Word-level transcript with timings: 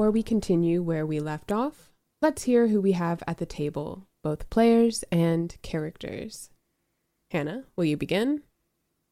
before 0.00 0.10
we 0.10 0.22
continue 0.22 0.82
where 0.82 1.04
we 1.04 1.20
left 1.20 1.52
off, 1.52 1.90
let's 2.22 2.44
hear 2.44 2.68
who 2.68 2.80
we 2.80 2.92
have 2.92 3.22
at 3.26 3.36
the 3.36 3.44
table, 3.44 4.06
both 4.22 4.48
players 4.48 5.04
and 5.12 5.58
characters. 5.60 6.48
Hannah, 7.30 7.64
will 7.76 7.84
you 7.84 7.98
begin? 7.98 8.40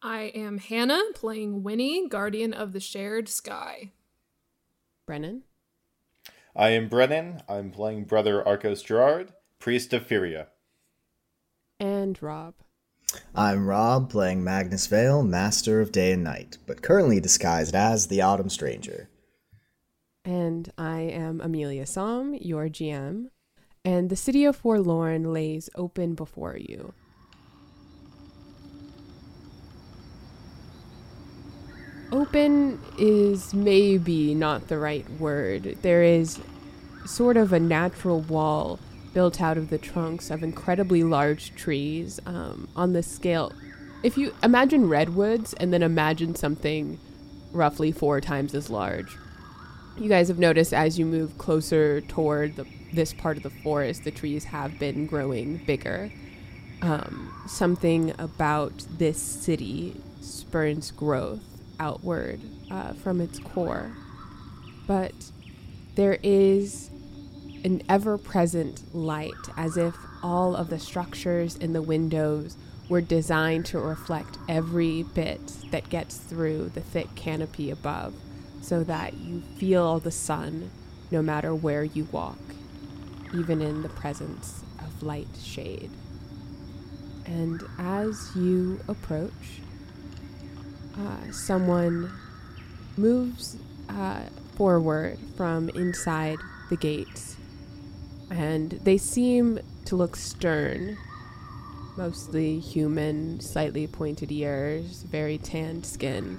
I 0.01 0.33
am 0.35 0.57
Hannah, 0.57 1.03
playing 1.15 1.63
Winnie, 1.63 2.09
Guardian 2.09 2.55
of 2.55 2.73
the 2.73 2.81
Shared 2.81 3.29
Sky. 3.29 3.93
Brennan? 5.07 5.43
I 6.57 6.71
am 6.71 6.89
Brennan. 6.89 7.43
I'm 7.47 7.71
playing 7.71 8.05
Brother 8.05 8.43
Arcos 8.49 8.83
Gerard, 8.83 9.35
Priest 9.59 9.93
of 9.93 10.07
Furia. 10.07 10.47
And 11.79 12.19
Rob. 12.23 12.55
I'm 13.35 13.67
Rob, 13.67 14.09
playing 14.09 14.43
Magnus 14.43 14.87
Vale, 14.87 15.23
Master 15.23 15.83
of 15.83 15.93
Day 15.93 16.13
and 16.13 16.25
Night, 16.25 16.57
but 16.67 16.81
currently 16.81 17.21
disguised 17.21 17.75
as 17.75 18.07
the 18.07 18.23
Autumn 18.23 18.49
Stranger. 18.49 19.11
And 20.29 20.71
I 20.77 21.01
am 21.01 21.41
Amelia 21.41 21.87
Som, 21.87 22.35
your 22.35 22.69
GM. 22.69 23.31
And 23.83 24.11
the 24.11 24.15
city 24.15 24.45
of 24.45 24.57
Forlorn 24.57 25.33
lays 25.33 25.71
open 25.75 26.15
before 26.15 26.59
you. 26.59 26.93
Open 32.13 32.79
is 32.99 33.55
maybe 33.55 34.35
not 34.35 34.69
the 34.69 34.77
right 34.77 35.09
word. 35.13 35.79
There 35.81 36.03
is 36.03 36.39
sort 37.07 37.39
of 37.39 37.55
a 37.55 37.59
natural 37.59 38.21
wall 38.21 38.79
built 39.15 39.41
out 39.41 39.57
of 39.57 39.71
the 39.71 39.79
trunks 39.79 40.31
of 40.31 40.43
incredibly 40.43 41.03
large 41.05 41.55
trees 41.55 42.21
um, 42.27 42.69
on 42.77 42.93
the 42.93 43.03
scale. 43.03 43.51
If 44.03 44.19
you 44.19 44.35
imagine 44.43 44.91
redwoods 44.91 45.55
and 45.55 45.73
then 45.73 45.83
imagine 45.83 46.35
something 46.35 47.01
roughly 47.51 47.93
four 47.93 48.21
times 48.21 48.55
as 48.55 48.69
large, 48.69 49.17
you 49.99 50.09
guys 50.09 50.29
have 50.29 50.39
noticed 50.39 50.73
as 50.73 50.99
you 50.99 51.05
move 51.05 51.37
closer 51.39 52.01
toward 52.03 52.57
the, 52.57 52.67
this 52.93 53.13
part 53.13 53.37
of 53.37 53.43
the 53.43 53.51
forest, 53.51 54.05
the 54.05 54.11
trees 54.11 54.45
have 54.45 54.79
been 54.79 55.07
growing 55.07 55.59
bigger. 55.59 56.11
Um, 56.83 57.33
something 57.49 58.15
about 58.19 58.87
this 58.99 59.21
city 59.21 60.01
spurns 60.21 60.91
growth 60.93 61.43
outward 61.81 62.41
uh, 62.71 62.93
from 62.95 63.21
its 63.21 63.39
core. 63.39 63.91
But 64.87 65.13
there 65.97 66.19
is 66.23 66.91
an 67.65 67.83
ever 67.89 68.17
present 68.17 68.95
light, 68.95 69.33
as 69.57 69.77
if 69.77 69.97
all 70.23 70.55
of 70.55 70.71
the 70.71 70.79
structures 70.79 71.57
in 71.57 71.73
the 71.73 71.83
windows 71.83 72.57
were 72.89 73.01
designed 73.01 73.67
to 73.67 73.79
reflect 73.79 74.39
every 74.49 75.03
bit 75.03 75.41
that 75.71 75.91
gets 75.91 76.17
through 76.17 76.71
the 76.71 76.81
thick 76.81 77.15
canopy 77.17 77.71
above, 77.71 78.15
so 78.69 78.85
that 78.85 79.15
you 79.15 79.41
feel 79.57 79.99
the 79.99 80.11
sun 80.11 80.71
no 81.11 81.23
matter 81.23 81.55
where 81.55 81.85
you 81.85 82.07
walk, 82.13 82.37
even 83.35 83.63
in 83.63 83.81
the 83.81 83.89
presence 83.89 84.63
of 84.81 85.03
light 85.03 85.27
shade. 85.43 85.91
And 87.25 87.63
as 87.79 88.31
you 88.37 88.79
approach, 88.87 89.63
uh, 90.99 91.33
someone 91.33 92.13
moves 92.99 93.57
uh, 93.89 94.25
forward 94.57 95.19
from 95.35 95.71
inside 95.71 96.37
the 96.69 96.77
gates, 96.77 97.37
and 98.31 98.73
they 98.85 98.99
seem 98.99 99.61
to 99.87 99.97
look 99.97 100.15
stern. 100.15 100.99
Mostly 101.97 102.59
human, 102.61 103.41
slightly 103.41 103.87
pointed 103.87 104.31
ears, 104.31 105.05
very 105.05 105.39
tanned 105.39 105.87
skin. 105.87 106.39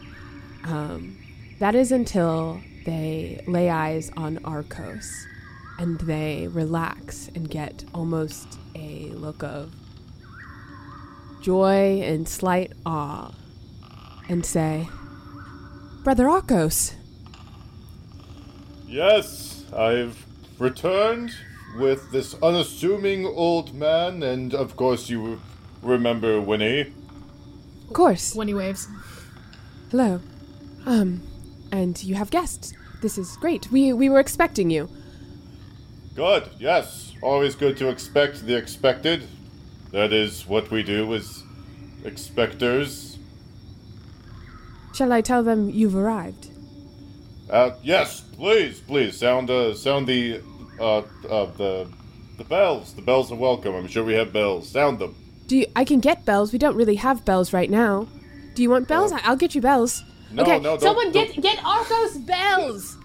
Um, 0.63 1.17
that 1.59 1.75
is 1.75 1.91
until 1.91 2.61
they 2.85 3.43
lay 3.47 3.69
eyes 3.69 4.11
on 4.15 4.39
Arcos 4.43 5.27
and 5.77 5.99
they 6.01 6.47
relax 6.47 7.29
and 7.35 7.49
get 7.49 7.85
almost 7.93 8.57
a 8.75 9.09
look 9.11 9.43
of 9.43 9.73
joy 11.41 12.01
and 12.01 12.27
slight 12.27 12.73
awe 12.85 13.31
and 14.27 14.45
say, 14.45 14.87
Brother 16.03 16.29
Arcos. 16.29 16.95
Yes, 18.87 19.65
I've 19.75 20.25
returned 20.57 21.31
with 21.77 22.11
this 22.11 22.35
unassuming 22.41 23.25
old 23.25 23.73
man, 23.73 24.23
and 24.23 24.53
of 24.53 24.75
course 24.75 25.09
you 25.09 25.39
remember 25.81 26.41
Winnie. 26.41 26.93
Of 27.87 27.93
course. 27.93 28.35
Winnie 28.35 28.53
waves. 28.53 28.87
Hello. 29.91 30.19
Um, 30.85 31.21
and 31.71 32.01
you 32.03 32.15
have 32.15 32.29
guests. 32.29 32.73
This 33.01 33.17
is 33.17 33.37
great. 33.37 33.71
We 33.71 33.93
we 33.93 34.09
were 34.09 34.19
expecting 34.19 34.69
you. 34.69 34.89
Good, 36.15 36.49
yes. 36.59 37.13
Always 37.21 37.55
good 37.55 37.77
to 37.77 37.89
expect 37.89 38.45
the 38.45 38.55
expected. 38.55 39.27
That 39.91 40.13
is 40.13 40.45
what 40.47 40.69
we 40.69 40.83
do 40.83 41.13
as 41.13 41.43
expectors. 42.05 43.17
Shall 44.93 45.11
I 45.13 45.21
tell 45.21 45.43
them 45.43 45.69
you've 45.69 45.95
arrived? 45.95 46.49
Uh, 47.49 47.71
yes, 47.81 48.21
please, 48.21 48.79
please 48.79 49.17
sound 49.17 49.49
uh, 49.49 49.73
sound 49.73 50.07
the 50.07 50.41
uh, 50.79 50.99
uh 50.99 51.45
the 51.57 51.87
the 52.37 52.43
bells. 52.43 52.93
The 52.93 53.01
bells 53.01 53.31
are 53.31 53.35
welcome. 53.35 53.75
I'm 53.75 53.87
sure 53.87 54.03
we 54.03 54.13
have 54.13 54.31
bells. 54.33 54.69
Sound 54.69 54.99
them. 54.99 55.15
Do 55.47 55.57
you, 55.57 55.65
I 55.75 55.83
can 55.83 55.99
get 55.99 56.25
bells? 56.25 56.53
We 56.53 56.59
don't 56.59 56.75
really 56.75 56.95
have 56.95 57.25
bells 57.25 57.53
right 57.53 57.69
now. 57.69 58.07
Do 58.55 58.61
you 58.61 58.69
want 58.69 58.87
bells? 58.87 59.11
I- 59.11 59.21
I'll 59.23 59.35
get 59.35 59.55
you 59.55 59.61
bells. 59.61 60.03
No, 60.31 60.43
okay, 60.43 60.57
no, 60.59 60.61
don't- 60.77 60.81
someone 60.81 61.11
don't- 61.11 61.33
get 61.35 61.41
get 61.41 61.65
Arcos 61.65 62.17
bells. 62.17 62.97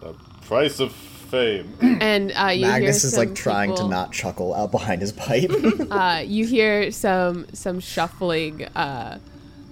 The 0.00 0.14
price 0.46 0.80
of 0.80 0.92
fame. 0.92 1.74
And 2.00 2.32
uh, 2.32 2.46
you 2.46 2.62
Magnus 2.66 3.02
hear 3.02 3.08
is 3.08 3.14
some 3.14 3.26
like 3.26 3.34
trying 3.34 3.70
people- 3.70 3.88
to 3.88 3.90
not 3.90 4.12
chuckle 4.12 4.54
out 4.54 4.70
behind 4.70 5.02
his 5.02 5.12
pipe. 5.12 5.50
uh, 5.90 6.22
you 6.24 6.46
hear 6.46 6.90
some 6.90 7.46
some 7.52 7.80
shuffling 7.80 8.64
uh, 8.74 9.18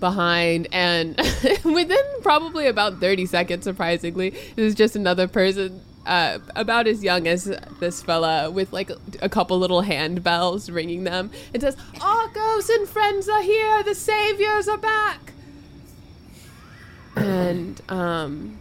behind, 0.00 0.68
and 0.72 1.16
within 1.64 2.04
probably 2.22 2.66
about 2.66 3.00
thirty 3.00 3.24
seconds, 3.26 3.64
surprisingly, 3.64 4.30
this 4.30 4.58
is 4.58 4.74
just 4.74 4.96
another 4.96 5.26
person. 5.28 5.80
Uh, 6.04 6.38
about 6.54 6.86
as 6.86 7.02
young 7.02 7.26
as 7.26 7.50
this 7.80 8.00
fella, 8.00 8.48
with 8.48 8.72
like 8.72 8.90
a 9.22 9.28
couple 9.28 9.58
little 9.58 9.82
handbells 9.82 10.72
ringing 10.72 11.02
them, 11.04 11.30
it 11.52 11.60
says, 11.62 11.76
"Arcos 12.00 12.68
and 12.68 12.86
friends 12.88 13.28
are 13.28 13.42
here. 13.42 13.82
The 13.82 13.94
saviors 13.94 14.68
are 14.68 14.78
back." 14.78 15.32
And 17.16 17.80
um, 17.88 18.58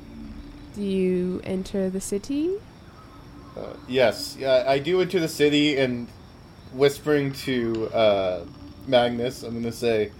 do 0.73 0.81
you 0.81 1.41
enter 1.43 1.89
the 1.89 2.01
city? 2.01 2.55
yes, 3.87 4.35
yeah, 4.37 4.65
I 4.67 4.79
do 4.79 4.99
enter 5.01 5.19
the 5.19 5.29
city 5.29 5.77
and 5.77 6.07
whispering 6.73 7.31
to 7.31 7.87
uh, 7.93 8.45
Magnus, 8.87 9.43
I'm 9.43 9.53
gonna 9.53 9.71
say, 9.71 10.11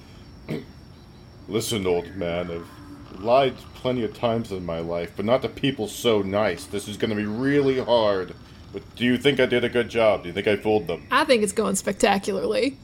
"Listen, 1.47 1.85
old 1.85 2.16
man, 2.16 2.50
I've 2.51 3.22
lied 3.22 3.56
plenty 3.75 4.03
of 4.03 4.13
times 4.13 4.51
in 4.51 4.66
my 4.66 4.79
life, 4.79 5.12
but 5.16 5.25
not 5.25 5.41
to 5.44 5.50
people 5.50 5.88
so 5.88 6.22
nice. 6.22 6.66
This 6.66 6.88
is 6.88 6.97
gonna 6.97 7.16
be 7.16 7.25
really 7.25 7.79
hard. 7.79 8.35
But 8.74 8.83
do 8.95 9.06
you 9.06 9.18
think 9.18 9.39
I 9.39 9.45
did 9.45 9.63
a 9.63 9.69
good 9.69 9.89
job? 9.89 10.24
Do 10.24 10.30
you 10.30 10.33
think 10.33 10.48
I 10.48 10.57
fooled 10.57 10.88
them? 10.88 11.07
I 11.12 11.24
think 11.24 11.44
it's 11.44 11.54
going 11.54 11.75
spectacularly. 11.75 12.77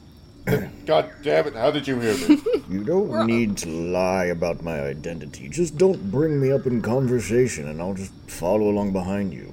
God 0.86 1.10
damn 1.22 1.46
it! 1.46 1.54
How 1.54 1.70
did 1.70 1.86
you 1.86 2.00
hear 2.00 2.28
me? 2.28 2.42
you 2.68 2.82
don't 2.84 3.26
need 3.26 3.56
to 3.58 3.68
lie 3.68 4.24
about 4.26 4.62
my 4.62 4.80
identity. 4.80 5.48
Just 5.48 5.78
don't 5.78 6.10
bring 6.10 6.40
me 6.40 6.50
up 6.50 6.66
in 6.66 6.82
conversation 6.82 7.68
and 7.68 7.80
I'll 7.80 7.94
just 7.94 8.12
follow 8.28 8.68
along 8.68 8.92
behind 8.92 9.32
you. 9.32 9.52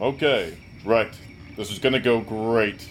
okay, 0.00 0.58
right. 0.84 1.12
This 1.56 1.70
is 1.70 1.78
gonna 1.78 2.00
go 2.00 2.20
great. 2.20 2.88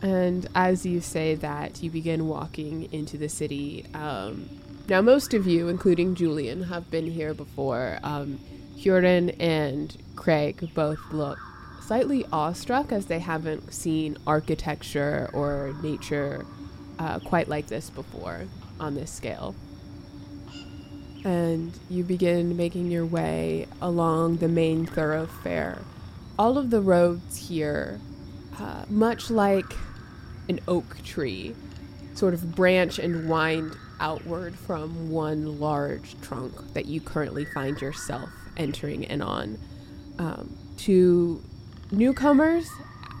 And 0.00 0.48
as 0.54 0.84
you 0.84 1.00
say 1.00 1.34
that, 1.36 1.82
you 1.82 1.90
begin 1.90 2.26
walking 2.26 2.92
into 2.92 3.16
the 3.16 3.28
city. 3.28 3.86
Um, 3.94 4.48
now, 4.88 5.00
most 5.00 5.32
of 5.32 5.46
you, 5.46 5.68
including 5.68 6.16
Julian, 6.16 6.64
have 6.64 6.90
been 6.90 7.06
here 7.06 7.34
before. 7.34 8.00
Um, 8.02 8.40
Huron 8.76 9.30
and 9.30 9.96
Craig 10.16 10.70
both 10.74 10.98
look 11.12 11.38
slightly 11.86 12.24
awestruck 12.32 12.92
as 12.92 13.06
they 13.06 13.18
haven't 13.18 13.72
seen 13.72 14.16
architecture 14.26 15.28
or 15.32 15.74
nature 15.82 16.46
uh, 16.98 17.18
quite 17.18 17.48
like 17.48 17.66
this 17.66 17.90
before 17.90 18.42
on 18.78 18.94
this 18.94 19.10
scale. 19.10 19.54
And 21.24 21.72
you 21.88 22.04
begin 22.04 22.56
making 22.56 22.90
your 22.90 23.06
way 23.06 23.66
along 23.80 24.38
the 24.38 24.48
main 24.48 24.86
thoroughfare. 24.86 25.82
All 26.38 26.58
of 26.58 26.70
the 26.70 26.80
roads 26.80 27.48
here, 27.48 28.00
uh, 28.58 28.84
much 28.88 29.30
like 29.30 29.76
an 30.48 30.60
oak 30.66 31.02
tree, 31.04 31.54
sort 32.14 32.34
of 32.34 32.54
branch 32.54 32.98
and 32.98 33.28
wind 33.28 33.76
outward 34.00 34.56
from 34.56 35.10
one 35.10 35.60
large 35.60 36.20
trunk 36.20 36.74
that 36.74 36.86
you 36.86 37.00
currently 37.00 37.44
find 37.44 37.80
yourself 37.80 38.28
entering 38.56 39.04
in 39.04 39.22
on. 39.22 39.58
Um, 40.18 40.56
to 40.78 41.42
newcomers, 41.92 42.70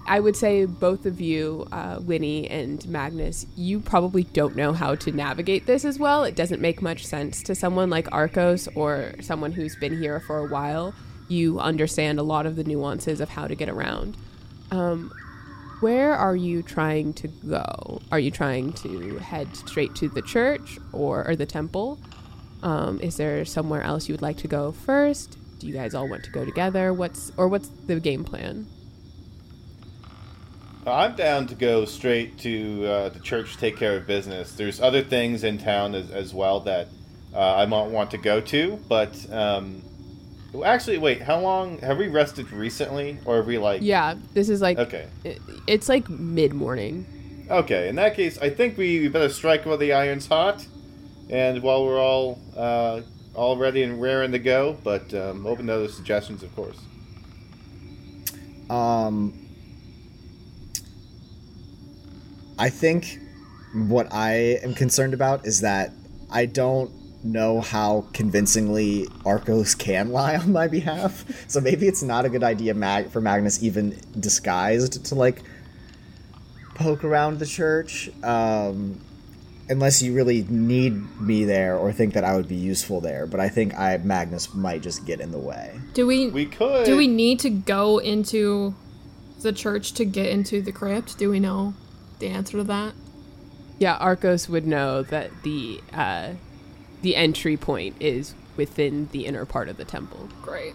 I 0.06 0.18
would 0.18 0.36
say 0.36 0.64
both 0.64 1.06
of 1.06 1.20
you, 1.20 1.68
uh, 1.70 2.00
Winnie 2.02 2.48
and 2.50 2.86
Magnus, 2.88 3.46
you 3.56 3.78
probably 3.78 4.24
don't 4.24 4.56
know 4.56 4.72
how 4.72 4.94
to 4.96 5.12
navigate 5.12 5.66
this 5.66 5.84
as 5.84 5.98
well. 5.98 6.24
It 6.24 6.34
doesn't 6.34 6.60
make 6.60 6.82
much 6.82 7.06
sense 7.06 7.42
to 7.44 7.54
someone 7.54 7.88
like 7.88 8.10
Arcos 8.10 8.68
or 8.74 9.14
someone 9.20 9.52
who's 9.52 9.76
been 9.76 9.96
here 9.98 10.18
for 10.20 10.38
a 10.38 10.48
while. 10.48 10.94
You 11.28 11.60
understand 11.60 12.18
a 12.18 12.22
lot 12.24 12.46
of 12.46 12.56
the 12.56 12.64
nuances 12.64 13.20
of 13.20 13.28
how 13.28 13.46
to 13.46 13.54
get 13.54 13.68
around. 13.68 14.16
Um, 14.70 15.12
where 15.80 16.14
are 16.14 16.36
you 16.36 16.62
trying 16.62 17.12
to 17.14 17.28
go? 17.28 18.00
Are 18.10 18.18
you 18.18 18.30
trying 18.30 18.72
to 18.74 19.18
head 19.18 19.54
straight 19.56 19.94
to 19.96 20.08
the 20.08 20.22
church 20.22 20.78
or, 20.92 21.26
or 21.26 21.36
the 21.36 21.46
temple? 21.46 21.98
Um, 22.62 23.00
is 23.00 23.16
there 23.16 23.44
somewhere 23.44 23.82
else 23.82 24.08
you 24.08 24.14
would 24.14 24.22
like 24.22 24.36
to 24.38 24.48
go 24.48 24.72
first? 24.72 25.38
Do 25.62 25.68
you 25.68 25.74
guys 25.74 25.94
all 25.94 26.08
want 26.08 26.24
to 26.24 26.30
go 26.32 26.44
together? 26.44 26.92
What's 26.92 27.30
or 27.36 27.46
what's 27.46 27.68
the 27.86 28.00
game 28.00 28.24
plan? 28.24 28.66
I'm 30.84 31.14
down 31.14 31.46
to 31.46 31.54
go 31.54 31.84
straight 31.84 32.36
to 32.40 32.84
uh, 32.84 33.08
the 33.10 33.20
church 33.20 33.52
to 33.52 33.58
take 33.58 33.76
care 33.76 33.96
of 33.96 34.04
business. 34.04 34.50
There's 34.50 34.80
other 34.80 35.02
things 35.02 35.44
in 35.44 35.58
town 35.58 35.94
as, 35.94 36.10
as 36.10 36.34
well 36.34 36.58
that 36.62 36.88
uh, 37.32 37.54
I 37.58 37.66
might 37.66 37.86
want 37.86 38.10
to 38.10 38.18
go 38.18 38.40
to, 38.40 38.76
but 38.88 39.14
um, 39.32 39.82
well, 40.52 40.64
actually, 40.64 40.98
wait. 40.98 41.22
How 41.22 41.38
long 41.38 41.78
have 41.78 41.96
we 41.96 42.08
rested 42.08 42.50
recently, 42.50 43.18
or 43.24 43.36
have 43.36 43.46
we 43.46 43.56
like? 43.58 43.82
Yeah, 43.82 44.16
this 44.34 44.48
is 44.48 44.60
like 44.60 44.78
Okay. 44.78 45.06
it- 45.22 45.40
it's 45.68 45.88
like 45.88 46.08
mid 46.10 46.52
morning. 46.54 47.06
Okay. 47.48 47.88
In 47.88 47.94
that 47.94 48.16
case, 48.16 48.36
I 48.38 48.50
think 48.50 48.76
we, 48.76 48.98
we 48.98 49.06
better 49.06 49.28
strike 49.28 49.64
while 49.64 49.78
the 49.78 49.92
iron's 49.92 50.26
hot, 50.26 50.66
and 51.30 51.62
while 51.62 51.86
we're 51.86 52.00
all 52.02 52.40
uh, 52.56 53.02
all 53.34 53.56
ready 53.56 53.82
and 53.82 54.00
raring 54.00 54.32
to 54.32 54.38
go. 54.38 54.76
But 54.84 55.12
um, 55.14 55.46
open 55.46 55.66
to 55.66 55.74
other 55.74 55.88
suggestions, 55.88 56.42
of 56.42 56.54
course. 56.54 56.78
Um, 58.70 59.38
I 62.58 62.70
think 62.70 63.18
what 63.74 64.12
I 64.12 64.58
am 64.62 64.74
concerned 64.74 65.14
about 65.14 65.46
is 65.46 65.60
that 65.60 65.92
I 66.30 66.46
don't 66.46 66.90
know 67.24 67.60
how 67.60 68.06
convincingly 68.12 69.06
Arcos 69.24 69.74
can 69.74 70.10
lie 70.10 70.36
on 70.36 70.52
my 70.52 70.68
behalf. 70.68 71.24
So 71.48 71.60
maybe 71.60 71.86
it's 71.86 72.02
not 72.02 72.24
a 72.24 72.28
good 72.28 72.42
idea 72.42 72.74
Mag- 72.74 73.10
for 73.10 73.20
Magnus 73.20 73.62
even 73.62 73.98
disguised 74.18 75.04
to 75.06 75.14
like 75.14 75.42
poke 76.74 77.04
around 77.04 77.38
the 77.38 77.46
church. 77.46 78.10
Um, 78.22 79.00
unless 79.68 80.02
you 80.02 80.14
really 80.14 80.42
need 80.48 81.20
me 81.20 81.44
there 81.44 81.76
or 81.76 81.92
think 81.92 82.14
that 82.14 82.24
I 82.24 82.34
would 82.36 82.48
be 82.48 82.56
useful 82.56 83.00
there. 83.00 83.26
But 83.26 83.40
I 83.40 83.48
think 83.48 83.74
I 83.78 83.96
Magnus 83.98 84.54
might 84.54 84.82
just 84.82 85.06
get 85.06 85.20
in 85.20 85.30
the 85.32 85.38
way. 85.38 85.80
Do 85.94 86.06
we, 86.06 86.28
We 86.28 86.46
could. 86.46 86.84
do 86.84 86.96
we 86.96 87.06
need 87.06 87.38
to 87.40 87.50
go 87.50 87.98
into 87.98 88.74
the 89.40 89.52
church 89.52 89.92
to 89.94 90.04
get 90.04 90.26
into 90.26 90.62
the 90.62 90.72
crypt? 90.72 91.18
Do 91.18 91.30
we 91.30 91.40
know 91.40 91.74
the 92.18 92.28
answer 92.28 92.58
to 92.58 92.64
that? 92.64 92.94
Yeah, 93.78 93.96
Arcos 93.96 94.48
would 94.48 94.66
know 94.66 95.02
that 95.02 95.30
the 95.42 95.80
uh, 95.92 96.34
the 97.00 97.16
entry 97.16 97.56
point 97.56 97.96
is 97.98 98.34
within 98.56 99.08
the 99.10 99.26
inner 99.26 99.44
part 99.44 99.68
of 99.68 99.76
the 99.76 99.84
temple. 99.84 100.28
Great. 100.42 100.74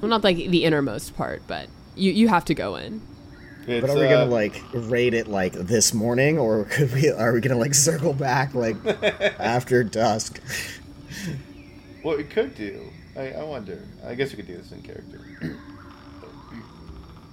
Well, 0.00 0.08
not 0.08 0.24
like 0.24 0.36
the 0.36 0.64
innermost 0.64 1.14
part, 1.16 1.42
but 1.46 1.68
you 1.94 2.10
you 2.12 2.28
have 2.28 2.44
to 2.46 2.54
go 2.54 2.76
in. 2.76 3.02
It's, 3.68 3.86
But 3.86 3.90
are 3.90 3.98
we 4.00 4.06
uh, 4.06 4.10
gonna 4.10 4.30
like 4.30 4.62
raid 4.72 5.12
it 5.12 5.28
like 5.28 5.52
this 5.52 5.92
morning, 5.92 6.38
or 6.38 6.64
could 6.70 6.90
we? 6.94 7.10
Are 7.10 7.34
we 7.34 7.40
gonna 7.42 7.60
like 7.60 7.74
circle 7.74 8.14
back 8.14 8.54
like 8.54 8.76
after 9.38 9.84
dusk? 9.84 10.40
What 12.00 12.16
we 12.16 12.24
could 12.24 12.54
do, 12.54 12.90
I, 13.14 13.32
I 13.32 13.42
wonder. 13.42 13.86
I 14.06 14.14
guess 14.14 14.30
we 14.30 14.36
could 14.36 14.46
do 14.46 14.56
this 14.56 14.72
in 14.72 14.80
character. 14.80 15.20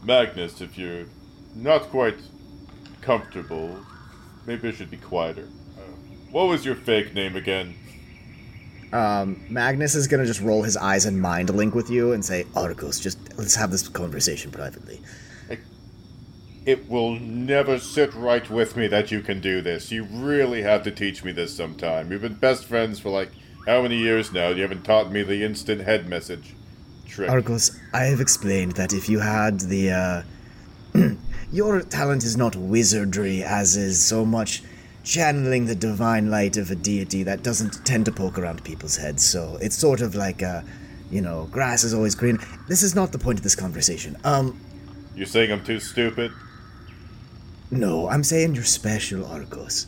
Magnus, 0.03 0.59
if 0.59 0.77
you're 0.77 1.05
not 1.55 1.83
quite 1.83 2.17
comfortable, 3.01 3.79
maybe 4.45 4.67
I 4.67 4.71
should 4.71 4.91
be 4.91 4.97
quieter. 4.97 5.47
Uh, 5.77 5.81
what 6.31 6.47
was 6.47 6.65
your 6.65 6.75
fake 6.75 7.13
name 7.13 7.37
again? 7.37 7.75
Um, 8.91 9.41
Magnus 9.49 9.95
is 9.95 10.07
gonna 10.07 10.25
just 10.25 10.41
roll 10.41 10.63
his 10.63 10.75
eyes 10.75 11.05
and 11.05 11.21
mind 11.21 11.49
link 11.49 11.73
with 11.73 11.89
you 11.89 12.11
and 12.11 12.25
say, 12.25 12.45
"Arcos, 12.57 12.99
just 12.99 13.37
let's 13.37 13.55
have 13.55 13.71
this 13.71 13.87
conversation 13.87 14.51
privately." 14.51 14.99
It 16.65 16.89
will 16.89 17.19
never 17.19 17.77
sit 17.77 18.13
right 18.15 18.49
with 18.49 18.75
me 18.75 18.87
that 18.87 19.11
you 19.11 19.21
can 19.21 19.39
do 19.39 19.61
this. 19.61 19.91
You 19.91 20.03
really 20.03 20.63
have 20.63 20.81
to 20.83 20.91
teach 20.91 21.23
me 21.23 21.31
this 21.31 21.55
sometime. 21.55 22.09
We've 22.09 22.21
been 22.21 22.33
best 22.33 22.65
friends 22.65 22.99
for 22.99 23.09
like 23.09 23.29
how 23.67 23.81
many 23.81 23.97
years 23.97 24.31
now? 24.31 24.49
You 24.49 24.61
haven't 24.61 24.83
taught 24.83 25.11
me 25.11 25.23
the 25.23 25.43
instant 25.43 25.81
head 25.81 26.07
message 26.07 26.55
trick. 27.07 27.29
Arcos, 27.29 27.79
I 27.93 28.03
have 28.05 28.19
explained 28.19 28.73
that 28.73 28.93
if 28.93 29.09
you 29.09 29.19
had 29.19 29.59
the, 29.59 29.91
uh, 29.91 31.09
your 31.51 31.81
talent 31.81 32.23
is 32.23 32.37
not 32.37 32.55
wizardry, 32.55 33.43
as 33.43 33.75
is 33.75 34.03
so 34.03 34.25
much 34.25 34.63
channeling 35.03 35.65
the 35.65 35.75
divine 35.75 36.29
light 36.29 36.57
of 36.57 36.71
a 36.71 36.75
deity 36.75 37.23
that 37.23 37.43
doesn't 37.43 37.85
tend 37.85 38.05
to 38.05 38.11
poke 38.11 38.37
around 38.39 38.63
people's 38.63 38.97
heads. 38.97 39.23
So 39.23 39.57
it's 39.61 39.75
sort 39.75 40.01
of 40.01 40.15
like, 40.15 40.41
uh, 40.41 40.61
you 41.11 41.21
know, 41.21 41.47
grass 41.51 41.83
is 41.83 41.93
always 41.93 42.15
green. 42.15 42.39
This 42.67 42.83
is 42.83 42.95
not 42.95 43.11
the 43.11 43.19
point 43.19 43.39
of 43.39 43.43
this 43.43 43.55
conversation. 43.55 44.17
Um, 44.23 44.59
You're 45.15 45.27
saying 45.27 45.51
I'm 45.51 45.63
too 45.63 45.79
stupid? 45.79 46.31
No, 47.71 48.07
I'm 48.09 48.23
saying 48.23 48.55
you're 48.55 48.63
special, 48.63 49.25
Arcos. 49.25 49.87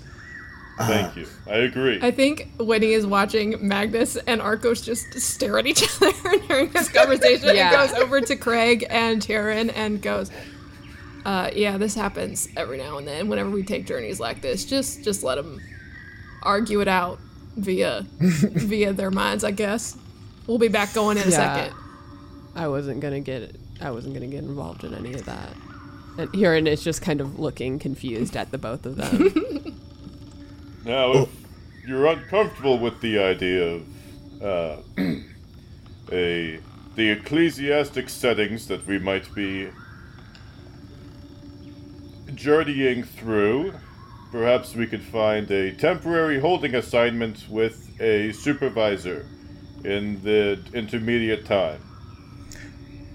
Thank 0.79 1.15
you. 1.15 1.27
I 1.47 1.55
agree. 1.57 1.99
I 2.03 2.11
think 2.11 2.49
Winnie 2.59 2.93
is 2.93 3.03
watching 3.05 3.55
Magnus 3.67 4.15
and 4.15 4.39
Arcos 4.41 4.81
just 4.81 5.11
stare 5.19 5.57
at 5.57 5.65
each 5.65 5.83
other 6.01 6.11
during 6.47 6.69
this 6.69 6.89
conversation 6.89 7.55
Yeah. 7.55 7.81
and 7.81 7.89
goes 7.91 7.99
over 7.99 8.21
to 8.21 8.35
Craig 8.35 8.85
and 8.87 9.19
Taryn 9.19 9.71
and 9.75 9.99
goes, 10.01 10.29
uh, 11.25 11.49
yeah, 11.55 11.77
this 11.77 11.95
happens 11.95 12.47
every 12.55 12.77
now 12.77 12.99
and 12.99 13.07
then 13.07 13.27
whenever 13.27 13.49
we 13.49 13.63
take 13.63 13.87
journeys 13.87 14.19
like 14.19 14.41
this. 14.43 14.65
Just 14.65 15.03
just 15.03 15.23
let 15.23 15.35
them 15.35 15.59
argue 16.43 16.79
it 16.81 16.87
out 16.87 17.19
via 17.55 18.05
via 18.19 18.93
their 18.93 19.09
minds, 19.11 19.43
I 19.43 19.49
guess. 19.51 19.97
We'll 20.45 20.59
be 20.59 20.67
back 20.67 20.93
going 20.93 21.17
in 21.17 21.23
a 21.27 21.31
Yeah. 21.31 21.55
second. 21.55 21.75
I 22.55 22.67
wasn't 22.67 22.99
gonna 22.99 23.19
get 23.19 23.55
I 23.81 23.89
wasn't 23.89 24.13
gonna 24.13 24.27
get 24.27 24.43
involved 24.43 24.83
in 24.83 24.93
any 24.93 25.13
of 25.15 25.25
that. 25.25 25.49
And 26.17 26.33
Huron 26.33 26.67
is 26.67 26.83
just 26.83 27.01
kind 27.01 27.21
of 27.21 27.39
looking 27.39 27.79
confused 27.79 28.35
at 28.35 28.51
the 28.51 28.57
both 28.57 28.85
of 28.85 28.95
them. 28.95 29.63
Now, 30.87 31.11
if 31.11 31.29
you're 31.85 32.05
uncomfortable 32.05 32.79
with 32.79 33.01
the 33.01 33.19
idea 33.19 33.81
of 34.41 34.41
uh, 34.41 34.77
a 36.13 36.59
the 36.95 37.09
ecclesiastic 37.09 38.07
settings 38.07 38.67
that 38.69 38.87
we 38.87 38.97
might 38.97 39.35
be 39.35 39.69
journeying 42.33 43.03
through, 43.03 43.73
perhaps 44.31 44.75
we 44.75 44.87
could 44.87 45.03
find 45.03 45.51
a 45.51 45.73
temporary 45.73 46.39
holding 46.39 46.73
assignment 46.73 47.49
with 47.49 47.99
a 47.99 48.31
supervisor 48.31 49.25
in 49.83 50.23
the 50.23 50.57
intermediate 50.73 51.45
time. 51.45 51.81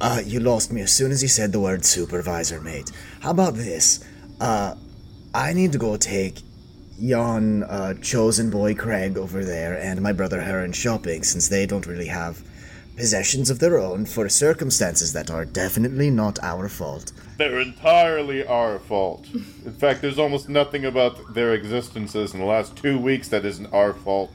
Uh, 0.03 0.21
you 0.27 0.41
lost 0.41 0.73
me 0.73 0.81
as 0.81 0.93
soon 0.93 1.13
as 1.13 1.23
you 1.23 1.29
said 1.29 1.53
the 1.53 1.61
word 1.61 1.85
supervisor, 1.85 2.61
mate. 2.61 2.91
How 3.21 3.31
about 3.31 3.55
this? 3.55 4.05
Uh, 4.41 4.75
I 5.33 5.53
need 5.53 5.71
to 5.73 5.79
go 5.79 5.97
take 5.97 6.41
yon 6.99 7.63
uh, 7.63 7.95
chosen 7.95 8.51
boy 8.51 8.75
Craig 8.75 9.17
over 9.17 9.45
there 9.45 9.79
and 9.79 10.03
my 10.03 10.13
brother 10.13 10.41
Heron 10.41 10.73
shopping 10.73 11.23
since 11.23 11.49
they 11.49 11.67
don't 11.67 11.87
really 11.87 12.09
have 12.09 12.43
possessions 12.97 13.49
of 13.49 13.61
their 13.61 13.79
own 13.79 14.05
for 14.05 14.29
circumstances 14.29 15.13
that 15.13 15.31
are 15.31 15.45
definitely 15.45 16.11
not 16.11 16.43
our 16.43 16.69
fault. 16.69 17.13
They're 17.39 17.61
entirely 17.61 18.45
our 18.45 18.81
fault. 18.81 19.29
In 19.33 19.73
fact, 19.73 20.03
there's 20.03 20.19
almost 20.19 20.49
nothing 20.49 20.85
about 20.85 21.33
their 21.33 21.55
existences 21.55 22.35
in 22.35 22.41
the 22.41 22.47
last 22.47 22.77
two 22.77 22.99
weeks 22.99 23.29
that 23.29 23.45
isn't 23.45 23.73
our 23.73 23.95
fault. 23.95 24.35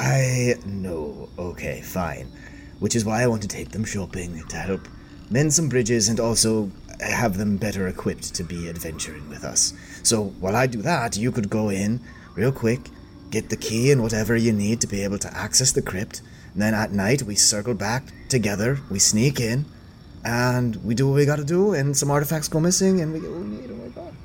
I 0.00 0.54
know. 0.66 1.28
Okay, 1.38 1.80
fine. 1.80 2.32
Which 2.80 2.96
is 2.96 3.04
why 3.04 3.22
I 3.22 3.28
want 3.28 3.42
to 3.42 3.48
take 3.48 3.70
them 3.70 3.84
shopping 3.84 4.42
to 4.48 4.56
help 4.56 4.88
mend 5.30 5.52
some 5.52 5.68
bridges 5.68 6.08
and 6.08 6.18
also 6.18 6.72
have 6.98 7.38
them 7.38 7.56
better 7.56 7.86
equipped 7.86 8.34
to 8.34 8.42
be 8.42 8.68
adventuring 8.68 9.28
with 9.28 9.44
us. 9.44 9.72
So 10.02 10.24
while 10.40 10.56
I 10.56 10.66
do 10.66 10.82
that, 10.82 11.16
you 11.16 11.30
could 11.30 11.48
go 11.48 11.68
in 11.68 12.00
real 12.34 12.52
quick, 12.52 12.80
get 13.30 13.48
the 13.48 13.56
key 13.56 13.90
and 13.90 14.02
whatever 14.02 14.36
you 14.36 14.52
need 14.52 14.80
to 14.80 14.86
be 14.86 15.02
able 15.02 15.18
to 15.18 15.36
access 15.36 15.72
the 15.72 15.82
crypt. 15.82 16.20
And 16.52 16.62
then 16.62 16.74
at 16.74 16.92
night, 16.92 17.22
we 17.22 17.36
circle 17.36 17.74
back 17.74 18.04
together, 18.28 18.80
we 18.90 18.98
sneak 18.98 19.40
in, 19.40 19.66
and 20.24 20.76
we 20.84 20.94
do 20.94 21.08
what 21.08 21.14
we 21.14 21.26
gotta 21.26 21.44
do, 21.44 21.72
and 21.72 21.96
some 21.96 22.10
artifacts 22.10 22.48
go 22.48 22.60
missing, 22.60 23.00
and 23.00 23.12
we 23.12 23.20
get 23.20 23.30
what 23.30 23.40
we 23.40 23.46
need, 23.46 23.70
and 23.70 23.80
we're 23.80 23.88
gone. 23.90 24.16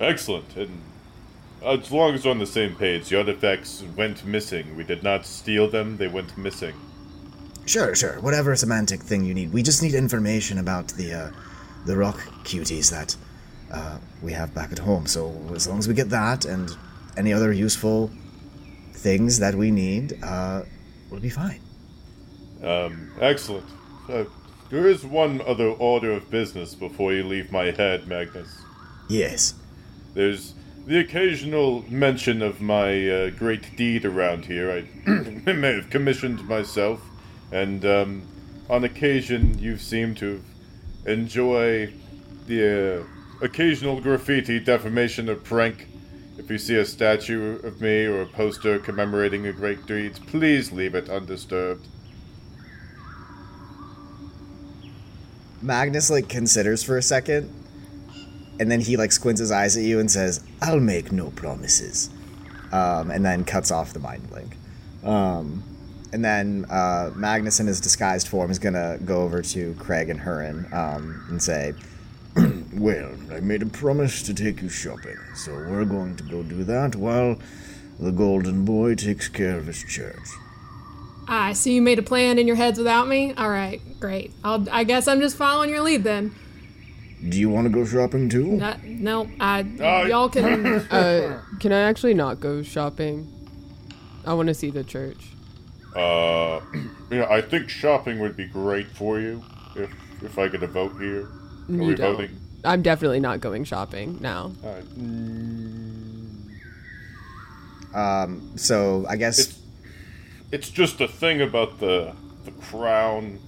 Excellent. 0.00 0.56
And 0.56 0.82
as 1.64 1.90
long 1.90 2.14
as 2.14 2.24
we're 2.24 2.30
on 2.30 2.38
the 2.38 2.46
same 2.46 2.74
page, 2.74 3.08
the 3.08 3.18
artifacts 3.18 3.82
went 3.96 4.24
missing. 4.24 4.76
We 4.76 4.84
did 4.84 5.02
not 5.02 5.24
steal 5.24 5.68
them, 5.68 5.96
they 5.96 6.08
went 6.08 6.36
missing. 6.36 6.74
Sure, 7.66 7.94
sure. 7.94 8.20
Whatever 8.20 8.54
semantic 8.56 9.00
thing 9.00 9.24
you 9.24 9.34
need. 9.34 9.52
We 9.52 9.62
just 9.62 9.82
need 9.82 9.94
information 9.94 10.58
about 10.58 10.88
the 10.88 11.12
uh, 11.14 11.30
the 11.86 11.96
rock 11.96 12.18
cuties 12.44 12.90
that 12.90 13.16
uh, 13.72 13.98
we 14.22 14.32
have 14.32 14.52
back 14.54 14.72
at 14.72 14.78
home. 14.78 15.06
So 15.06 15.32
as 15.54 15.66
long 15.68 15.78
as 15.78 15.88
we 15.88 15.94
get 15.94 16.10
that 16.10 16.44
and 16.44 16.70
any 17.16 17.32
other 17.32 17.52
useful 17.52 18.10
things 18.92 19.38
that 19.38 19.54
we 19.54 19.70
need, 19.70 20.18
uh, 20.22 20.62
we'll 21.10 21.20
be 21.20 21.30
fine. 21.30 21.60
Um, 22.62 23.10
excellent. 23.20 23.66
Uh, 24.08 24.24
There 24.70 24.86
is 24.88 25.04
one 25.04 25.40
other 25.42 25.68
order 25.68 26.12
of 26.12 26.30
business 26.30 26.74
before 26.74 27.12
you 27.12 27.24
leave 27.24 27.52
my 27.52 27.72
head, 27.72 28.06
Magnus. 28.08 28.62
Yes. 29.08 29.54
There's 30.14 30.54
the 30.86 30.98
occasional 30.98 31.84
mention 31.90 32.40
of 32.42 32.60
my 32.60 33.08
uh, 33.08 33.30
great 33.30 33.76
deed 33.76 34.04
around 34.04 34.46
here. 34.46 34.70
I 34.70 35.52
may 35.52 35.74
have 35.74 35.90
commissioned 35.90 36.46
myself, 36.48 37.00
and 37.52 37.84
um, 37.84 38.22
on 38.68 38.84
occasion 38.84 39.58
you 39.58 39.76
seem 39.76 40.14
to 40.16 40.42
enjoy 41.06 41.92
the 42.46 43.02
uh, 43.02 43.44
occasional 43.44 44.00
graffiti 44.00 44.58
defamation 44.58 45.28
or 45.28 45.36
prank. 45.36 45.88
If 46.38 46.50
you 46.50 46.58
see 46.58 46.76
a 46.76 46.84
statue 46.84 47.58
of 47.62 47.80
me 47.80 48.06
or 48.06 48.22
a 48.22 48.26
poster 48.26 48.78
commemorating 48.78 49.46
a 49.46 49.52
great 49.52 49.86
deed, 49.86 50.18
please 50.26 50.72
leave 50.72 50.94
it 50.94 51.10
undisturbed. 51.10 51.86
Magnus 55.60 56.10
like 56.10 56.28
considers 56.28 56.82
for 56.82 56.96
a 56.96 57.02
second, 57.02 57.52
and 58.58 58.70
then 58.70 58.80
he 58.80 58.96
like 58.96 59.12
squints 59.12 59.38
his 59.38 59.52
eyes 59.52 59.76
at 59.76 59.84
you 59.84 60.00
and 60.00 60.10
says, 60.10 60.40
"I'll 60.60 60.80
make 60.80 61.12
no 61.12 61.30
promises," 61.30 62.10
um, 62.72 63.10
and 63.10 63.24
then 63.24 63.44
cuts 63.44 63.70
off 63.70 63.92
the 63.92 64.00
mind 64.00 64.28
link. 64.32 64.56
Um, 65.04 65.62
and 66.12 66.24
then 66.24 66.66
uh, 66.70 67.10
Magnus, 67.14 67.60
in 67.60 67.66
his 67.66 67.80
disguised 67.80 68.28
form, 68.28 68.50
is 68.50 68.58
gonna 68.58 68.98
go 69.04 69.22
over 69.22 69.42
to 69.42 69.74
Craig 69.78 70.08
and 70.10 70.20
Hurin 70.20 70.72
um, 70.72 71.24
and 71.30 71.42
say, 71.42 71.74
Well, 72.74 73.12
I 73.30 73.40
made 73.40 73.62
a 73.62 73.66
promise 73.66 74.22
to 74.22 74.34
take 74.34 74.62
you 74.62 74.68
shopping, 74.68 75.16
so 75.34 75.52
we're 75.52 75.84
going 75.84 76.16
to 76.16 76.22
go 76.24 76.42
do 76.42 76.64
that 76.64 76.96
while 76.96 77.38
the 78.00 78.10
Golden 78.10 78.64
Boy 78.64 78.94
takes 78.94 79.28
care 79.28 79.58
of 79.58 79.66
his 79.66 79.84
church. 79.84 80.28
I 81.28 81.52
see 81.52 81.74
you 81.74 81.82
made 81.82 81.98
a 81.98 82.02
plan 82.02 82.38
in 82.38 82.46
your 82.46 82.56
heads 82.56 82.78
without 82.78 83.06
me. 83.06 83.32
All 83.34 83.48
right, 83.50 83.80
great. 84.00 84.32
I'll, 84.42 84.66
I 84.70 84.84
guess 84.84 85.06
I'm 85.06 85.20
just 85.20 85.36
following 85.36 85.70
your 85.70 85.82
lead 85.82 86.02
then. 86.04 86.34
Do 87.28 87.38
you 87.38 87.48
want 87.48 87.66
to 87.66 87.72
go 87.72 87.84
shopping 87.84 88.28
too? 88.28 88.58
Uh, 88.60 88.76
no, 88.84 89.28
I 89.38 89.60
Uh, 89.60 90.06
y'all 90.08 90.28
can. 90.28 90.66
Uh, 90.90 91.40
can 91.60 91.72
I 91.72 91.82
actually 91.82 92.14
not 92.14 92.40
go 92.40 92.62
shopping? 92.62 93.28
I 94.26 94.34
want 94.34 94.48
to 94.48 94.54
see 94.54 94.70
the 94.70 94.82
church. 94.82 95.31
Uh, 95.94 96.60
yeah, 97.10 97.26
I 97.30 97.40
think 97.40 97.68
shopping 97.68 98.18
would 98.20 98.36
be 98.36 98.46
great 98.46 98.86
for 98.88 99.20
you 99.20 99.42
if 99.76 99.90
if 100.22 100.38
I 100.38 100.48
get 100.48 100.62
a 100.62 100.66
vote 100.66 100.92
here. 101.00 101.22
Are 101.68 101.72
You 101.72 101.82
we 101.84 101.94
don't. 101.94 102.16
voting? 102.16 102.38
I'm 102.64 102.80
definitely 102.82 103.20
not 103.20 103.40
going 103.40 103.64
shopping 103.64 104.18
now. 104.20 104.52
All 104.64 104.74
right. 104.74 104.84
um, 107.94 108.52
"So 108.56 109.04
I 109.08 109.16
guess 109.16 109.38
It's 109.38 109.58
it's 110.50 110.68
just 110.70 111.00
a 111.00 111.08
thing 111.08 111.40
about 111.40 111.80
the 111.80 112.14
the 112.44 112.52
crown. 112.52 113.38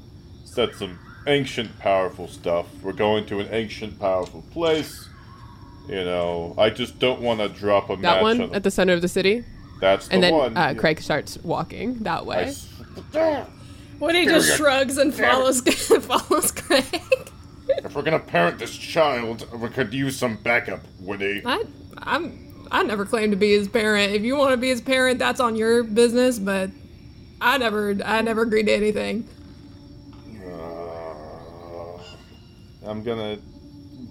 Said 0.44 0.74
some 0.74 0.98
ancient 1.26 1.78
powerful 1.78 2.28
stuff. 2.28 2.66
We're 2.82 2.92
going 2.92 3.26
to 3.26 3.40
an 3.40 3.48
ancient 3.50 3.98
powerful 3.98 4.42
place. 4.52 5.08
You 5.88 6.04
know, 6.04 6.54
I 6.56 6.70
just 6.70 6.98
don't 6.98 7.20
want 7.20 7.40
to 7.40 7.48
drop 7.48 7.90
a 7.90 7.96
That 7.96 8.02
match 8.02 8.22
one 8.22 8.40
on 8.40 8.50
the, 8.50 8.56
at 8.56 8.62
the 8.62 8.70
center 8.70 8.92
of 8.94 9.02
the 9.02 9.08
city, 9.08 9.44
That's 9.80 10.08
the 10.08 10.14
and 10.14 10.22
then 10.22 10.34
one. 10.34 10.56
uh, 10.56 10.74
Craig 10.76 11.00
starts 11.00 11.36
walking 11.38 11.98
that 12.04 12.24
way. 12.26 12.44
s- 12.44 12.68
Woody 14.00 14.20
Here 14.22 14.32
just 14.32 14.56
shrugs 14.56 14.98
and 14.98 15.16
Damn 15.16 15.30
follows 15.30 15.60
follows 16.06 16.52
Craig. 16.52 16.84
if 17.68 17.94
we're 17.94 18.02
gonna 18.02 18.18
parent 18.18 18.58
this 18.58 18.76
child, 18.76 19.46
we 19.60 19.68
could 19.68 19.92
use 19.94 20.16
some 20.18 20.36
backup, 20.36 20.80
Woody. 21.00 21.42
I 21.44 21.64
I'm 21.98 22.66
I 22.70 22.82
never 22.82 23.04
claimed 23.04 23.32
to 23.32 23.36
be 23.36 23.52
his 23.52 23.68
parent. 23.68 24.12
If 24.12 24.22
you 24.22 24.36
want 24.36 24.50
to 24.52 24.56
be 24.56 24.68
his 24.68 24.80
parent, 24.80 25.18
that's 25.18 25.38
on 25.40 25.54
your 25.54 25.84
business. 25.84 26.38
But 26.38 26.70
I 27.40 27.58
never 27.58 27.96
I 28.04 28.20
never 28.22 28.42
agreed 28.42 28.66
to 28.66 28.72
anything. 28.72 29.28
Uh, 30.44 31.98
I'm 32.86 33.02
gonna 33.02 33.38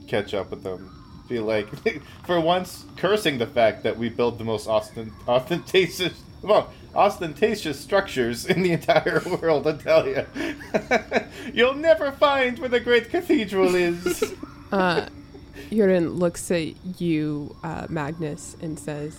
catch 0.07 0.33
up 0.33 0.49
with 0.51 0.63
them. 0.63 0.92
Be 1.27 1.39
like, 1.39 1.67
for 2.25 2.39
once, 2.39 2.85
cursing 2.97 3.37
the 3.37 3.47
fact 3.47 3.83
that 3.83 3.97
we 3.97 4.09
build 4.09 4.37
the 4.37 4.43
most 4.43 4.67
ostent- 4.67 5.13
ostentatious, 5.27 6.21
well, 6.41 6.71
ostentatious 6.95 7.79
structures 7.79 8.45
in 8.45 8.61
the 8.61 8.71
entire 8.71 9.21
world. 9.41 9.65
I 9.67 9.77
tell 9.77 10.07
you, 10.07 10.25
you'll 11.53 11.75
never 11.75 12.11
find 12.11 12.59
where 12.59 12.69
the 12.69 12.79
great 12.79 13.09
cathedral 13.09 13.73
is. 13.75 14.35
Uh, 14.71 15.07
Yurin 15.69 16.17
looks 16.19 16.51
at 16.51 16.73
you, 16.99 17.55
uh, 17.63 17.87
Magnus, 17.89 18.55
and 18.61 18.77
says, 18.77 19.17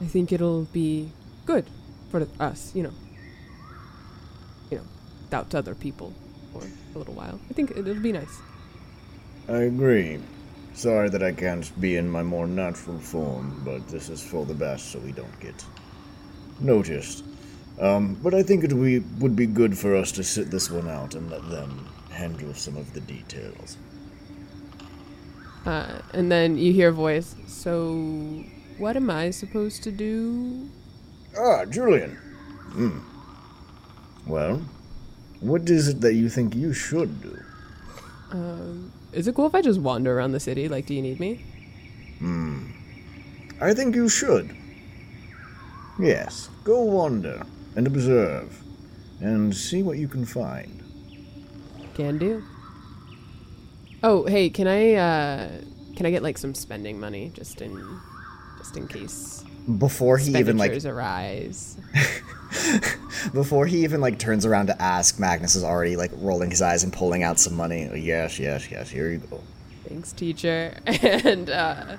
"I 0.00 0.04
think 0.04 0.32
it'll 0.32 0.64
be 0.64 1.10
good 1.46 1.66
for 2.10 2.26
us, 2.38 2.72
you 2.74 2.82
know. 2.82 2.92
You 4.70 4.78
know, 4.78 4.84
without 5.24 5.54
other 5.54 5.74
people 5.74 6.12
for 6.52 6.62
a 6.94 6.98
little 6.98 7.14
while. 7.14 7.40
I 7.50 7.52
think 7.54 7.70
it'll 7.72 7.94
be 7.94 8.12
nice." 8.12 8.38
I 9.48 9.58
agree. 9.62 10.20
Sorry 10.74 11.08
that 11.08 11.22
I 11.22 11.32
can't 11.32 11.80
be 11.80 11.96
in 11.96 12.10
my 12.10 12.24
more 12.24 12.48
natural 12.48 12.98
form, 12.98 13.62
but 13.64 13.86
this 13.88 14.08
is 14.08 14.20
for 14.20 14.44
the 14.44 14.54
best 14.54 14.90
so 14.90 14.98
we 14.98 15.12
don't 15.12 15.40
get 15.40 15.64
noticed. 16.60 17.24
Um, 17.80 18.14
but 18.22 18.34
I 18.34 18.42
think 18.42 18.64
it 18.64 18.72
would 18.72 18.84
be, 18.84 18.98
would 19.20 19.36
be 19.36 19.46
good 19.46 19.78
for 19.78 19.94
us 19.94 20.10
to 20.12 20.24
sit 20.24 20.50
this 20.50 20.70
one 20.70 20.88
out 20.88 21.14
and 21.14 21.30
let 21.30 21.48
them 21.48 21.88
handle 22.10 22.52
some 22.54 22.76
of 22.76 22.92
the 22.92 23.00
details. 23.00 23.78
Uh, 25.64 26.00
and 26.12 26.30
then 26.30 26.58
you 26.58 26.72
hear 26.72 26.88
a 26.88 26.92
voice. 26.92 27.36
So, 27.46 28.44
what 28.76 28.96
am 28.96 29.10
I 29.10 29.30
supposed 29.30 29.82
to 29.84 29.92
do? 29.92 30.68
Ah, 31.38 31.64
Julian. 31.64 32.16
Hmm. 32.72 32.98
Well, 34.26 34.62
what 35.40 35.68
is 35.70 35.88
it 35.88 36.00
that 36.00 36.14
you 36.14 36.28
think 36.28 36.54
you 36.54 36.72
should 36.72 37.22
do? 37.22 37.38
Um, 38.30 38.92
is 39.14 39.28
it 39.28 39.34
cool 39.34 39.46
if 39.46 39.54
I 39.54 39.62
just 39.62 39.80
wander 39.80 40.16
around 40.16 40.32
the 40.32 40.40
city? 40.40 40.68
Like, 40.68 40.86
do 40.86 40.94
you 40.94 41.02
need 41.02 41.20
me? 41.20 41.44
Hmm. 42.18 42.66
I 43.60 43.72
think 43.72 43.94
you 43.94 44.08
should. 44.08 44.54
Yes, 45.98 46.50
go 46.64 46.82
wander 46.82 47.46
and 47.76 47.86
observe 47.86 48.62
and 49.20 49.54
see 49.54 49.82
what 49.82 49.98
you 49.98 50.08
can 50.08 50.24
find. 50.24 50.82
Can 51.94 52.18
do. 52.18 52.42
Oh, 54.02 54.26
hey, 54.26 54.50
can 54.50 54.66
I 54.66 54.94
uh 54.94 55.48
can 55.96 56.06
I 56.06 56.10
get 56.10 56.22
like 56.22 56.36
some 56.36 56.54
spending 56.54 56.98
money 56.98 57.30
just 57.34 57.62
in 57.62 58.00
just 58.58 58.76
in 58.76 58.88
case 58.88 59.44
before 59.78 60.18
he 60.18 60.36
even 60.36 60.56
like 60.56 60.84
arise? 60.84 61.76
before 63.32 63.66
he 63.66 63.84
even 63.84 64.00
like 64.00 64.18
turns 64.18 64.44
around 64.44 64.66
to 64.66 64.82
ask, 64.82 65.18
Magnus 65.18 65.54
is 65.54 65.64
already 65.64 65.96
like 65.96 66.10
rolling 66.16 66.50
his 66.50 66.62
eyes 66.62 66.84
and 66.84 66.92
pulling 66.92 67.22
out 67.22 67.38
some 67.38 67.54
money. 67.54 67.90
Yes, 67.94 68.38
yes, 68.38 68.70
yes, 68.70 68.90
here 68.90 69.10
you 69.10 69.18
go. 69.18 69.40
Thanks, 69.88 70.12
teacher. 70.12 70.76
And 70.86 71.50
uh 71.50 71.96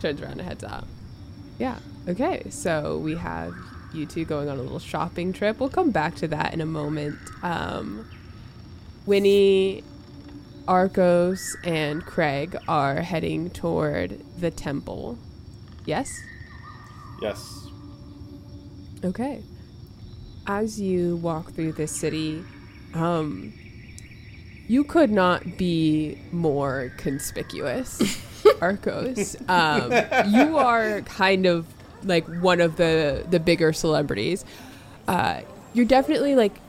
turns 0.00 0.20
around 0.20 0.32
and 0.32 0.42
heads 0.42 0.64
out. 0.64 0.86
Yeah. 1.58 1.78
Okay. 2.08 2.50
So 2.50 2.98
we 2.98 3.16
have 3.16 3.54
you 3.92 4.06
two 4.06 4.24
going 4.24 4.48
on 4.48 4.58
a 4.58 4.62
little 4.62 4.78
shopping 4.78 5.32
trip. 5.32 5.60
We'll 5.60 5.68
come 5.68 5.90
back 5.90 6.16
to 6.16 6.28
that 6.28 6.52
in 6.52 6.60
a 6.60 6.66
moment. 6.66 7.18
Um 7.42 8.08
Winnie 9.06 9.84
Arcos 10.66 11.56
and 11.62 12.04
Craig 12.04 12.56
are 12.66 13.02
heading 13.02 13.50
toward 13.50 14.20
the 14.38 14.50
temple. 14.50 15.18
Yes? 15.84 16.22
Yes. 17.24 17.66
Okay. 19.04 19.42
As 20.46 20.80
you 20.80 21.16
walk 21.16 21.52
through 21.52 21.72
this 21.72 21.90
city, 21.90 22.44
um, 22.94 23.52
you 24.68 24.84
could 24.84 25.10
not 25.10 25.56
be 25.56 26.18
more 26.32 26.92
conspicuous, 26.96 28.00
Arcos. 28.60 29.36
Um, 29.48 29.92
you 30.28 30.58
are 30.58 31.00
kind 31.02 31.46
of 31.46 31.66
like 32.02 32.26
one 32.26 32.60
of 32.60 32.76
the 32.76 33.24
the 33.28 33.40
bigger 33.40 33.72
celebrities. 33.72 34.44
Uh, 35.08 35.40
you're 35.72 35.86
definitely 35.86 36.34
like 36.34 36.60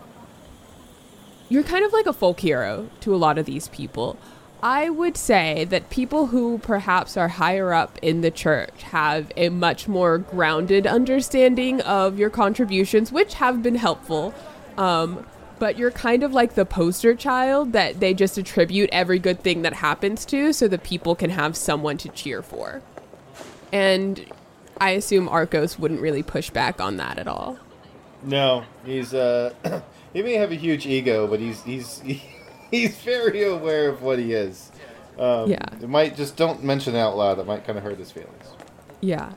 you're 1.49 1.63
kind 1.63 1.85
of 1.85 1.93
like 1.93 2.05
a 2.05 2.13
folk 2.13 2.39
hero 2.39 2.89
to 3.01 3.13
a 3.13 3.17
lot 3.17 3.37
of 3.37 3.45
these 3.45 3.67
people. 3.69 4.17
I 4.65 4.89
would 4.89 5.15
say 5.15 5.63
that 5.65 5.91
people 5.91 6.25
who 6.25 6.57
perhaps 6.57 7.15
are 7.17 7.27
higher 7.27 7.71
up 7.71 7.99
in 8.01 8.21
the 8.21 8.31
church 8.31 8.81
have 8.81 9.31
a 9.37 9.49
much 9.49 9.87
more 9.87 10.17
grounded 10.17 10.87
understanding 10.87 11.81
of 11.81 12.17
your 12.17 12.31
contributions, 12.31 13.11
which 13.11 13.35
have 13.35 13.61
been 13.61 13.75
helpful. 13.75 14.33
Um, 14.75 15.27
but 15.59 15.77
you're 15.77 15.91
kind 15.91 16.23
of 16.23 16.33
like 16.33 16.55
the 16.55 16.65
poster 16.65 17.13
child 17.13 17.73
that 17.73 17.99
they 17.99 18.15
just 18.15 18.39
attribute 18.39 18.89
every 18.91 19.19
good 19.19 19.41
thing 19.41 19.61
that 19.61 19.73
happens 19.73 20.25
to 20.25 20.51
so 20.51 20.67
that 20.67 20.81
people 20.81 21.13
can 21.13 21.29
have 21.29 21.55
someone 21.55 21.99
to 21.99 22.09
cheer 22.09 22.41
for. 22.41 22.81
And 23.71 24.25
I 24.81 24.91
assume 24.91 25.29
Arcos 25.29 25.77
wouldn't 25.77 26.01
really 26.01 26.23
push 26.23 26.49
back 26.49 26.81
on 26.81 26.97
that 26.97 27.19
at 27.19 27.27
all. 27.27 27.59
No, 28.23 28.65
he's 28.83 29.13
uh, 29.13 29.53
he 30.13 30.23
may 30.23 30.33
have 30.33 30.51
a 30.51 30.55
huge 30.55 30.87
ego, 30.87 31.27
but 31.27 31.39
he's 31.39 31.61
he's 31.61 32.01
he's 32.71 32.95
very 32.97 33.43
aware 33.43 33.89
of 33.89 34.01
what 34.01 34.19
he 34.19 34.33
is. 34.33 34.71
Um, 35.17 35.49
Yeah. 35.49 35.65
It 35.81 35.89
might 35.89 36.15
just 36.15 36.35
don't 36.35 36.63
mention 36.63 36.95
it 36.95 36.99
out 36.99 37.17
loud. 37.17 37.39
It 37.39 37.45
might 37.45 37.65
kind 37.65 37.77
of 37.77 37.83
hurt 37.83 37.97
his 37.97 38.11
feelings. 38.11 38.45
Yeah. 39.01 39.33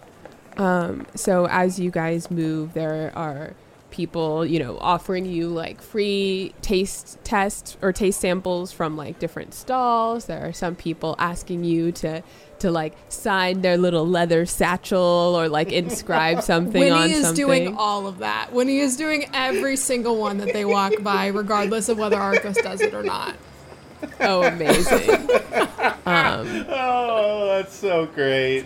Um, 0.56 1.06
so 1.14 1.46
as 1.46 1.78
you 1.78 1.90
guys 1.90 2.30
move, 2.30 2.74
there 2.74 3.12
are 3.14 3.54
people, 3.90 4.44
you 4.44 4.58
know, 4.58 4.78
offering 4.80 5.24
you 5.24 5.48
like 5.48 5.80
free 5.80 6.54
taste 6.62 7.18
tests 7.24 7.76
or 7.82 7.92
taste 7.92 8.20
samples 8.20 8.72
from 8.72 8.96
like 8.96 9.18
different 9.18 9.54
stalls. 9.54 10.26
There 10.26 10.46
are 10.46 10.52
some 10.52 10.76
people 10.76 11.14
asking 11.18 11.64
you 11.64 11.92
to 11.92 12.22
to 12.60 12.70
like 12.70 12.94
sign 13.08 13.62
their 13.62 13.76
little 13.76 14.06
leather 14.06 14.44
satchel 14.44 14.98
or 15.00 15.48
like 15.48 15.72
inscribe 15.72 16.42
something 16.42 16.80
Winnie 16.80 16.90
on 16.90 17.10
something. 17.22 17.46
Winnie 17.46 17.64
is 17.64 17.66
doing 17.66 17.76
all 17.76 18.06
of 18.06 18.18
that. 18.18 18.52
Winnie 18.52 18.80
is 18.80 18.96
doing 18.96 19.28
every 19.32 19.76
single 19.76 20.18
one 20.18 20.38
that 20.38 20.52
they 20.52 20.64
walk 20.64 20.92
by, 21.00 21.28
regardless 21.28 21.88
of 21.88 21.98
whether 21.98 22.16
Arcos 22.16 22.56
does 22.56 22.80
it 22.80 22.94
or 22.94 23.02
not. 23.02 23.36
oh, 24.20 24.42
amazing. 24.42 25.28
Um, 26.06 26.64
oh, 26.70 27.46
that's 27.48 27.76
so 27.76 28.06
great. 28.06 28.64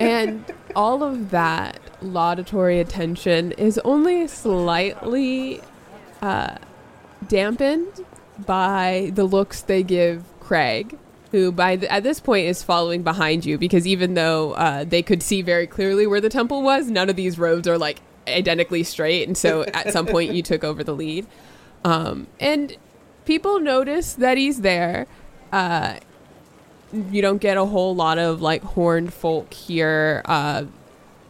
and 0.00 0.42
all 0.74 1.02
of 1.02 1.28
that 1.30 1.78
laudatory 2.02 2.80
attention 2.80 3.52
is 3.52 3.78
only 3.84 4.26
slightly 4.26 5.60
uh, 6.22 6.56
dampened 7.28 8.04
by 8.46 9.10
the 9.14 9.24
looks 9.24 9.62
they 9.62 9.82
give 9.82 10.24
Craig, 10.40 10.96
who 11.30 11.52
by 11.52 11.74
at 11.74 12.02
this 12.02 12.20
point 12.20 12.46
is 12.46 12.62
following 12.62 13.02
behind 13.02 13.44
you 13.44 13.58
because 13.58 13.86
even 13.86 14.14
though 14.14 14.52
uh, 14.52 14.84
they 14.84 15.02
could 15.02 15.22
see 15.22 15.42
very 15.42 15.66
clearly 15.66 16.06
where 16.06 16.20
the 16.20 16.28
temple 16.28 16.62
was, 16.62 16.90
none 16.90 17.08
of 17.08 17.16
these 17.16 17.38
roads 17.38 17.68
are 17.68 17.78
like 17.78 18.00
identically 18.26 18.82
straight, 18.82 19.26
and 19.26 19.36
so 19.36 19.64
at 19.64 19.92
some 19.92 20.06
point 20.06 20.32
you 20.32 20.42
took 20.42 20.64
over 20.64 20.82
the 20.84 20.94
lead. 20.94 21.26
Um, 21.84 22.26
and 22.38 22.76
people 23.24 23.60
notice 23.60 24.14
that 24.14 24.36
he's 24.36 24.60
there. 24.60 25.06
Uh, 25.52 25.96
you 26.92 27.22
don't 27.22 27.40
get 27.40 27.56
a 27.56 27.64
whole 27.64 27.94
lot 27.94 28.18
of 28.18 28.42
like 28.42 28.62
horned 28.62 29.12
folk 29.14 29.52
here. 29.54 30.22
Uh, 30.24 30.64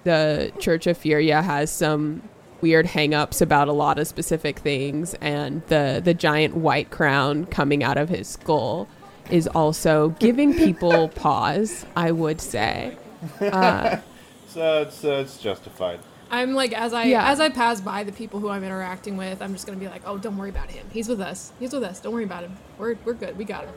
the 0.04 0.52
Church 0.58 0.86
of 0.86 0.96
Furia 0.98 1.42
has 1.42 1.70
some 1.70 2.22
weird 2.60 2.86
hangups 2.86 3.40
about 3.40 3.68
a 3.68 3.72
lot 3.72 3.98
of 3.98 4.06
specific 4.06 4.58
things, 4.58 5.14
and 5.20 5.62
the 5.68 6.00
the 6.04 6.14
giant 6.14 6.56
white 6.56 6.90
crown 6.90 7.46
coming 7.46 7.82
out 7.82 7.96
of 7.98 8.08
his 8.08 8.28
skull 8.28 8.88
is 9.30 9.46
also 9.48 10.10
giving 10.18 10.54
people 10.54 11.08
pause. 11.14 11.86
I 11.96 12.10
would 12.12 12.40
say. 12.40 12.96
Uh, 13.40 13.98
So 14.48 14.82
it's 14.82 15.04
uh, 15.04 15.22
it's 15.24 15.38
justified. 15.38 16.00
I'm 16.28 16.54
like 16.54 16.72
as 16.72 16.92
I 16.92 17.04
Yeah. 17.04 17.30
as 17.30 17.38
I 17.38 17.50
pass 17.50 17.80
by 17.80 18.02
the 18.02 18.10
people 18.10 18.40
who 18.40 18.48
I'm 18.48 18.64
interacting 18.64 19.16
with, 19.16 19.40
I'm 19.40 19.52
just 19.52 19.64
gonna 19.64 19.78
be 19.78 19.86
like, 19.86 20.02
oh, 20.04 20.18
don't 20.18 20.36
worry 20.36 20.50
about 20.50 20.70
him. 20.70 20.84
He's 20.92 21.08
with 21.08 21.20
us. 21.20 21.52
He's 21.60 21.72
with 21.72 21.84
us. 21.84 22.00
Don't 22.00 22.12
worry 22.12 22.24
about 22.24 22.42
him. 22.42 22.56
We're 22.76 22.96
we're 23.04 23.14
good. 23.14 23.38
We 23.38 23.44
got 23.44 23.66
him. 23.66 23.74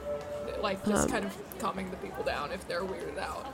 Like 0.63 0.83
just 0.83 1.03
Um, 1.05 1.11
kind 1.11 1.25
of 1.25 1.37
calming 1.59 1.91
the 1.91 1.97
people 1.97 2.23
down 2.23 2.51
if 2.51 2.67
they're 2.67 2.81
weirded 2.81 3.19
out. 3.19 3.45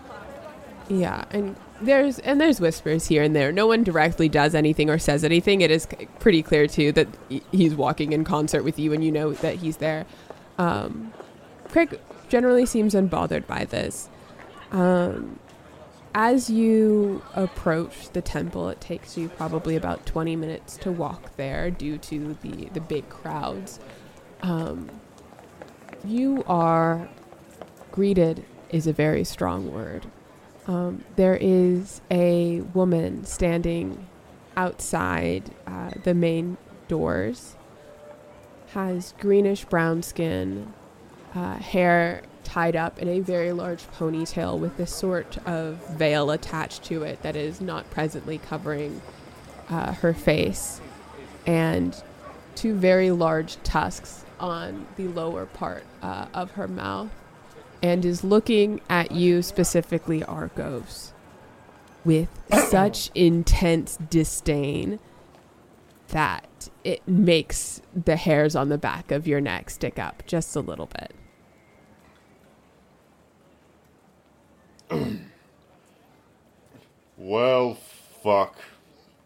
Yeah, 0.89 1.25
and 1.29 1.55
there's 1.81 2.17
and 2.19 2.41
there's 2.41 2.59
whispers 2.59 3.07
here 3.07 3.21
and 3.21 3.35
there. 3.35 3.51
No 3.51 3.67
one 3.67 3.83
directly 3.83 4.27
does 4.27 4.55
anything 4.55 4.89
or 4.89 4.97
says 4.97 5.23
anything. 5.23 5.61
It 5.61 5.69
is 5.69 5.87
pretty 6.19 6.41
clear 6.41 6.65
too 6.67 6.91
that 6.93 7.07
he's 7.51 7.75
walking 7.75 8.11
in 8.11 8.23
concert 8.23 8.63
with 8.63 8.79
you, 8.79 8.91
and 8.91 9.03
you 9.03 9.11
know 9.11 9.33
that 9.33 9.55
he's 9.57 9.77
there. 9.77 10.05
Um, 10.57 11.13
Craig 11.69 11.99
generally 12.27 12.65
seems 12.65 12.95
unbothered 12.95 13.45
by 13.45 13.65
this. 13.65 14.09
Um, 14.71 15.39
as 16.15 16.49
you 16.49 17.21
approach 17.35 18.09
the 18.09 18.21
temple, 18.21 18.69
it 18.69 18.81
takes 18.81 19.15
you 19.15 19.29
probably 19.29 19.75
about 19.75 20.07
20 20.07 20.35
minutes 20.35 20.75
to 20.77 20.91
walk 20.91 21.35
there 21.37 21.69
due 21.69 21.99
to 21.99 22.35
the 22.41 22.65
the 22.73 22.81
big 22.81 23.07
crowds. 23.09 23.79
Um, 24.41 24.89
you 26.03 26.43
are 26.47 27.07
greeted 27.91 28.43
is 28.71 28.87
a 28.87 28.93
very 28.93 29.23
strong 29.23 29.71
word. 29.71 30.07
Um, 30.69 31.03
there 31.15 31.35
is 31.35 31.99
a 32.11 32.61
woman 32.75 33.25
standing 33.25 34.05
outside 34.55 35.49
uh, 35.65 35.89
the 36.03 36.13
main 36.13 36.57
doors, 36.87 37.55
has 38.73 39.15
greenish 39.19 39.65
brown 39.65 40.03
skin, 40.03 40.71
uh, 41.33 41.55
hair 41.55 42.21
tied 42.43 42.75
up 42.75 42.99
in 42.99 43.07
a 43.07 43.19
very 43.19 43.51
large 43.51 43.81
ponytail 43.93 44.59
with 44.59 44.77
this 44.77 44.95
sort 44.95 45.39
of 45.47 45.77
veil 45.97 46.29
attached 46.29 46.83
to 46.83 47.01
it 47.01 47.23
that 47.23 47.35
is 47.35 47.59
not 47.59 47.89
presently 47.89 48.37
covering 48.37 49.01
uh, 49.69 49.93
her 49.93 50.13
face, 50.13 50.81
and 51.47 52.03
two 52.53 52.75
very 52.75 53.09
large 53.09 53.55
tusks 53.63 54.23
on 54.39 54.85
the 54.97 55.07
lower 55.07 55.47
part 55.47 55.83
uh, 56.03 56.27
of 56.31 56.51
her 56.51 56.67
mouth 56.67 57.09
and 57.81 58.05
is 58.05 58.23
looking 58.23 58.81
at 58.89 59.11
you 59.11 59.41
specifically, 59.41 60.23
Arcos, 60.23 61.13
with 62.03 62.29
such 62.69 63.11
intense 63.15 63.97
disdain 64.09 64.99
that 66.09 66.69
it 66.83 67.07
makes 67.07 67.81
the 67.93 68.15
hairs 68.15 68.55
on 68.55 68.69
the 68.69 68.77
back 68.77 69.11
of 69.11 69.27
your 69.27 69.39
neck 69.39 69.69
stick 69.69 69.99
up 69.99 70.23
just 70.25 70.55
a 70.55 70.61
little 70.61 70.89
bit. 74.89 75.19
Well, 77.21 77.73
fuck. 78.23 78.57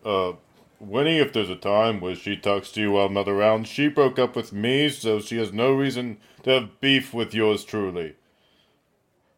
Uh, 0.04 0.34
Winnie, 0.80 1.20
if 1.20 1.32
there's 1.32 1.52
a 1.52 1.56
time 1.56 2.02
where 2.02 2.16
she 2.16 2.36
talks 2.36 2.72
to 2.72 2.82
you 2.82 2.92
while 2.94 3.06
I'm 3.06 3.14
not 3.14 3.30
around, 3.30 3.68
she 3.68 3.88
broke 3.88 4.18
up 4.18 4.36
with 4.36 4.52
me, 4.52 4.90
so 4.90 5.20
she 5.20 5.38
has 5.38 5.54
no 5.54 5.72
reason 5.72 6.18
to 6.42 6.50
have 6.50 6.82
beef 6.82 7.14
with 7.14 7.36
yours 7.36 7.64
truly. 7.64 8.16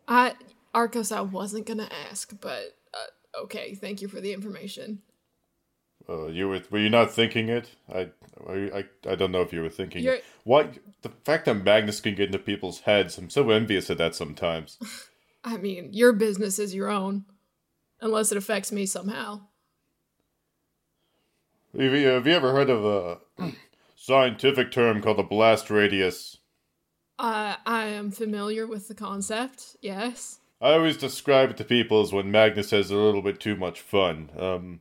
I 0.07 0.33
Arcos, 0.73 1.11
I 1.11 1.21
wasn't 1.21 1.65
gonna 1.65 1.89
ask, 2.09 2.33
but 2.39 2.75
uh, 2.93 3.41
okay. 3.43 3.75
Thank 3.75 4.01
you 4.01 4.07
for 4.07 4.21
the 4.21 4.33
information. 4.33 5.01
Uh, 6.07 6.27
you 6.27 6.47
were, 6.47 6.61
were 6.69 6.79
you 6.79 6.89
not 6.89 7.11
thinking 7.11 7.49
it? 7.49 7.71
I, 7.91 8.09
I, 8.47 8.85
I, 9.09 9.15
don't 9.15 9.31
know 9.31 9.41
if 9.41 9.51
you 9.51 9.61
were 9.61 9.69
thinking 9.69 10.03
You're- 10.03 10.17
it. 10.17 10.25
What? 10.43 10.75
The 11.01 11.09
fact 11.23 11.45
that 11.45 11.63
Magnus 11.63 11.99
can 11.99 12.13
get 12.13 12.27
into 12.27 12.37
people's 12.37 12.81
heads, 12.81 13.17
I'm 13.17 13.29
so 13.29 13.49
envious 13.49 13.89
of 13.89 13.97
that 13.97 14.13
sometimes. 14.13 14.77
I 15.43 15.57
mean, 15.57 15.89
your 15.93 16.13
business 16.13 16.59
is 16.59 16.75
your 16.75 16.89
own, 16.89 17.25
unless 18.01 18.31
it 18.31 18.37
affects 18.37 18.71
me 18.71 18.85
somehow. 18.85 19.41
have, 21.77 21.93
you, 21.93 22.07
have 22.07 22.27
you 22.27 22.33
ever 22.33 22.51
heard 22.51 22.69
of 22.69 22.85
a 22.85 23.51
scientific 23.95 24.71
term 24.71 25.01
called 25.01 25.17
the 25.17 25.23
blast 25.23 25.69
radius? 25.69 26.34
Uh, 27.17 27.55
I 27.65 27.85
am 27.85 28.11
familiar 28.11 28.67
with 28.67 28.87
the 28.87 28.95
concept. 28.95 29.77
Yes. 29.81 30.39
I 30.61 30.73
always 30.73 30.97
describe 30.97 31.51
it 31.51 31.57
to 31.57 31.63
people 31.63 32.01
as 32.01 32.11
when 32.11 32.31
Magnus 32.31 32.71
has 32.71 32.91
a 32.91 32.95
little 32.95 33.21
bit 33.21 33.39
too 33.39 33.55
much 33.55 33.81
fun. 33.81 34.29
Um, 34.37 34.79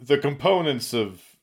the 0.00 0.18
components 0.18 0.92
of 0.92 1.36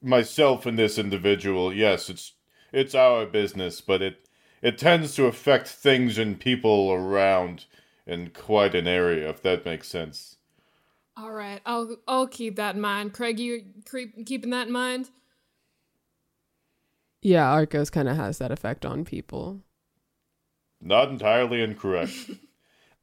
myself 0.00 0.66
and 0.66 0.78
this 0.78 0.98
individual, 0.98 1.72
yes, 1.72 2.08
it's 2.08 2.32
it's 2.72 2.94
our 2.94 3.26
business, 3.26 3.80
but 3.80 4.00
it 4.00 4.28
it 4.62 4.78
tends 4.78 5.14
to 5.16 5.26
affect 5.26 5.68
things 5.68 6.18
and 6.18 6.38
people 6.38 6.92
around 6.92 7.66
in 8.06 8.30
quite 8.30 8.74
an 8.74 8.86
area, 8.86 9.28
if 9.28 9.42
that 9.42 9.64
makes 9.64 9.88
sense. 9.88 10.36
All 11.16 11.32
right. 11.32 11.60
I'll 11.66 11.96
I'll 12.08 12.26
keep 12.26 12.56
that 12.56 12.74
in 12.74 12.80
mind. 12.80 13.12
Craig, 13.12 13.38
you 13.38 13.64
keep 13.90 14.26
keeping 14.26 14.50
that 14.50 14.68
in 14.68 14.72
mind? 14.72 15.10
Yeah, 17.22 17.48
Arcos 17.50 17.88
kind 17.88 18.08
of 18.08 18.16
has 18.16 18.38
that 18.38 18.50
effect 18.50 18.84
on 18.84 19.04
people. 19.04 19.60
Not 20.80 21.08
entirely 21.08 21.62
incorrect. 21.62 22.12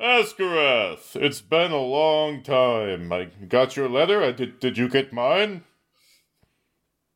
Askarath, 0.00 1.16
it's 1.16 1.40
been 1.40 1.72
a 1.72 1.82
long 1.82 2.42
time. 2.42 3.12
I 3.12 3.24
got 3.48 3.76
your 3.76 3.88
letter. 3.88 4.22
I 4.22 4.32
did. 4.32 4.60
Did 4.60 4.78
you 4.78 4.88
get 4.88 5.12
mine? 5.12 5.64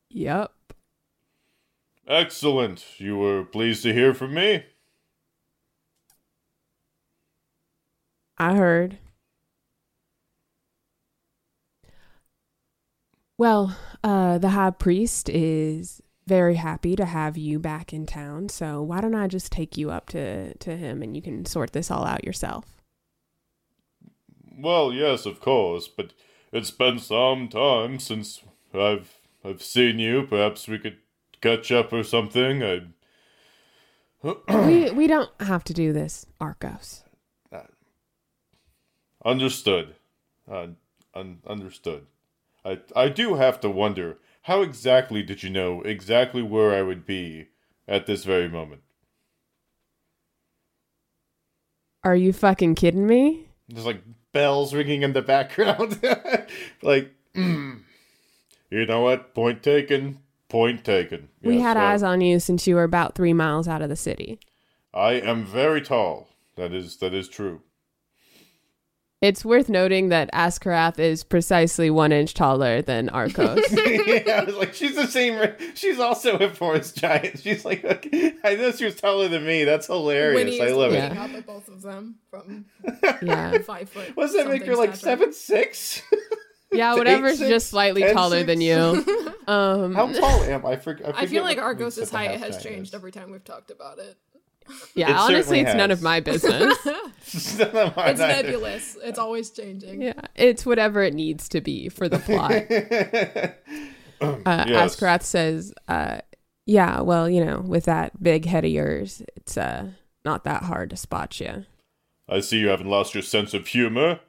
Yep. 0.09 0.53
Excellent. 2.09 2.85
You 2.99 3.17
were 3.17 3.45
pleased 3.45 3.83
to 3.85 3.93
hear 3.93 4.15
from 4.15 4.35
me? 4.35 4.65
I 8.39 8.55
heard. 8.55 8.99
Well, 13.43 13.77
uh, 14.05 14.39
the 14.39 14.51
high 14.51 14.71
priest 14.71 15.29
is 15.29 16.01
very 16.29 16.55
happy 16.55 16.95
to 16.95 17.05
have 17.05 17.37
you 17.37 17.59
back 17.59 17.93
in 17.93 18.07
town, 18.07 18.49
so 18.51 18.81
why 18.81 19.01
don't 19.01 19.17
I 19.17 19.27
just 19.27 19.51
take 19.51 19.77
you 19.77 19.91
up 19.91 20.09
to, 20.11 20.55
to 20.55 20.77
him 20.77 21.03
and 21.03 21.17
you 21.17 21.23
can 21.23 21.45
sort 21.45 21.73
this 21.73 21.91
all 21.91 22.05
out 22.05 22.23
yourself? 22.23 22.81
Well, 24.57 24.93
yes, 24.93 25.27
of 25.27 25.41
course, 25.41 25.89
but 25.89 26.13
it's 26.53 26.71
been 26.71 27.01
some 27.01 27.49
time 27.49 27.99
since 27.99 28.45
I've 28.73 29.19
I've 29.45 29.61
seen 29.61 29.99
you. 29.99 30.23
Perhaps 30.23 30.69
we 30.69 30.79
could 30.79 30.99
catch 31.41 31.73
up 31.73 31.93
or 31.93 32.05
something. 32.05 32.63
I 32.63 32.83
we 34.23 34.91
we 34.93 35.09
don't 35.09 35.31
have 35.41 35.65
to 35.65 35.75
do 35.75 35.93
this, 35.93 36.27
Arcos. 36.41 37.03
understood. 39.25 39.97
Uh, 40.49 40.69
un- 41.13 41.41
understood. 41.45 42.07
I 42.65 42.81
I 42.95 43.09
do 43.09 43.35
have 43.35 43.61
to 43.61 43.71
wonder 43.71 44.19
how 44.43 44.63
exactly 44.63 45.23
did 45.23 45.43
you 45.43 45.51
know 45.51 45.83
exactly 45.83 46.43
where 46.43 46.75
I 46.75 46.83
would 46.83 47.07
be 47.07 47.49
at 47.87 48.07
this 48.07 48.25
very 48.25 48.49
moment? 48.49 48.83
Are 52.05 52.17
you 52.17 52.33
fucking 52.33 52.75
kidding 52.75 53.07
me? 53.07 53.49
There's 53.69 53.87
like 53.87 54.03
bells 54.33 54.75
ringing 54.75 55.03
in 55.03 55.13
the 55.13 55.23
background. 55.23 56.01
like, 56.83 57.15
mm. 57.35 57.81
you 58.71 58.87
know 58.87 59.03
what? 59.03 59.35
Point 59.35 59.63
taken. 59.63 60.19
Point 60.49 60.85
taken. 60.85 61.29
we 61.43 61.55
Yes, 61.55 61.63
had 61.63 61.77
eyes 61.77 62.03
on 62.03 62.21
you 62.21 62.39
since 62.39 62.67
you 62.67 62.75
were 62.75 62.83
about 62.83 63.15
three 63.15 63.33
miles 63.33 63.69
out 63.69 63.81
of 63.81 63.89
the 63.89 63.97
city. 63.97 64.39
I 64.93 65.13
am 65.13 65.47
very 65.47 65.81
tall. 65.81 66.29
That 66.57 66.75
is 66.75 66.99
that 66.99 67.15
is 67.15 67.29
true. 67.29 67.63
It's 69.23 69.45
worth 69.45 69.69
noting 69.69 70.09
that 70.09 70.33
Askarath 70.33 70.99
is 70.99 71.23
precisely 71.23 71.91
one 71.91 72.11
inch 72.11 72.35
taller 72.35 72.83
than 72.83 73.09
Arcos. 73.09 73.61
yeah, 73.71 74.41
I 74.41 74.45
was 74.45 74.57
like, 74.57 74.75
she's 74.75 74.97
the 74.97 75.07
same. 75.07 75.41
She's 75.75 76.01
also 76.01 76.37
a 76.39 76.51
forest 76.51 76.97
giant. 76.97 77.39
She's 77.39 77.65
like, 77.65 77.85
okay, 77.85 78.35
I 78.43 78.57
know 78.57 78.73
she 78.73 78.85
was 78.85 78.97
taller 78.97 79.29
than 79.29 79.47
me. 79.47 79.63
That's 79.63 79.87
hilarious. 79.87 80.35
Winnie 80.35 80.61
I 80.61 80.73
love 80.73 80.91
looking 80.91 80.97
it. 80.97 81.15
Yeah. 81.15 81.25
up 81.25 81.31
at 81.31 81.47
both 81.47 81.69
of 81.69 81.83
them 81.83 82.17
from 82.31 82.65
yeah. 83.23 83.59
five 83.59 83.89
foot. 83.89 84.11
What's 84.17 84.33
that 84.35 84.49
make 84.49 84.67
her 84.67 84.75
like 84.75 84.97
stature. 84.97 85.05
seven 85.05 85.33
six? 85.33 86.03
Yeah, 86.75 86.95
Eight, 86.95 86.99
whatever's 87.01 87.37
six, 87.37 87.51
just 87.51 87.69
slightly 87.69 88.01
ten, 88.01 88.15
taller 88.15 88.39
six? 88.39 88.47
than 88.47 88.63
you. 88.63 89.29
Um, 89.47 89.95
How 89.95 90.11
tall 90.11 90.43
am 90.45 90.65
I? 90.65 90.71
I, 90.71 90.77
for, 90.77 90.99
I, 91.05 91.23
I 91.23 91.27
feel 91.27 91.43
like 91.43 91.59
what 91.59 91.65
Arcos' 91.65 91.97
the 91.97 92.07
height 92.17 92.31
has 92.41 92.53
giant 92.57 92.63
changed 92.63 92.91
is. 92.91 92.95
every 92.95 93.13
time 93.13 93.31
we've 93.31 93.45
talked 93.45 93.71
about 93.71 93.99
it. 93.99 94.17
Yeah, 94.95 95.11
It 95.11 95.17
honestly, 95.17 95.59
certainly 95.59 95.61
it's 95.61 95.75
none 95.75 95.91
of 95.91 96.03
my 96.03 96.21
business. 96.21 96.77
It's 97.35 97.57
none 97.59 97.77
of 97.77 97.95
It's 97.97 98.21
nebulous. 98.21 98.99
It's 99.03 99.19
always 99.19 99.51
changing. 99.51 100.03
yeah, 100.03 100.21
it's 100.35 100.67
whatever 100.67 101.03
it 101.03 101.15
needs 101.15 101.49
to 101.51 101.61
be 101.61 101.89
for 101.89 102.09
the 102.09 102.19
plot. 102.19 102.53
Uh, 104.21 104.65
Yes. 104.69 104.95
Askarath 104.97 105.23
says, 105.25 105.75
uh, 105.89 106.21
"Yeah, 106.65 107.01
well, 107.01 107.29
you 107.29 107.45
know, 107.45 107.59
with 107.61 107.87
that 107.87 108.23
big 108.23 108.45
head 108.45 108.65
of 108.65 108.71
yours, 108.71 109.21
it's 109.35 109.57
uh, 109.57 109.89
not 110.25 110.45
that 110.45 110.63
hard 110.63 110.91
to 110.91 110.97
spot 110.97 111.41
you. 111.41 111.65
I 112.29 112.39
see 112.39 112.59
you 112.59 112.69
haven't 112.69 112.87
lost 112.89 113.15
your 113.15 113.23
sense 113.25 113.53
of 113.53 113.67
humor. 113.67 114.21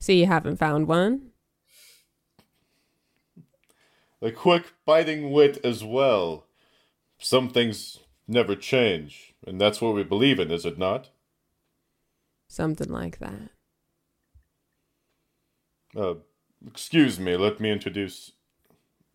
See, 0.00 0.20
you 0.20 0.26
haven't 0.26 0.58
found 0.58 0.86
one. 0.86 1.30
The 4.20 4.32
quick, 4.32 4.74
biting 4.84 5.30
wit 5.30 5.58
as 5.64 5.82
well. 5.82 6.44
Some 7.18 7.48
things 7.48 8.00
never 8.28 8.54
change, 8.54 9.29
and 9.50 9.60
that's 9.60 9.80
what 9.80 9.96
we 9.96 10.04
believe 10.04 10.38
in, 10.38 10.52
is 10.52 10.64
it 10.64 10.78
not? 10.78 11.10
Something 12.46 12.88
like 12.88 13.18
that. 13.18 13.50
Uh, 15.96 16.14
excuse 16.68 17.18
me, 17.18 17.36
let 17.36 17.58
me 17.58 17.70
introduce. 17.72 18.30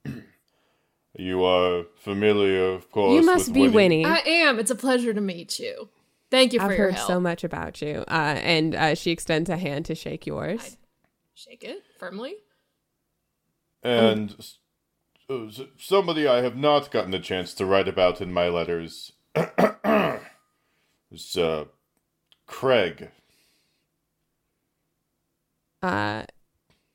you 1.17 1.41
are 1.45 1.85
familiar, 1.97 2.65
of 2.73 2.91
course. 2.91 3.15
you 3.15 3.25
must 3.25 3.47
with 3.47 3.53
be 3.53 3.69
Winnie. 3.69 4.03
I 4.05 4.17
am. 4.25 4.59
It's 4.59 4.71
a 4.71 4.75
pleasure 4.75 5.13
to 5.13 5.21
meet 5.21 5.57
you. 5.57 5.87
Thank 6.29 6.51
you 6.51 6.59
for 6.59 6.65
I've 6.65 6.71
your 6.71 6.87
heard 6.87 6.95
help. 6.95 7.07
so 7.07 7.19
much 7.21 7.45
about 7.45 7.81
you." 7.81 8.03
Uh, 8.09 8.35
and 8.43 8.75
uh, 8.75 8.95
she 8.95 9.11
extends 9.11 9.49
a 9.49 9.55
hand 9.55 9.85
to 9.85 9.95
shake 9.95 10.27
yours. 10.27 10.75
Shake 11.33 11.63
it 11.63 11.81
firmly. 11.97 12.35
And 13.83 14.35
s- 14.37 14.57
uh, 15.29 15.45
s- 15.45 15.61
somebody 15.77 16.27
I 16.27 16.41
have 16.41 16.57
not 16.57 16.91
gotten 16.91 17.13
a 17.13 17.19
chance 17.21 17.53
to 17.53 17.65
write 17.65 17.87
about 17.87 18.19
in 18.19 18.33
my 18.33 18.49
letters 18.49 19.13
is 21.15 21.37
uh, 21.37 21.65
Craig. 22.45 23.09
Uh, 25.81 26.23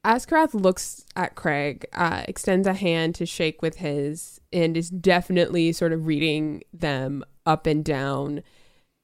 Askarath 0.05 0.55
looks 0.55 1.05
at 1.17 1.35
Craig, 1.35 1.87
uh, 1.93 2.23
extends 2.29 2.67
a 2.67 2.75
hand 2.75 3.15
to 3.17 3.27
shake 3.27 3.63
with 3.63 3.77
his, 3.77 4.41
and 4.53 4.77
is 4.77 4.91
definitely 4.91 5.73
sort 5.73 5.93
of 5.93 6.07
reading 6.07 6.63
them 6.73 7.25
up 7.47 7.67
and 7.67 7.85
down, 7.85 8.43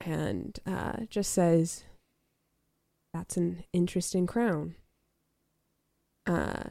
and 0.00 0.58
uh, 0.66 1.04
just 1.10 1.32
says, 1.32 1.84
"That's 3.12 3.36
an 3.36 3.64
interesting 3.72 4.26
crown." 4.26 4.76
Uh, 6.26 6.64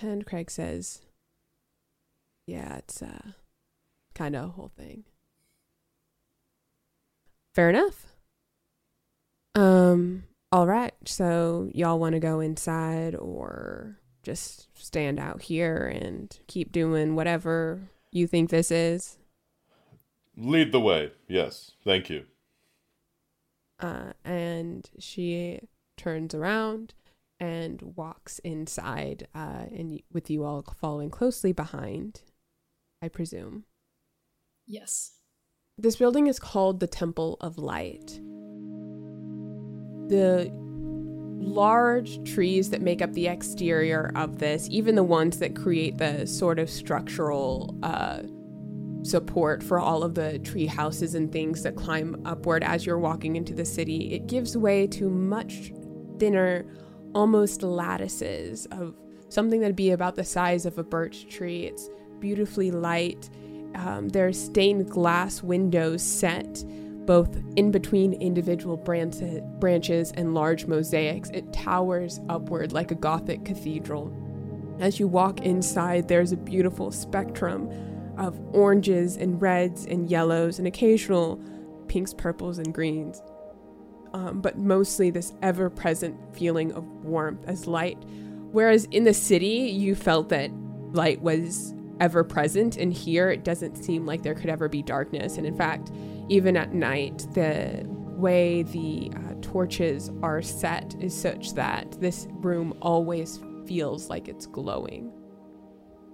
and 0.00 0.26
Craig 0.26 0.50
says, 0.50 1.02
"Yeah, 2.46 2.76
it's 2.76 3.02
uh, 3.02 3.32
kind 4.14 4.34
of 4.34 4.44
a 4.44 4.52
whole 4.52 4.72
thing." 4.76 5.04
Fair 7.54 7.70
enough. 7.70 8.06
Um, 9.54 10.24
all 10.52 10.66
right. 10.66 10.94
So 11.04 11.70
y'all 11.74 11.98
want 11.98 12.14
to 12.14 12.20
go 12.20 12.40
inside 12.40 13.14
or 13.14 13.98
just 14.22 14.68
stand 14.74 15.18
out 15.18 15.42
here 15.42 15.86
and 15.86 16.38
keep 16.46 16.70
doing 16.70 17.16
whatever 17.16 17.80
you 18.12 18.26
think 18.26 18.50
this 18.50 18.70
is? 18.70 19.16
Lead 20.36 20.72
the 20.72 20.80
way, 20.80 21.12
yes, 21.26 21.72
thank 21.84 22.10
you. 22.10 22.24
Uh, 23.80 24.12
and 24.24 24.88
she 24.98 25.60
turns 25.96 26.34
around 26.34 26.94
and 27.40 27.94
walks 27.96 28.38
inside, 28.40 29.26
uh, 29.34 29.64
and 29.70 30.00
with 30.12 30.28
you 30.28 30.44
all 30.44 30.62
following 30.80 31.10
closely 31.10 31.52
behind, 31.52 32.22
I 33.00 33.08
presume. 33.08 33.64
Yes. 34.66 35.12
This 35.80 35.94
building 35.94 36.26
is 36.26 36.40
called 36.40 36.80
the 36.80 36.88
Temple 36.88 37.36
of 37.40 37.56
Light. 37.56 38.20
The 40.08 40.50
large 41.38 42.18
trees 42.28 42.70
that 42.70 42.82
make 42.82 43.00
up 43.00 43.12
the 43.12 43.28
exterior 43.28 44.10
of 44.16 44.40
this, 44.40 44.66
even 44.72 44.96
the 44.96 45.04
ones 45.04 45.38
that 45.38 45.54
create 45.54 45.98
the 45.98 46.26
sort 46.26 46.58
of 46.58 46.68
structural 46.68 47.78
uh, 47.84 48.22
support 49.04 49.62
for 49.62 49.78
all 49.78 50.02
of 50.02 50.16
the 50.16 50.40
tree 50.40 50.66
houses 50.66 51.14
and 51.14 51.30
things 51.30 51.62
that 51.62 51.76
climb 51.76 52.20
upward 52.24 52.64
as 52.64 52.84
you're 52.84 52.98
walking 52.98 53.36
into 53.36 53.54
the 53.54 53.64
city, 53.64 54.12
it 54.12 54.26
gives 54.26 54.56
way 54.56 54.84
to 54.88 55.08
much 55.08 55.72
thinner, 56.18 56.66
almost 57.14 57.62
lattices 57.62 58.66
of 58.72 58.96
something 59.28 59.60
that'd 59.60 59.76
be 59.76 59.92
about 59.92 60.16
the 60.16 60.24
size 60.24 60.66
of 60.66 60.76
a 60.76 60.82
birch 60.82 61.28
tree. 61.28 61.66
It's 61.66 61.88
beautifully 62.18 62.72
light. 62.72 63.30
Um, 63.74 64.08
there 64.08 64.26
are 64.26 64.32
stained 64.32 64.90
glass 64.90 65.42
windows 65.42 66.02
set 66.02 66.64
both 67.08 67.38
in 67.56 67.70
between 67.70 68.12
individual 68.12 68.76
branches, 68.76 69.40
branches 69.58 70.12
and 70.12 70.34
large 70.34 70.66
mosaics. 70.66 71.30
It 71.30 71.54
towers 71.54 72.20
upward 72.28 72.72
like 72.72 72.90
a 72.90 72.94
Gothic 72.94 73.46
cathedral. 73.46 74.14
As 74.78 75.00
you 75.00 75.08
walk 75.08 75.40
inside, 75.40 76.06
there's 76.06 76.32
a 76.32 76.36
beautiful 76.36 76.92
spectrum 76.92 77.70
of 78.18 78.38
oranges 78.54 79.16
and 79.16 79.40
reds 79.40 79.86
and 79.86 80.10
yellows 80.10 80.58
and 80.58 80.68
occasional 80.68 81.42
pinks, 81.88 82.12
purples, 82.12 82.58
and 82.58 82.74
greens. 82.74 83.22
Um, 84.12 84.42
but 84.42 84.58
mostly 84.58 85.08
this 85.08 85.32
ever 85.40 85.70
present 85.70 86.14
feeling 86.36 86.72
of 86.72 86.84
warmth 87.04 87.42
as 87.46 87.66
light. 87.66 87.96
Whereas 88.52 88.84
in 88.90 89.04
the 89.04 89.14
city, 89.14 89.70
you 89.70 89.94
felt 89.94 90.28
that 90.28 90.50
light 90.92 91.22
was 91.22 91.72
ever 92.00 92.24
present, 92.24 92.76
and 92.76 92.92
here 92.92 93.30
it 93.30 93.44
doesn't 93.44 93.76
seem 93.76 94.06
like 94.06 94.22
there 94.22 94.34
could 94.34 94.50
ever 94.50 94.68
be 94.68 94.82
darkness. 94.82 95.36
And 95.36 95.46
in 95.46 95.56
fact, 95.56 95.90
even 96.28 96.56
at 96.56 96.74
night, 96.74 97.26
the 97.34 97.84
way 97.86 98.62
the 98.64 99.10
uh, 99.14 99.34
torches 99.42 100.10
are 100.22 100.42
set 100.42 100.94
is 101.00 101.14
such 101.14 101.54
that 101.54 102.00
this 102.00 102.26
room 102.30 102.76
always 102.82 103.40
feels 103.66 104.08
like 104.08 104.28
it's 104.28 104.46
glowing. 104.46 105.12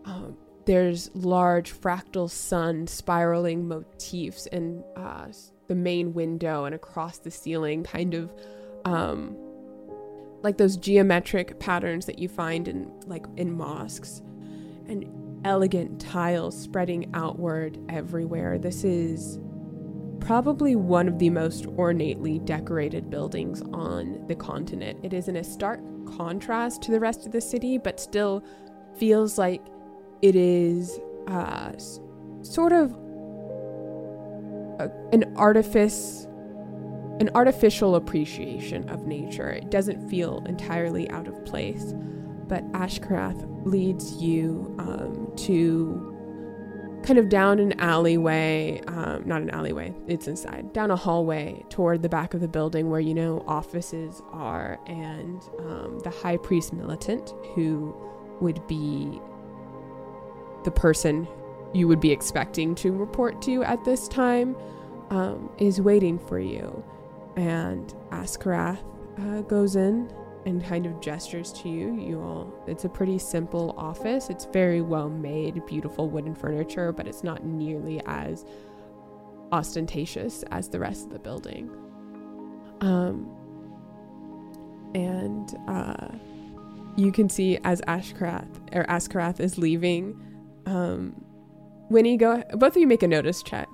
Um, 0.04 0.36
there's 0.66 1.10
large 1.14 1.72
fractal 1.72 2.28
sun 2.30 2.86
spiraling 2.86 3.68
motifs 3.68 4.46
in 4.46 4.82
uh, 4.96 5.28
the 5.66 5.74
main 5.74 6.12
window 6.14 6.64
and 6.64 6.74
across 6.74 7.18
the 7.18 7.30
ceiling, 7.30 7.84
kind 7.84 8.14
of 8.14 8.32
um, 8.84 9.36
like 10.42 10.58
those 10.58 10.76
geometric 10.76 11.58
patterns 11.58 12.06
that 12.06 12.18
you 12.18 12.28
find 12.28 12.68
in 12.68 12.90
like 13.06 13.24
in 13.36 13.56
mosques, 13.56 14.22
and 14.86 15.04
elegant 15.44 16.00
tiles 16.00 16.60
spreading 16.60 17.10
outward 17.14 17.78
everywhere. 17.88 18.58
This 18.58 18.84
is 18.84 19.38
probably 20.20 20.74
one 20.74 21.06
of 21.06 21.18
the 21.18 21.28
most 21.30 21.66
ornately 21.76 22.38
decorated 22.40 23.10
buildings 23.10 23.62
on 23.72 24.26
the 24.26 24.34
continent. 24.34 24.98
It 25.02 25.12
is 25.12 25.28
in 25.28 25.36
a 25.36 25.44
stark 25.44 25.80
contrast 26.16 26.82
to 26.82 26.90
the 26.90 27.00
rest 27.00 27.26
of 27.26 27.32
the 27.32 27.40
city, 27.40 27.78
but 27.78 28.00
still 28.00 28.42
feels 28.96 29.36
like 29.36 29.62
it 30.22 30.34
is 30.34 30.98
uh, 31.26 31.72
sort 32.42 32.72
of 32.72 32.92
a, 34.78 34.90
an 35.12 35.34
artifice, 35.36 36.26
an 37.20 37.28
artificial 37.34 37.96
appreciation 37.96 38.88
of 38.88 39.06
nature. 39.06 39.50
It 39.50 39.70
doesn't 39.70 40.08
feel 40.08 40.42
entirely 40.46 41.10
out 41.10 41.28
of 41.28 41.44
place, 41.44 41.94
but 42.48 42.70
Ashkarath 42.72 43.66
leads 43.66 44.14
you 44.22 44.74
um, 44.78 45.32
to 45.36 46.10
kind 47.04 47.18
of 47.18 47.28
down 47.28 47.58
an 47.58 47.78
alleyway, 47.80 48.80
um, 48.88 49.22
not 49.26 49.42
an 49.42 49.50
alleyway, 49.50 49.94
it's 50.06 50.26
inside, 50.26 50.72
down 50.72 50.90
a 50.90 50.96
hallway 50.96 51.62
toward 51.68 52.02
the 52.02 52.08
back 52.08 52.32
of 52.32 52.40
the 52.40 52.48
building 52.48 52.88
where 52.88 53.00
you 53.00 53.14
know 53.14 53.44
offices 53.46 54.22
are, 54.32 54.78
and 54.86 55.42
um, 55.60 55.98
the 56.00 56.10
high 56.10 56.38
priest 56.38 56.72
militant, 56.72 57.34
who 57.54 57.94
would 58.40 58.66
be 58.66 59.20
the 60.64 60.70
person 60.70 61.28
you 61.74 61.86
would 61.86 62.00
be 62.00 62.10
expecting 62.10 62.74
to 62.74 62.92
report 62.92 63.42
to 63.42 63.62
at 63.64 63.84
this 63.84 64.08
time, 64.08 64.56
um, 65.10 65.50
is 65.58 65.80
waiting 65.80 66.18
for 66.18 66.38
you. 66.38 66.82
And 67.36 67.92
Askarath 68.10 68.78
uh, 69.18 69.42
goes 69.42 69.76
in 69.76 70.10
and 70.46 70.64
kind 70.64 70.86
of 70.86 71.00
gestures 71.00 71.52
to 71.52 71.68
you. 71.68 71.94
You 71.98 72.20
all, 72.20 72.52
it's 72.66 72.84
a 72.84 72.88
pretty 72.88 73.18
simple 73.18 73.74
office. 73.78 74.28
It's 74.30 74.44
very 74.46 74.80
well 74.80 75.08
made, 75.08 75.64
beautiful 75.66 76.08
wooden 76.10 76.34
furniture, 76.34 76.92
but 76.92 77.06
it's 77.06 77.24
not 77.24 77.44
nearly 77.44 78.00
as 78.06 78.44
ostentatious 79.52 80.42
as 80.50 80.68
the 80.68 80.78
rest 80.78 81.06
of 81.06 81.12
the 81.12 81.18
building. 81.18 81.70
Um, 82.80 83.30
and 84.94 85.54
uh, 85.68 86.08
you 86.96 87.10
can 87.10 87.28
see 87.28 87.58
as 87.64 87.80
Ashkrath 87.82 88.48
or 88.72 88.84
Askarath 88.84 89.40
is 89.40 89.58
leaving, 89.58 90.20
um, 90.66 91.24
Winnie, 91.90 92.16
go. 92.16 92.42
Both 92.54 92.76
of 92.76 92.76
you 92.78 92.86
make 92.86 93.02
a 93.02 93.08
notice 93.08 93.42
check. 93.42 93.68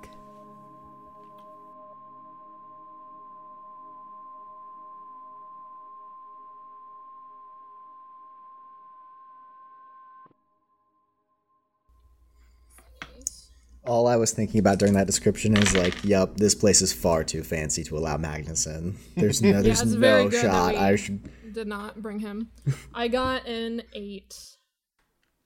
All 13.91 14.07
I 14.07 14.15
was 14.15 14.31
thinking 14.31 14.61
about 14.61 14.79
during 14.79 14.95
that 14.95 15.09
description 15.09 15.57
is 15.57 15.75
like, 15.77 16.05
"Yep, 16.05 16.37
this 16.37 16.55
place 16.55 16.81
is 16.81 16.93
far 16.93 17.25
too 17.25 17.43
fancy 17.43 17.83
to 17.83 17.99
allow 17.99 18.17
Magnus 18.17 18.65
in. 18.65 18.97
There's 19.17 19.43
no, 19.43 19.61
there's 19.63 19.83
it's 19.83 19.91
no 19.91 20.31
shot. 20.31 20.77
I 20.77 20.95
should. 20.95 21.29
Did 21.53 21.67
not 21.67 22.01
bring 22.01 22.21
him. 22.21 22.51
I 22.95 23.09
got 23.09 23.49
an 23.49 23.83
eight. 23.93 24.57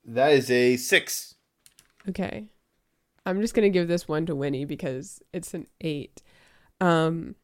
That 0.04 0.32
is 0.32 0.50
a 0.50 0.76
six. 0.76 1.36
Okay. 2.06 2.50
I'm 3.24 3.40
just 3.40 3.54
gonna 3.54 3.70
give 3.70 3.88
this 3.88 4.06
one 4.06 4.26
to 4.26 4.34
Winnie 4.34 4.66
because 4.66 5.22
it's 5.32 5.54
an 5.54 5.66
eight. 5.80 6.22
Um 6.82 7.36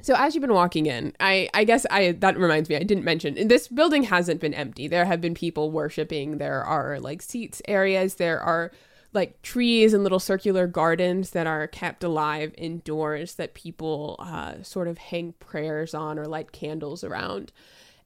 so 0.00 0.14
as 0.16 0.34
you've 0.34 0.40
been 0.40 0.54
walking 0.54 0.86
in, 0.86 1.14
I 1.20 1.50
I 1.52 1.64
guess 1.64 1.84
I 1.90 2.12
that 2.12 2.38
reminds 2.38 2.70
me, 2.70 2.76
I 2.76 2.84
didn't 2.84 3.04
mention 3.04 3.48
this 3.48 3.68
building 3.68 4.04
hasn't 4.04 4.40
been 4.40 4.54
empty. 4.54 4.88
There 4.88 5.04
have 5.04 5.20
been 5.20 5.34
people 5.34 5.70
worshiping. 5.70 6.38
There 6.38 6.64
are 6.64 6.98
like 7.00 7.20
seats 7.20 7.60
areas, 7.68 8.14
there 8.14 8.40
are 8.40 8.72
like 9.12 9.42
trees 9.42 9.92
and 9.92 10.02
little 10.02 10.18
circular 10.18 10.66
gardens 10.66 11.30
that 11.30 11.46
are 11.46 11.66
kept 11.66 12.02
alive 12.02 12.54
indoors 12.56 13.34
that 13.34 13.54
people 13.54 14.16
uh, 14.18 14.62
sort 14.62 14.88
of 14.88 14.98
hang 14.98 15.34
prayers 15.38 15.94
on 15.94 16.18
or 16.18 16.26
light 16.26 16.52
candles 16.52 17.04
around. 17.04 17.52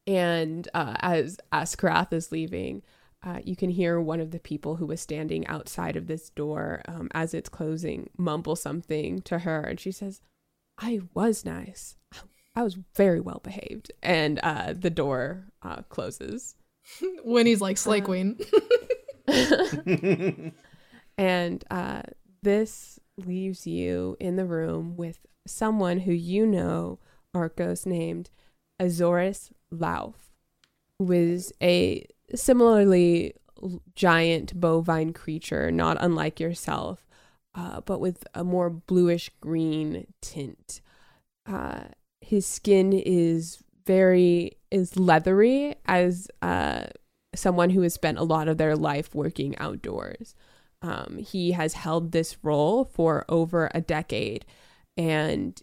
And 0.07 0.69
uh, 0.75 0.95
as 1.01 1.39
Askarath 1.53 2.13
is 2.13 2.33
leaving, 2.33 2.83
uh, 3.25 3.39
you 3.45 3.57
can 3.57 3.71
hear 3.71 4.01
one 4.01 4.21
of 4.21 4.31
the 4.31 4.39
people 4.39 4.77
who 4.77 4.87
was 4.87 5.01
standing 5.01 5.47
outside 5.47 5.97
of 5.97 6.07
this 6.07 6.31
door 6.31 6.83
um, 6.87 7.09
as 7.13 7.35
it's 7.35 7.49
closing 7.49 8.11
mumble 8.17 8.57
something 8.57 9.21
to 9.23 9.41
her. 9.41 9.61
And 9.61 9.81
she 9.81 9.91
says, 9.93 10.21
I 10.79 11.01
was 11.15 11.45
nice. 11.45 11.97
I 12.55 12.63
was 12.63 12.79
very 12.95 13.21
well 13.21 13.41
behaved. 13.43 13.93
And 14.03 14.39
uh, 14.43 14.75
the 14.79 14.91
door 14.91 15.47
uh, 15.63 15.83
closes. 15.89 16.55
Winnie's 17.25 17.61
like 17.61 17.79
Slay 17.79 18.01
Uh, 18.01 18.05
Queen. 18.05 18.39
And 21.19 21.65
uh, 21.71 22.03
this 22.43 23.01
leaves 23.17 23.67
you 23.67 24.17
in 24.21 24.37
the 24.37 24.45
room 24.45 24.97
with 24.97 25.21
someone 25.47 26.01
who 26.01 26.13
you 26.13 26.47
know, 26.47 26.99
Arcos, 27.35 27.87
named 27.87 28.31
Azorus 28.81 29.51
Lauf, 29.73 30.15
who 30.99 31.13
is 31.13 31.53
a 31.63 32.07
similarly 32.35 33.35
giant 33.95 34.59
bovine 34.61 35.13
creature, 35.13 35.71
not 35.71 35.97
unlike 36.01 36.41
yourself, 36.41 37.07
uh, 37.55 37.81
but 37.81 38.01
with 38.01 38.27
a 38.35 38.45
more 38.45 38.69
bluish 38.69 39.31
green 39.41 40.07
tint. 40.21 40.81
Uh, 41.47 41.85
his 42.21 42.47
skin 42.47 42.93
is 42.93 43.63
very 43.87 44.53
is 44.71 44.99
leathery 44.99 45.75
as 45.87 46.29
uh, 46.43 46.85
someone 47.35 47.71
who 47.71 47.83
has 47.83 47.95
spent 47.95 48.19
a 48.19 48.25
lot 48.25 48.49
of 48.49 48.59
their 48.59 48.77
life 48.77 49.15
working 49.15 49.57
outdoors. 49.59 50.35
Um, 50.87 51.19
he 51.19 51.51
has 51.53 51.75
held 51.75 52.13
this 52.13 52.37
role 52.45 52.85
for 52.85 53.25
over 53.29 53.71
a 53.75 53.81
decade, 53.81 54.45
and 54.97 55.61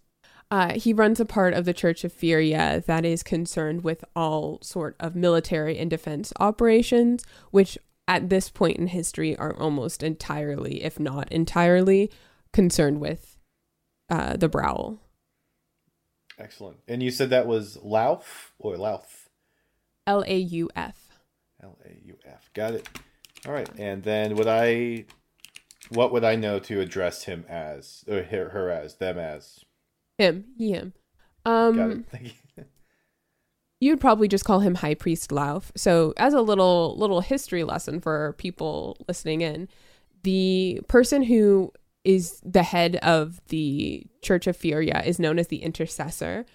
uh, 0.52 0.74
he 0.74 0.92
runs 0.92 1.20
a 1.20 1.26
part 1.26 1.54
of 1.54 1.64
the 1.64 1.74
Church 1.74 2.04
of 2.04 2.12
Furia 2.12 2.84
that 2.86 3.06
is 3.06 3.24
concerned 3.24 3.84
with 3.84 4.04
all 4.16 4.60
sort 4.62 4.96
of 5.00 5.16
military 5.16 5.80
and 5.80 5.90
defense 5.90 6.34
operations, 6.40 7.24
which 7.52 7.78
at 8.06 8.30
this 8.30 8.50
point 8.50 8.78
in 8.78 8.88
history 8.88 9.36
are 9.38 9.56
almost 9.58 10.04
entirely, 10.04 10.84
if 10.84 11.00
not 11.00 11.32
entirely, 11.32 12.12
concerned 12.52 13.00
with 13.00 13.38
uh, 14.10 14.36
the 14.36 14.50
Browl. 14.50 15.00
Excellent. 16.38 16.80
And 16.88 17.02
you 17.02 17.12
said 17.12 17.30
that 17.30 17.48
was 17.48 17.78
Lauf 17.78 18.52
or 18.60 18.76
Lauf? 18.76 19.30
L 20.06 20.24
A 20.28 20.38
U 20.38 20.70
F. 20.76 20.98
L 21.62 21.78
A 21.86 21.98
U 22.08 22.18
F. 22.26 22.50
Got 22.54 22.74
it. 22.74 22.90
All 23.48 23.54
right. 23.54 23.70
And 23.78 24.04
then 24.04 24.36
would 24.36 24.48
I, 24.48 25.06
what 25.90 26.12
would 26.12 26.24
I 26.24 26.36
know 26.36 26.60
to 26.60 26.80
address 26.80 27.24
him 27.24 27.46
as, 27.50 28.04
or 28.08 28.24
her, 28.24 28.50
her 28.50 28.70
as, 28.70 28.96
them 28.96 29.18
as? 29.18 29.60
Him, 30.18 30.46
he, 30.58 30.72
him. 30.72 30.94
Um, 31.46 32.06
you. 32.22 32.32
you'd 33.80 34.00
probably 34.00 34.28
just 34.28 34.46
call 34.46 34.60
him 34.60 34.76
High 34.76 34.96
Priest 34.96 35.30
Lauf. 35.32 35.72
So, 35.76 36.14
as 36.18 36.34
a 36.34 36.42
little 36.42 36.98
little 36.98 37.22
history 37.22 37.64
lesson 37.64 38.00
for 38.00 38.34
people 38.38 38.98
listening 39.08 39.42
in, 39.42 39.68
the 40.24 40.82
person 40.88 41.24
who 41.24 41.74
is 42.04 42.40
the 42.46 42.64
head 42.64 42.98
of 42.98 43.42
the 43.48 44.06
Church 44.22 44.48
of 44.48 44.56
Furia 44.56 45.02
is 45.06 45.20
known 45.20 45.40
as 45.40 45.48
the 45.48 45.64
Intercessor. 45.64 46.46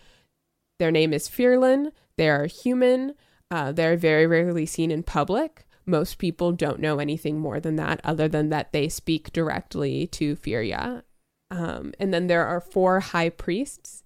Their 0.78 0.90
name 0.90 1.12
is 1.12 1.28
Fearlin. 1.28 1.90
They 2.16 2.28
are 2.28 2.46
human. 2.46 3.14
Uh, 3.50 3.72
they're 3.72 3.96
very 3.96 4.26
rarely 4.26 4.66
seen 4.66 4.90
in 4.90 5.02
public. 5.02 5.66
Most 5.88 6.18
people 6.18 6.52
don't 6.52 6.80
know 6.80 6.98
anything 6.98 7.38
more 7.38 7.58
than 7.60 7.76
that, 7.76 8.00
other 8.04 8.28
than 8.28 8.50
that 8.50 8.72
they 8.72 8.88
speak 8.88 9.32
directly 9.32 10.06
to 10.08 10.36
Furia. 10.36 11.02
Um, 11.50 11.94
and 11.98 12.12
then 12.12 12.26
there 12.26 12.46
are 12.46 12.60
four 12.60 13.00
high 13.00 13.30
priests 13.30 14.02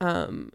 um, 0.00 0.50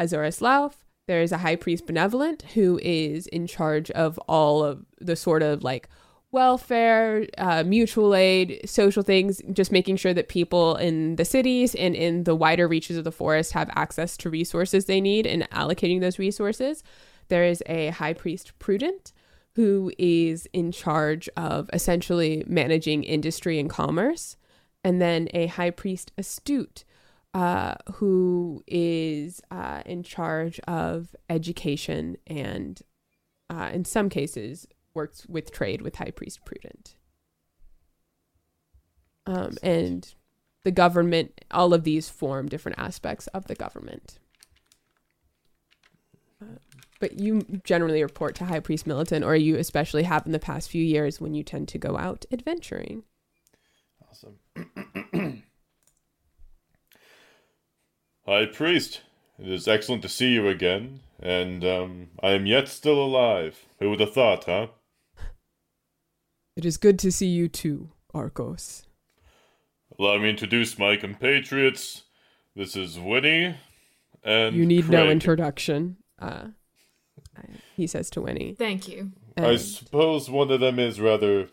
Azorus 0.00 0.40
Lauf. 0.40 0.74
There 1.08 1.22
is 1.22 1.32
a 1.32 1.38
high 1.38 1.56
priest 1.56 1.86
benevolent 1.86 2.42
who 2.54 2.78
is 2.82 3.26
in 3.26 3.46
charge 3.48 3.90
of 3.90 4.18
all 4.28 4.62
of 4.62 4.86
the 5.00 5.16
sort 5.16 5.42
of 5.42 5.64
like 5.64 5.88
welfare, 6.30 7.26
uh, 7.36 7.64
mutual 7.64 8.14
aid, 8.14 8.60
social 8.64 9.02
things, 9.02 9.42
just 9.52 9.72
making 9.72 9.96
sure 9.96 10.14
that 10.14 10.28
people 10.28 10.76
in 10.76 11.16
the 11.16 11.24
cities 11.24 11.74
and 11.74 11.94
in 11.94 12.24
the 12.24 12.34
wider 12.34 12.66
reaches 12.68 12.96
of 12.96 13.04
the 13.04 13.12
forest 13.12 13.52
have 13.52 13.68
access 13.74 14.16
to 14.16 14.30
resources 14.30 14.84
they 14.84 15.00
need 15.00 15.26
and 15.26 15.50
allocating 15.50 16.00
those 16.00 16.18
resources. 16.18 16.82
There 17.28 17.44
is 17.44 17.62
a 17.66 17.88
high 17.88 18.14
priest 18.14 18.52
prudent 18.58 19.12
who 19.54 19.92
is 19.98 20.46
in 20.52 20.72
charge 20.72 21.28
of 21.36 21.68
essentially 21.72 22.44
managing 22.46 23.04
industry 23.04 23.58
and 23.58 23.68
commerce, 23.68 24.36
and 24.82 25.00
then 25.00 25.28
a 25.34 25.46
high 25.46 25.70
priest 25.70 26.12
astute 26.16 26.84
uh, 27.34 27.74
who 27.94 28.62
is 28.66 29.40
uh, 29.50 29.82
in 29.86 30.02
charge 30.02 30.58
of 30.60 31.14
education 31.30 32.16
and, 32.26 32.82
uh, 33.48 33.70
in 33.72 33.84
some 33.84 34.08
cases, 34.08 34.66
works 34.94 35.26
with 35.26 35.50
trade 35.50 35.82
with 35.82 35.96
High 35.96 36.10
Priest 36.10 36.44
Prudent. 36.44 36.96
Um, 39.24 39.56
and 39.62 40.14
the 40.64 40.70
government, 40.70 41.44
all 41.50 41.72
of 41.72 41.84
these 41.84 42.08
form 42.08 42.48
different 42.48 42.78
aspects 42.78 43.26
of 43.28 43.46
the 43.46 43.54
government. 43.54 44.18
But 47.02 47.18
you 47.18 47.42
generally 47.64 48.00
report 48.00 48.36
to 48.36 48.44
High 48.44 48.60
Priest 48.60 48.86
Militant, 48.86 49.24
or 49.24 49.34
you 49.34 49.56
especially 49.56 50.04
have 50.04 50.24
in 50.24 50.30
the 50.30 50.38
past 50.38 50.70
few 50.70 50.84
years 50.84 51.20
when 51.20 51.34
you 51.34 51.42
tend 51.42 51.66
to 51.70 51.76
go 51.76 51.98
out 51.98 52.24
adventuring. 52.30 53.02
Awesome. 54.08 54.38
High 58.24 58.46
Priest, 58.46 59.00
it 59.36 59.48
is 59.48 59.66
excellent 59.66 60.02
to 60.02 60.08
see 60.08 60.28
you 60.28 60.46
again, 60.46 61.00
and 61.18 61.64
um, 61.64 62.10
I 62.22 62.30
am 62.30 62.46
yet 62.46 62.68
still 62.68 63.02
alive. 63.02 63.66
Who 63.80 63.90
would 63.90 63.98
have 63.98 64.14
thought, 64.14 64.44
huh? 64.44 64.68
It 66.54 66.64
is 66.64 66.76
good 66.76 67.00
to 67.00 67.10
see 67.10 67.26
you 67.26 67.48
too, 67.48 67.90
Arcos. 68.14 68.86
Allow 69.98 70.18
me 70.18 70.20
to 70.20 70.28
introduce 70.28 70.78
my 70.78 70.94
compatriots. 70.94 72.04
This 72.54 72.76
is 72.76 72.96
Winnie, 73.00 73.56
and 74.22 74.54
You 74.54 74.64
need 74.64 74.88
no 74.88 75.10
introduction. 75.10 75.96
Uh, 76.20 76.50
he 77.76 77.86
says 77.86 78.10
to 78.10 78.20
Winnie. 78.20 78.54
Thank 78.56 78.88
you. 78.88 79.12
I 79.36 79.56
suppose 79.56 80.28
one 80.28 80.50
of 80.50 80.60
them 80.60 80.78
is 80.78 81.00
rather 81.00 81.48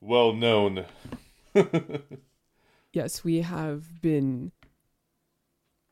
well 0.00 0.32
known. 0.32 0.86
yes, 2.92 3.24
we 3.24 3.42
have 3.42 4.00
been. 4.00 4.52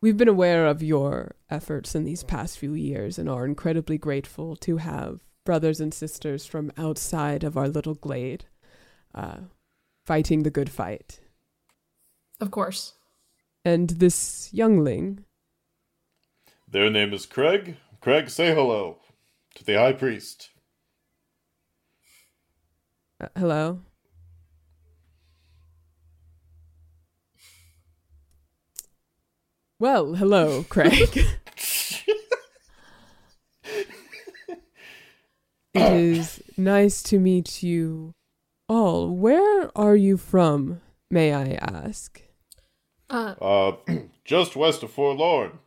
We've 0.02 0.16
been 0.16 0.28
aware 0.28 0.66
of 0.66 0.82
your 0.82 1.34
efforts 1.50 1.94
in 1.94 2.04
these 2.04 2.22
past 2.22 2.58
few 2.58 2.72
years 2.72 3.18
and 3.18 3.28
are 3.28 3.44
incredibly 3.44 3.98
grateful 3.98 4.56
to 4.56 4.78
have 4.78 5.20
brothers 5.44 5.78
and 5.78 5.92
sisters 5.92 6.46
from 6.46 6.72
outside 6.78 7.44
of 7.44 7.58
our 7.58 7.68
little 7.68 7.94
glade 7.94 8.46
uh, 9.14 9.40
fighting 10.06 10.42
the 10.42 10.50
good 10.50 10.70
fight. 10.70 11.20
Of 12.40 12.50
course. 12.50 12.94
And 13.62 13.90
this 13.90 14.48
youngling, 14.54 15.26
Their 16.66 16.88
name 16.88 17.12
is 17.12 17.26
Craig. 17.26 17.76
Craig, 18.00 18.30
say 18.30 18.54
hello 18.54 18.99
to 19.54 19.64
the 19.64 19.74
High 19.74 19.92
Priest. 19.92 20.50
Uh, 23.20 23.28
hello? 23.36 23.80
Well, 29.78 30.14
hello, 30.14 30.64
Craig. 30.68 31.18
it 33.64 33.86
is 35.74 36.42
nice 36.56 37.02
to 37.04 37.18
meet 37.18 37.62
you 37.62 38.14
all. 38.68 39.10
Where 39.10 39.70
are 39.76 39.96
you 39.96 40.16
from, 40.16 40.80
may 41.10 41.32
I 41.32 41.52
ask? 41.60 42.22
Uh, 43.08 43.34
Uh, 43.40 43.72
just 44.24 44.54
west 44.54 44.82
of 44.82 44.90
Forlorn, 44.90 45.58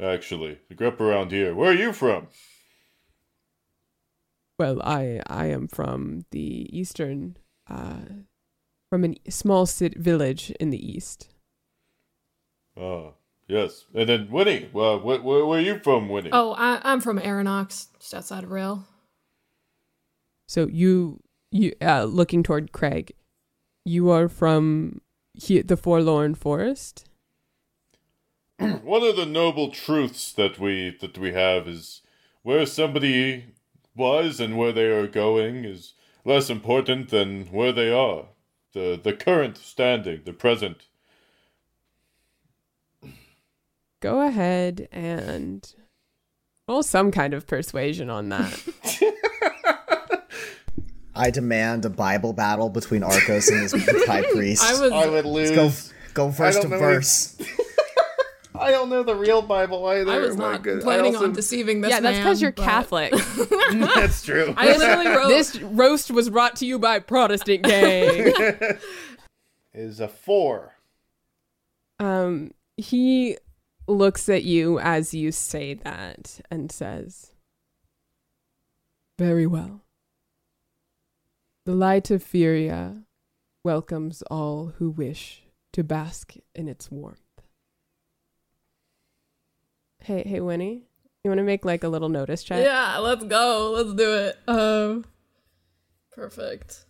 actually. 0.00 0.58
I 0.70 0.74
grew 0.74 0.88
up 0.88 1.00
around 1.00 1.30
here. 1.30 1.54
Where 1.54 1.70
are 1.70 1.74
you 1.74 1.92
from? 1.92 2.26
Well, 4.58 4.80
I 4.82 5.20
I 5.26 5.46
am 5.46 5.66
from 5.68 6.24
the 6.30 6.68
eastern, 6.76 7.36
uh, 7.68 8.22
from 8.90 9.04
a 9.04 9.16
small 9.30 9.66
city 9.66 9.98
village 9.98 10.50
in 10.60 10.70
the 10.70 10.92
east. 10.92 11.28
Ah, 12.76 13.12
yes. 13.48 13.86
And 13.94 14.08
then 14.08 14.30
Winnie. 14.30 14.68
Well, 14.72 14.98
wh- 15.00 15.20
wh- 15.20 15.24
where 15.24 15.58
are 15.58 15.60
you 15.60 15.78
from, 15.80 16.08
Winnie? 16.08 16.30
oh, 16.32 16.52
I, 16.52 16.80
I'm 16.84 17.00
from 17.00 17.18
Aranox, 17.18 17.88
just 17.98 18.14
outside 18.14 18.44
of 18.44 18.50
Rail. 18.50 18.84
So 20.46 20.66
you 20.68 21.20
you 21.50 21.74
uh, 21.80 22.04
looking 22.04 22.42
toward 22.42 22.72
Craig, 22.72 23.12
you 23.84 24.10
are 24.10 24.28
from 24.28 25.00
he- 25.32 25.62
the 25.62 25.76
Forlorn 25.76 26.34
Forest. 26.34 27.08
One 28.58 29.02
of 29.02 29.16
the 29.16 29.26
noble 29.26 29.70
truths 29.70 30.32
that 30.32 30.60
we 30.60 30.96
that 31.00 31.18
we 31.18 31.32
have 31.32 31.66
is 31.66 32.02
where 32.42 32.66
somebody 32.66 33.53
was 33.94 34.40
and 34.40 34.56
where 34.56 34.72
they 34.72 34.86
are 34.86 35.06
going 35.06 35.64
is 35.64 35.94
less 36.24 36.50
important 36.50 37.10
than 37.10 37.46
where 37.46 37.72
they 37.72 37.92
are. 37.92 38.26
The 38.72 39.00
the 39.02 39.12
current 39.12 39.56
standing, 39.56 40.22
the 40.24 40.32
present. 40.32 40.88
Go 44.00 44.20
ahead 44.20 44.88
and 44.92 45.66
roll 46.68 46.82
some 46.82 47.10
kind 47.10 47.32
of 47.32 47.46
persuasion 47.46 48.10
on 48.10 48.28
that. 48.30 48.62
I 51.14 51.30
demand 51.30 51.84
a 51.84 51.90
Bible 51.90 52.32
battle 52.32 52.68
between 52.68 53.02
Arcos 53.02 53.48
and 53.48 53.60
his 53.60 53.72
high 54.06 54.22
priest. 54.32 54.64
I 54.64 54.80
was. 54.80 54.92
I 54.92 55.06
would 55.06 55.24
lose. 55.24 55.50
Let's 55.52 55.92
go, 56.12 56.26
go 56.26 56.28
verse 56.30 56.54
don't 56.56 56.64
to 56.64 56.68
know 56.70 56.78
verse. 56.78 57.36
I 58.56 58.70
don't 58.70 58.88
know 58.88 59.02
the 59.02 59.16
real 59.16 59.42
Bible 59.42 59.84
either. 59.86 60.12
I 60.12 60.18
was 60.18 60.36
My 60.36 60.52
not 60.52 60.62
good- 60.62 60.82
planning 60.82 61.14
also- 61.16 61.26
on 61.26 61.32
deceiving 61.32 61.80
this 61.80 61.90
yeah, 61.90 62.00
that's 62.00 62.18
because 62.18 62.40
you're 62.40 62.52
but 62.52 62.64
Catholic. 62.64 63.12
That's 63.72 64.22
true. 64.22 64.54
I 64.56 64.76
literally 64.76 65.08
wrote. 65.16 65.28
this 65.28 65.60
roast 65.60 66.10
was 66.12 66.30
brought 66.30 66.56
to 66.56 66.66
you 66.66 66.78
by 66.78 67.00
Protestant 67.00 67.62
gang. 67.64 68.32
is 69.72 69.98
a 69.98 70.06
four. 70.08 70.74
um, 71.98 72.52
he 72.76 73.36
looks 73.88 74.28
at 74.28 74.44
you 74.44 74.78
as 74.78 75.12
you 75.14 75.32
say 75.32 75.74
that 75.74 76.40
and 76.50 76.70
says, 76.70 77.32
"Very 79.18 79.46
well. 79.46 79.80
The 81.66 81.74
light 81.74 82.10
of 82.10 82.22
Furia 82.22 83.02
welcomes 83.64 84.22
all 84.30 84.74
who 84.78 84.90
wish 84.90 85.42
to 85.72 85.82
bask 85.82 86.34
in 86.54 86.68
its 86.68 86.90
warmth." 86.90 87.20
Hey, 90.04 90.22
hey, 90.26 90.40
Winnie, 90.40 90.82
you 91.22 91.30
want 91.30 91.38
to 91.38 91.44
make 91.44 91.64
like 91.64 91.82
a 91.82 91.88
little 91.88 92.08
notice 92.10 92.42
check? 92.42 92.62
Yeah, 92.64 92.98
let's 92.98 93.24
go. 93.24 93.72
Let's 93.74 93.94
do 93.94 94.12
it. 94.14 94.36
Um, 94.46 95.04
perfect. 96.12 96.84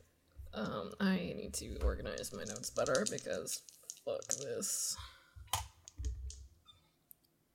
Um, 0.52 0.92
I 1.00 1.16
need 1.36 1.52
to 1.54 1.76
organize 1.84 2.32
my 2.32 2.44
notes 2.44 2.70
better 2.70 3.04
because 3.10 3.62
fuck 4.04 4.24
this. 4.40 4.96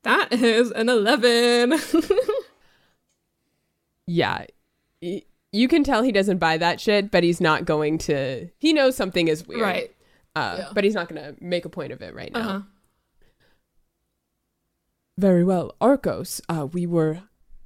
That 0.03 0.31
is 0.33 0.71
an 0.71 0.89
eleven. 0.89 1.73
Yeah. 4.11 4.45
You 5.01 5.67
can 5.67 5.83
tell 5.83 6.01
he 6.01 6.11
doesn't 6.11 6.39
buy 6.39 6.57
that 6.57 6.81
shit, 6.81 7.11
but 7.11 7.23
he's 7.23 7.39
not 7.39 7.65
going 7.65 7.99
to. 7.99 8.49
He 8.57 8.73
knows 8.73 8.95
something 8.95 9.27
is 9.27 9.45
weird. 9.47 9.61
right. 9.61 9.95
Uh, 10.35 10.55
Yeah. 10.57 10.69
But 10.73 10.83
he's 10.83 10.95
not 10.95 11.09
going 11.09 11.21
to 11.21 11.35
make 11.43 11.63
a 11.65 11.69
point 11.69 11.91
of 11.91 12.01
it 12.01 12.15
right 12.15 12.33
now. 12.33 12.39
Uh 12.39 12.43
huh. 12.43 12.61
Very 15.19 15.43
well. 15.43 15.75
Arcos, 15.82 16.39
uh, 16.47 16.65
we 16.65 16.86
were 16.86 17.23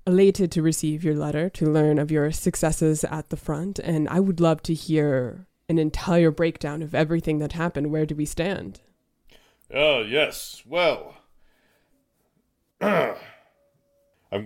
elated 0.08 0.52
to 0.54 0.64
receive 0.64 1.04
your 1.04 1.14
letter 1.14 1.52
to 1.52 1.70
learn 1.70 2.00
of 2.00 2.10
your 2.10 2.32
successes 2.32 3.04
at 3.04 3.30
the 3.30 3.38
front, 3.38 3.78
and 3.78 4.10
I 4.10 4.20
would 4.20 4.40
love 4.40 4.64
to 4.64 4.74
hear 4.74 5.46
an 5.70 5.78
entire 5.78 6.32
breakdown 6.32 6.82
of 6.82 6.96
everything 6.96 7.38
that 7.38 7.52
happened. 7.52 7.92
Where 7.92 8.08
do 8.08 8.16
we 8.16 8.26
stand? 8.26 8.82
Ah, 9.72 10.00
yes. 10.00 10.64
Well, 10.66 11.18
I'm 12.82 13.18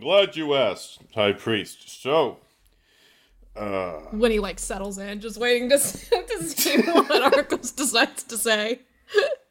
glad 0.02 0.36
you 0.36 0.54
asked, 0.54 1.00
High 1.16 1.32
Priest. 1.32 2.02
So, 2.02 2.40
uh, 3.56 4.00
When 4.12 4.32
he 4.32 4.40
like 4.40 4.60
settles 4.60 4.98
in, 4.98 5.22
just 5.22 5.38
waiting 5.38 5.70
to, 5.70 5.78
to 5.78 6.44
see 6.44 6.82
what 6.82 7.34
Arcos 7.34 7.72
decides 7.72 8.24
to 8.24 8.38
say. 8.38 8.82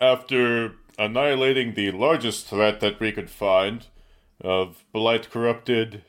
after 0.00 0.74
annihilating 0.98 1.74
the 1.74 1.90
largest 1.90 2.46
threat 2.46 2.80
that 2.80 2.98
we 3.00 3.12
could 3.12 3.30
find 3.30 3.86
of 4.40 4.84
blight 4.92 5.30
corrupted 5.30 6.02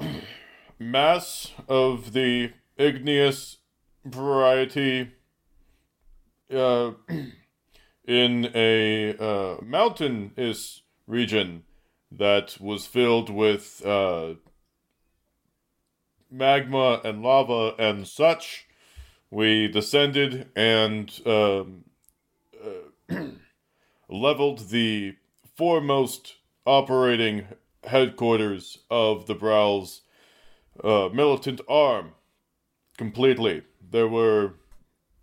mass 0.78 1.52
of 1.68 2.12
the 2.12 2.52
igneous 2.76 3.58
variety 4.04 5.12
uh, 6.52 6.92
in 8.06 8.50
a 8.54 9.16
uh, 9.16 9.56
mountainous 9.62 10.82
region 11.06 11.62
that 12.10 12.56
was 12.60 12.86
filled 12.86 13.30
with 13.30 13.84
uh, 13.84 14.34
magma 16.30 17.00
and 17.04 17.22
lava 17.22 17.74
and 17.78 18.06
such. 18.06 18.66
We 19.30 19.66
descended 19.68 20.48
and 20.54 21.12
um, 21.26 21.84
leveled 24.08 24.70
the 24.70 25.16
foremost 25.56 26.36
operating 26.64 27.46
headquarters 27.84 28.78
of 28.90 29.26
the 29.26 29.34
Browls 29.34 30.02
uh, 30.82 31.08
militant 31.12 31.60
arm 31.68 32.12
completely. 32.96 33.62
There 33.90 34.08
were 34.08 34.54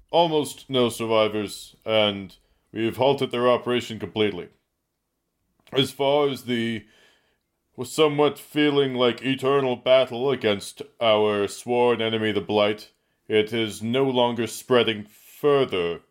almost 0.10 0.70
no 0.70 0.90
survivors, 0.90 1.76
and 1.86 2.36
we've 2.72 2.98
halted 2.98 3.32
their 3.32 3.48
operation 3.50 4.00
completely. 4.00 4.50
As 5.72 5.92
far 5.92 6.30
as 6.30 6.44
the 6.44 6.86
was 7.76 7.92
somewhat 7.92 8.38
feeling 8.38 8.94
like 8.94 9.24
eternal 9.24 9.76
battle 9.76 10.30
against 10.30 10.84
our 11.02 11.48
sworn 11.48 12.02
enemy, 12.02 12.32
the 12.32 12.40
Blight, 12.40 12.92
it 13.28 13.52
is 13.52 13.82
no 13.82 14.04
longer 14.04 14.46
spreading 14.46 15.06
further 15.06 16.02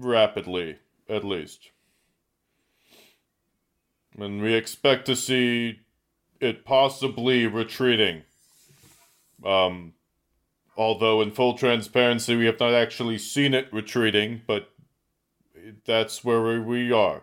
rapidly, 0.00 0.78
at 1.08 1.24
least. 1.24 1.70
And 4.18 4.42
we 4.42 4.54
expect 4.54 5.06
to 5.06 5.16
see 5.16 5.80
it 6.40 6.64
possibly 6.64 7.46
retreating. 7.46 8.22
Um, 9.44 9.94
although, 10.76 11.20
in 11.20 11.30
full 11.30 11.56
transparency, 11.56 12.36
we 12.36 12.46
have 12.46 12.60
not 12.60 12.74
actually 12.74 13.18
seen 13.18 13.54
it 13.54 13.72
retreating, 13.72 14.42
but 14.46 14.70
that's 15.84 16.24
where 16.24 16.60
we 16.60 16.92
are. 16.92 17.22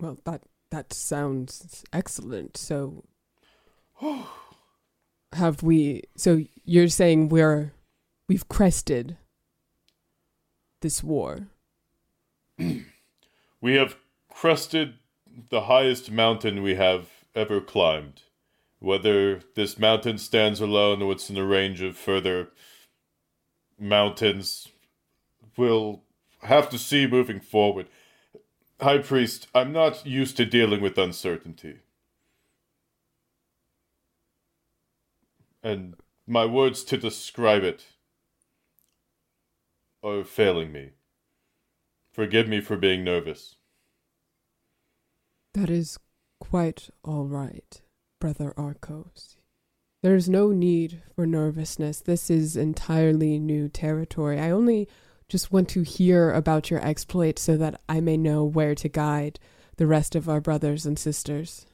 Well, 0.00 0.18
that 0.24 0.42
that 0.70 0.92
sounds 0.92 1.84
excellent. 1.92 2.56
So, 2.56 3.04
have 5.32 5.62
we? 5.62 6.02
So 6.16 6.44
you're 6.64 6.88
saying 6.88 7.28
we're 7.28 7.72
we've 8.28 8.48
crested 8.48 9.16
this 10.80 11.02
war? 11.02 11.48
We 13.60 13.74
have 13.74 13.96
crested 14.30 14.94
the 15.50 15.62
highest 15.62 16.12
mountain 16.12 16.62
we 16.62 16.76
have 16.76 17.08
ever 17.34 17.60
climbed. 17.60 18.22
Whether 18.78 19.40
this 19.56 19.80
mountain 19.80 20.18
stands 20.18 20.60
alone 20.60 21.02
or 21.02 21.10
it's 21.10 21.28
in 21.28 21.36
a 21.36 21.44
range 21.44 21.80
of 21.80 21.96
further 21.96 22.50
mountains, 23.80 24.68
we'll 25.56 26.02
have 26.42 26.70
to 26.70 26.78
see 26.78 27.08
moving 27.08 27.40
forward. 27.40 27.88
High 28.80 28.98
Priest, 28.98 29.48
I'm 29.52 29.72
not 29.72 30.06
used 30.06 30.36
to 30.36 30.44
dealing 30.44 30.80
with 30.80 30.96
uncertainty. 30.96 31.80
And 35.64 35.96
my 36.28 36.44
words 36.44 36.84
to 36.84 36.96
describe 36.96 37.64
it 37.64 37.86
are 40.02 40.24
failing 40.24 40.72
me. 40.72 40.90
Forgive 42.12 42.48
me 42.48 42.60
for 42.60 42.76
being 42.76 43.04
nervous. 43.04 43.56
That 45.54 45.70
is 45.70 45.98
quite 46.40 46.90
all 47.04 47.26
right, 47.26 47.80
Brother 48.20 48.52
Arcos. 48.56 49.36
There's 50.02 50.28
no 50.28 50.50
need 50.52 51.02
for 51.14 51.26
nervousness. 51.26 52.00
This 52.00 52.30
is 52.30 52.56
entirely 52.56 53.38
new 53.38 53.68
territory. 53.68 54.38
I 54.38 54.50
only 54.50 54.88
just 55.28 55.52
want 55.52 55.68
to 55.70 55.82
hear 55.82 56.32
about 56.32 56.70
your 56.70 56.84
exploit 56.84 57.38
so 57.38 57.56
that 57.56 57.80
I 57.88 58.00
may 58.00 58.16
know 58.16 58.44
where 58.44 58.74
to 58.76 58.88
guide 58.88 59.38
the 59.76 59.86
rest 59.86 60.14
of 60.14 60.28
our 60.28 60.40
brothers 60.40 60.86
and 60.86 60.98
sisters. 60.98 61.66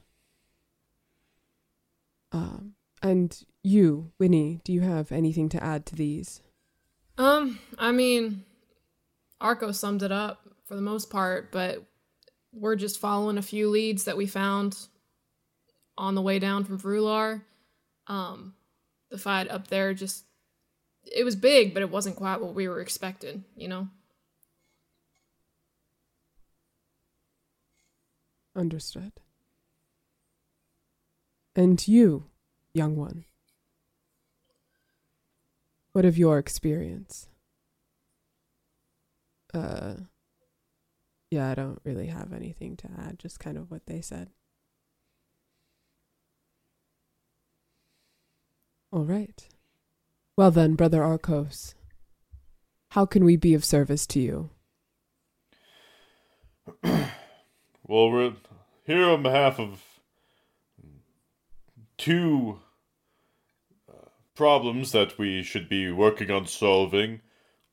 Um, 2.31 2.73
and 3.01 3.45
you, 3.63 4.11
Winnie, 4.19 4.59
do 4.63 4.73
you 4.73 4.81
have 4.81 5.11
anything 5.11 5.47
to 5.49 5.63
add 5.63 5.85
to 5.87 5.95
these? 5.95 6.41
Um, 7.17 7.59
I 7.77 7.91
mean, 7.91 8.43
Arco 9.39 9.71
summed 9.71 10.03
it 10.03 10.11
up 10.11 10.41
for 10.65 10.75
the 10.75 10.81
most 10.81 11.09
part, 11.09 11.51
but 11.51 11.83
we're 12.51 12.75
just 12.75 12.99
following 12.99 13.37
a 13.37 13.41
few 13.41 13.69
leads 13.69 14.05
that 14.05 14.17
we 14.17 14.25
found 14.25 14.77
on 15.97 16.15
the 16.15 16.21
way 16.21 16.39
down 16.39 16.63
from 16.63 16.79
Vrular. 16.79 17.41
Um, 18.07 18.55
the 19.09 19.17
fight 19.17 19.49
up 19.49 19.67
there 19.67 19.93
just 19.93 20.25
it 21.03 21.23
was 21.23 21.35
big, 21.35 21.73
but 21.73 21.83
it 21.83 21.91
wasn't 21.91 22.15
quite 22.15 22.41
what 22.41 22.55
we 22.55 22.67
were 22.67 22.81
expecting, 22.81 23.43
you 23.55 23.67
know? 23.67 23.87
Understood. 28.55 29.11
And 31.55 31.85
you, 31.87 32.25
young 32.73 32.95
one, 32.95 33.25
what 35.95 36.03
of 36.03 36.17
your 36.17 36.37
experience? 36.37 37.29
Uh, 39.53 39.93
yeah, 41.31 41.49
I 41.49 41.55
don't 41.55 41.79
really 41.85 42.07
have 42.07 42.33
anything 42.33 42.75
to 42.75 42.89
add, 42.99 43.17
just 43.17 43.39
kind 43.39 43.57
of 43.57 43.71
what 43.71 43.85
they 43.85 44.01
said. 44.01 44.27
All 48.91 49.05
right. 49.05 49.47
Well 50.35 50.51
then, 50.51 50.75
Brother 50.75 51.01
Arcos, 51.01 51.75
how 52.89 53.05
can 53.05 53.23
we 53.23 53.37
be 53.37 53.53
of 53.53 53.63
service 53.63 54.05
to 54.07 54.19
you? 54.19 54.49
Well, 57.87 58.09
we're 58.09 58.33
here 58.83 59.05
on 59.05 59.21
behalf 59.21 59.59
of 59.59 59.79
two 61.99 62.57
problems 64.35 64.91
that 64.91 65.17
we 65.17 65.41
should 65.41 65.69
be 65.69 65.91
working 65.91 66.29
on 66.29 66.45
solving. 66.45 67.21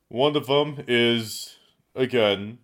One 0.08 0.36
of 0.36 0.46
them 0.46 0.84
is, 0.86 1.56
again, 1.94 2.58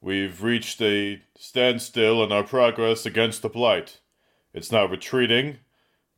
we've 0.00 0.42
reached 0.42 0.80
a 0.80 1.22
standstill 1.36 2.24
in 2.24 2.32
our 2.32 2.44
progress 2.44 3.04
against 3.06 3.42
the 3.42 3.48
Blight. 3.48 4.00
It's 4.54 4.72
not 4.72 4.90
retreating, 4.90 5.58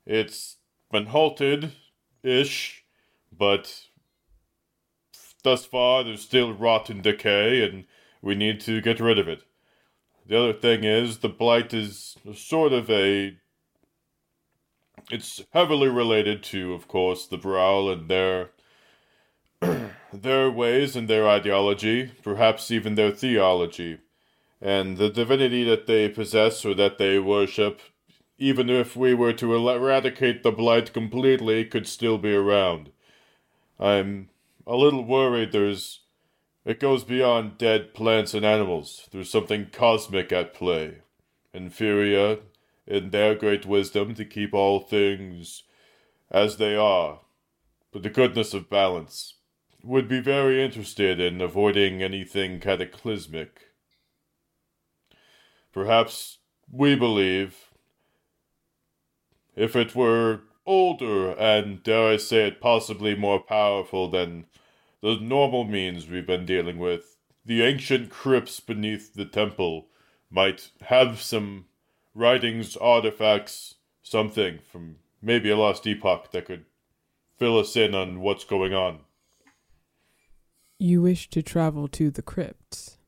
it's 0.07 0.57
been 0.91 1.07
halted 1.07 1.73
ish, 2.23 2.85
but 3.37 3.87
thus 5.43 5.65
far 5.65 6.03
there's 6.03 6.23
still 6.23 6.53
rot 6.53 6.91
and 6.91 7.03
decay, 7.03 7.63
and 7.63 7.85
we 8.23 8.35
need 8.35 8.61
to 8.61 8.81
get 8.81 9.01
rid 9.01 9.19
of 9.19 9.29
it. 9.29 9.43
The 10.27 10.39
other 10.39 10.53
thing 10.53 10.85
is, 10.85 11.19
the 11.19 11.29
Blight 11.29 11.75
is 11.75 12.17
sort 12.35 12.73
of 12.73 12.91
a. 12.91 13.37
It's 15.11 15.43
heavily 15.53 15.89
related 15.89 16.43
to, 16.45 16.75
of 16.75 16.89
course, 16.89 17.27
the 17.27 17.37
Brawl 17.37 17.91
and 17.91 18.09
their. 18.09 18.51
their 20.13 20.51
ways 20.51 20.95
and 20.97 21.09
their 21.09 21.29
ideology, 21.29 22.13
perhaps 22.23 22.71
even 22.71 22.95
their 22.95 23.11
theology. 23.11 23.99
And 24.61 24.97
the 24.97 25.11
divinity 25.11 25.65
that 25.65 25.87
they 25.87 26.09
possess 26.09 26.65
or 26.65 26.75
that 26.75 26.99
they 26.99 27.19
worship, 27.19 27.81
even 28.39 28.71
if 28.71 28.97
we 28.97 29.15
were 29.15 29.33
to 29.35 29.55
eradicate 29.55 30.43
the 30.43 30.53
Blight 30.53 30.93
completely, 30.93 31.65
could 31.65 31.87
still 31.87 32.19
be 32.19 32.35
around. 32.35 32.91
I'm 33.79 34.31
a 34.67 34.77
little 34.77 35.05
worried 35.05 35.53
there's 35.53 36.01
it 36.65 36.81
goes 36.81 37.05
beyond 37.05 37.59
dead 37.59 37.93
plants 37.93 38.33
and 38.33 38.45
animals. 38.45 39.07
There's 39.13 39.31
something 39.31 39.67
cosmic 39.71 40.33
at 40.33 40.55
play. 40.55 41.03
Inferior, 41.53 42.39
in 42.87 43.11
their 43.11 43.35
great 43.35 43.67
wisdom, 43.67 44.15
to 44.15 44.25
keep 44.25 44.53
all 44.55 44.81
things 44.81 45.65
as 46.31 46.57
they 46.57 46.75
are, 46.77 47.21
but 47.93 48.03
the 48.03 48.11
goodness 48.11 48.55
of 48.55 48.71
balance. 48.71 49.35
Would 49.83 50.09
be 50.09 50.21
very 50.21 50.65
interested 50.65 51.21
in 51.21 51.43
avoiding 51.43 52.03
anything 52.03 52.59
cataclysmic. 52.59 53.61
Perhaps 55.73 56.39
we 56.73 56.95
believe 56.95 57.71
if 59.55 59.77
it 59.77 59.95
were 59.95 60.41
older 60.67 61.33
and, 61.33 61.83
dare 61.83 62.13
I 62.13 62.17
say 62.17 62.49
it, 62.49 62.61
possibly 62.61 63.15
more 63.15 63.41
powerful 63.41 64.09
than 64.09 64.47
the 65.03 65.17
normal 65.17 65.65
means 65.65 66.09
we've 66.09 66.27
been 66.27 66.47
dealing 66.47 66.79
with. 66.79 67.19
The 67.45 67.63
ancient 67.63 68.09
crypts 68.11 68.61
beneath 68.61 69.13
the 69.13 69.27
temple 69.27 69.89
might 70.31 70.71
have 70.87 71.21
some 71.21 71.67
writings, 72.15 72.77
artifacts, 72.77 73.75
something 74.03 74.59
from 74.71 74.97
maybe 75.21 75.51
a 75.51 75.57
lost 75.57 75.87
epoch 75.87 76.31
that 76.33 76.47
could 76.47 76.65
fill 77.37 77.59
us 77.59 77.77
in 77.77 77.95
on 77.95 78.21
what's 78.21 78.45
going 78.45 78.73
on. 78.73 79.01
You 80.79 81.03
wish 81.03 81.29
to 81.31 81.43
travel 81.43 81.89
to 81.89 82.11
the 82.11 82.23
crypts? 82.23 82.99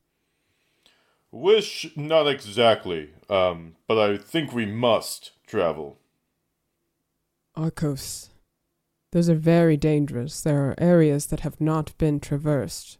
Wish, 1.31 1.91
not 1.95 2.27
exactly, 2.27 3.09
um, 3.29 3.75
but 3.87 3.97
I 3.97 4.17
think 4.17 4.53
we 4.53 4.65
must 4.65 5.31
travel. 5.45 5.99
Arcos, 7.55 8.29
those 9.11 9.29
are 9.29 9.35
very 9.35 9.77
dangerous. 9.77 10.41
There 10.41 10.69
are 10.69 10.75
areas 10.77 11.27
that 11.27 11.41
have 11.41 11.59
not 11.59 11.97
been 11.97 12.19
traversed 12.19 12.97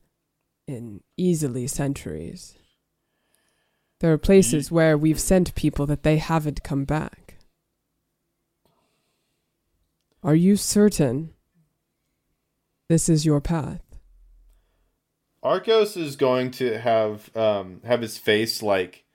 in 0.68 1.02
easily 1.16 1.68
centuries. 1.68 2.57
There 4.00 4.14
are 4.14 4.18
places 4.18 4.72
where 4.72 4.98
we've 4.98 5.20
sent 5.20 5.56
people 5.56 5.86
that 5.88 6.04
they 6.04 6.18
haven't 6.18 6.64
come 6.64 6.86
back. 6.86 7.36
Are 10.24 10.36
you 10.36 10.56
certain 10.56 11.34
this 12.90 13.10
is 13.10 13.26
your 13.26 13.42
path? 13.42 13.82
Arcos 15.44 15.98
is 15.98 16.16
going 16.16 16.52
to 16.52 16.80
have 16.80 17.36
um, 17.36 17.82
have 17.86 18.02
his 18.02 18.18
face 18.18 18.62
like 18.62 19.06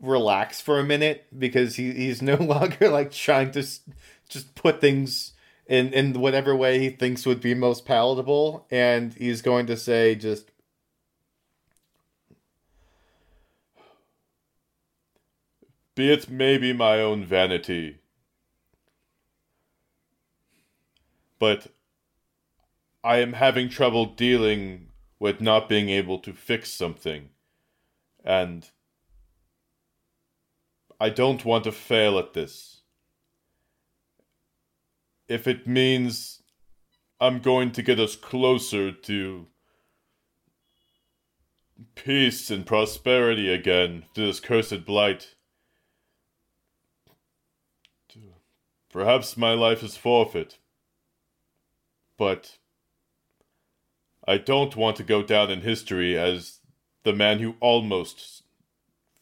relax 0.00 0.60
for 0.60 0.78
a 0.78 0.84
minute 0.84 1.26
because 1.36 1.76
he, 1.76 1.92
he's 1.92 2.22
no 2.32 2.36
longer 2.36 2.88
like 2.88 3.12
trying 3.12 3.50
to 3.52 3.60
s- 3.60 3.80
just 4.28 4.54
put 4.54 4.80
things 4.80 5.32
in 5.66 5.92
in 5.92 6.20
whatever 6.20 6.54
way 6.54 6.78
he 6.78 6.90
thinks 6.90 7.26
would 7.26 7.40
be 7.40 7.54
most 7.54 7.84
palatable 7.84 8.66
and 8.70 9.14
he's 9.14 9.42
going 9.42 9.66
to 9.66 9.76
say 9.76 10.14
just 10.14 10.50
be 15.96 16.12
it 16.12 16.30
maybe 16.30 16.72
my 16.72 17.00
own 17.00 17.24
vanity 17.24 17.98
but 21.40 21.66
i 23.02 23.16
am 23.16 23.32
having 23.32 23.68
trouble 23.68 24.06
dealing 24.06 24.86
with 25.18 25.40
not 25.40 25.68
being 25.68 25.88
able 25.88 26.20
to 26.20 26.32
fix 26.32 26.70
something 26.70 27.30
and 28.24 28.70
i 31.00 31.08
don't 31.08 31.44
want 31.44 31.64
to 31.64 31.72
fail 31.72 32.18
at 32.18 32.34
this 32.34 32.82
if 35.28 35.48
it 35.48 35.66
means 35.66 36.42
I'm 37.18 37.40
going 37.40 37.72
to 37.72 37.82
get 37.82 37.98
us 37.98 38.14
closer 38.14 38.92
to 38.92 39.46
peace 41.94 42.50
and 42.50 42.66
prosperity 42.66 43.52
again 43.52 44.04
to 44.14 44.26
this 44.26 44.40
cursed 44.40 44.84
blight. 44.84 45.35
Perhaps 48.96 49.36
my 49.36 49.52
life 49.52 49.82
is 49.82 49.94
forfeit. 49.94 50.56
But 52.16 52.56
I 54.26 54.38
don't 54.38 54.74
want 54.74 54.96
to 54.96 55.02
go 55.02 55.22
down 55.22 55.50
in 55.50 55.60
history 55.60 56.18
as 56.18 56.60
the 57.02 57.12
man 57.12 57.40
who 57.40 57.56
almost 57.60 58.44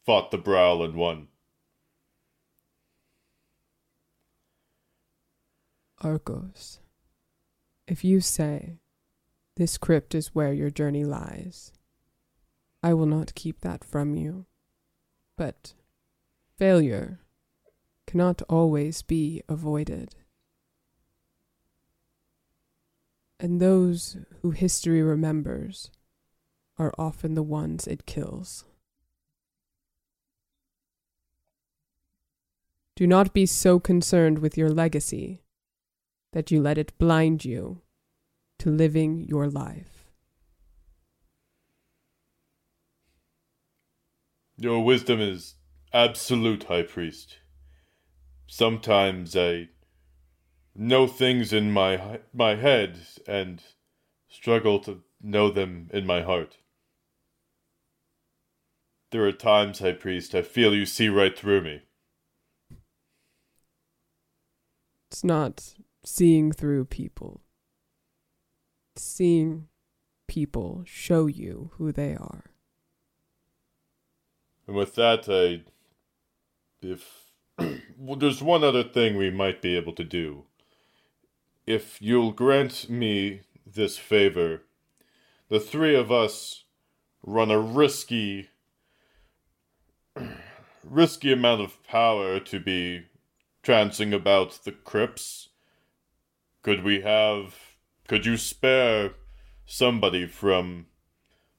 fought 0.06 0.30
the 0.30 0.38
Brawl 0.38 0.84
and 0.84 0.94
won. 0.94 1.26
Arcos, 6.02 6.78
if 7.88 8.04
you 8.04 8.20
say 8.20 8.78
this 9.56 9.76
crypt 9.76 10.14
is 10.14 10.36
where 10.36 10.52
your 10.52 10.70
journey 10.70 11.04
lies, 11.04 11.72
I 12.80 12.94
will 12.94 13.06
not 13.06 13.34
keep 13.34 13.62
that 13.62 13.82
from 13.82 14.14
you. 14.14 14.46
But 15.36 15.74
failure 16.56 17.23
cannot 18.06 18.42
always 18.48 19.02
be 19.02 19.42
avoided. 19.48 20.14
And 23.40 23.60
those 23.60 24.16
who 24.40 24.52
history 24.52 25.02
remembers 25.02 25.90
are 26.78 26.92
often 26.98 27.34
the 27.34 27.42
ones 27.42 27.86
it 27.86 28.06
kills. 28.06 28.64
Do 32.96 33.06
not 33.06 33.34
be 33.34 33.44
so 33.44 33.80
concerned 33.80 34.38
with 34.38 34.56
your 34.56 34.70
legacy 34.70 35.42
that 36.32 36.50
you 36.50 36.60
let 36.60 36.78
it 36.78 36.96
blind 36.98 37.44
you 37.44 37.82
to 38.60 38.70
living 38.70 39.24
your 39.28 39.48
life. 39.48 40.12
Your 44.56 44.84
wisdom 44.84 45.20
is 45.20 45.56
absolute, 45.92 46.64
High 46.64 46.82
Priest. 46.82 47.38
Sometimes 48.46 49.36
I 49.36 49.68
know 50.74 51.06
things 51.06 51.52
in 51.52 51.72
my 51.72 52.20
my 52.32 52.56
head 52.56 52.98
and 53.26 53.62
struggle 54.28 54.78
to 54.80 55.02
know 55.22 55.50
them 55.50 55.88
in 55.92 56.06
my 56.06 56.22
heart. 56.22 56.58
There 59.10 59.24
are 59.24 59.32
times, 59.32 59.78
High 59.78 59.92
Priest, 59.92 60.34
I 60.34 60.42
feel 60.42 60.74
you 60.74 60.86
see 60.86 61.08
right 61.08 61.38
through 61.38 61.62
me. 61.62 61.82
It's 65.10 65.22
not 65.22 65.74
seeing 66.04 66.50
through 66.50 66.86
people. 66.86 67.42
It's 68.96 69.04
seeing 69.04 69.68
people 70.26 70.82
show 70.84 71.26
you 71.26 71.70
who 71.74 71.92
they 71.92 72.16
are. 72.16 72.44
And 74.66 74.74
with 74.74 74.96
that, 74.96 75.28
I. 75.28 75.62
If. 76.82 77.23
well, 77.98 78.18
there's 78.18 78.42
one 78.42 78.64
other 78.64 78.82
thing 78.84 79.16
we 79.16 79.30
might 79.30 79.62
be 79.62 79.76
able 79.76 79.92
to 79.94 80.04
do. 80.04 80.44
If 81.66 82.00
you'll 82.02 82.32
grant 82.32 82.90
me 82.90 83.40
this 83.66 83.96
favor, 83.96 84.62
the 85.48 85.60
three 85.60 85.94
of 85.94 86.12
us 86.12 86.64
run 87.22 87.50
a 87.50 87.58
risky. 87.58 88.50
risky 90.84 91.32
amount 91.32 91.62
of 91.62 91.82
power 91.84 92.38
to 92.38 92.60
be 92.60 93.06
trancing 93.62 94.12
about 94.12 94.60
the 94.64 94.72
crypts. 94.72 95.48
Could 96.62 96.84
we 96.84 97.00
have. 97.00 97.54
Could 98.06 98.26
you 98.26 98.36
spare 98.36 99.12
somebody 99.64 100.26
from 100.26 100.86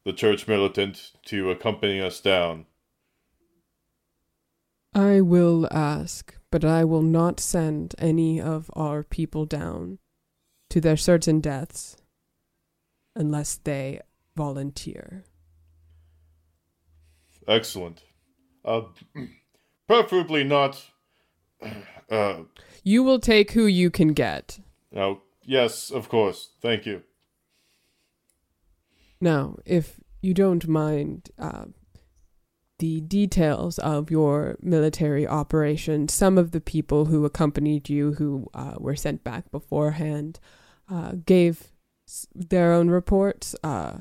the 0.04 0.14
church 0.14 0.48
militant 0.48 1.14
to 1.26 1.50
accompany 1.50 2.00
us 2.00 2.20
down? 2.20 2.68
I 4.96 5.20
will 5.20 5.68
ask, 5.72 6.34
but 6.50 6.64
I 6.64 6.86
will 6.86 7.02
not 7.02 7.42
send 7.42 7.96
any 7.98 8.40
of 8.40 8.72
our 8.74 9.04
people 9.04 9.46
down 9.46 10.00
to 10.70 10.80
their 10.80 10.96
certain 10.96 11.42
deaths 11.42 11.98
unless 13.14 13.58
they 13.58 14.00
volunteer. 14.38 15.26
Excellent. 17.46 18.04
Uh, 18.64 18.84
preferably 19.88 20.46
not 20.46 20.84
uh, 22.10 22.44
You 22.84 23.04
will 23.04 23.20
take 23.20 23.52
who 23.52 23.66
you 23.66 23.92
can 23.92 24.14
get. 24.14 24.60
now, 24.92 25.22
yes, 25.44 25.92
of 25.92 26.08
course. 26.08 26.52
Thank 26.62 26.86
you. 26.86 27.04
Now, 29.20 29.58
if 29.66 30.00
you 30.22 30.34
don't 30.34 30.68
mind 30.68 31.30
uh, 31.38 31.66
the 32.80 33.02
details 33.02 33.80
of 33.80 34.12
your 34.12 34.58
military 34.62 35.28
operation, 35.28 36.08
some 36.08 36.38
of 36.38 36.52
the 36.52 36.62
people 36.62 37.06
who 37.06 37.26
accompanied 37.26 37.90
you, 37.90 38.14
who 38.14 38.50
uh, 38.54 38.76
were 38.78 38.96
sent 38.96 39.24
back 39.24 39.50
beforehand, 39.52 40.40
uh, 40.90 41.14
gave 41.26 41.72
their 42.34 42.74
own 42.74 42.90
reports. 42.90 43.56
Uh, 43.64 43.94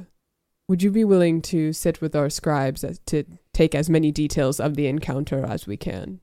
would 0.67 0.83
you 0.83 0.91
be 0.91 1.05
willing 1.05 1.43
to 1.43 1.73
sit 1.73 2.01
with 2.01 2.17
our 2.17 2.31
scribes 2.31 2.83
as, 2.83 2.99
to 3.07 3.25
take 3.53 3.75
as 3.75 3.91
many 3.91 4.11
details 4.11 4.59
of 4.59 4.75
the 4.75 4.87
encounter 4.87 5.45
as 5.45 5.67
we 5.67 5.77
can? 5.77 6.21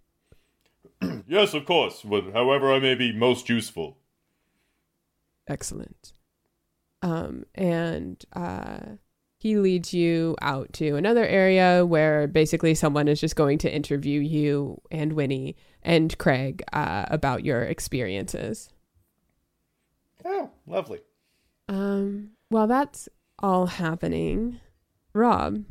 Yes, 1.27 1.53
of 1.53 1.65
course. 1.65 2.03
But 2.03 2.31
however 2.33 2.71
I 2.71 2.79
may 2.79 2.93
be 2.93 3.11
most 3.11 3.49
useful. 3.49 3.97
Excellent. 5.47 6.13
Um, 7.01 7.45
and 7.55 8.23
uh, 8.33 8.79
he 9.41 9.57
leads 9.57 9.91
you 9.91 10.35
out 10.39 10.71
to 10.71 10.95
another 10.95 11.25
area 11.25 11.83
where 11.83 12.27
basically 12.27 12.75
someone 12.75 13.07
is 13.07 13.19
just 13.19 13.35
going 13.35 13.57
to 13.57 13.73
interview 13.73 14.19
you 14.19 14.79
and 14.91 15.13
Winnie 15.13 15.55
and 15.81 16.15
Craig 16.19 16.61
uh, 16.73 17.05
about 17.07 17.43
your 17.43 17.63
experiences. 17.63 18.69
Oh, 20.23 20.51
lovely. 20.67 20.99
Um, 21.67 22.33
while 22.49 22.67
that's 22.67 23.09
all 23.39 23.65
happening, 23.65 24.59
Rob, 25.11 25.63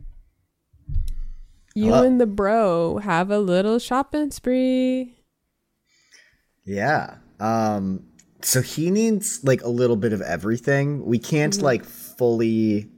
you 1.77 1.93
Hello. 1.93 2.03
and 2.03 2.21
the 2.21 2.27
bro 2.27 2.99
have 2.99 3.31
a 3.31 3.39
little 3.39 3.79
shopping 3.79 4.33
spree. 4.33 5.14
Yeah. 6.64 7.18
Um 7.39 8.03
so 8.43 8.62
he 8.62 8.91
needs 8.91 9.45
like 9.45 9.62
a 9.62 9.68
little 9.68 9.97
bit 9.97 10.12
of 10.12 10.23
everything. 10.23 11.05
We 11.05 11.21
can't 11.21 11.62
like 11.62 11.85
fully 11.85 12.91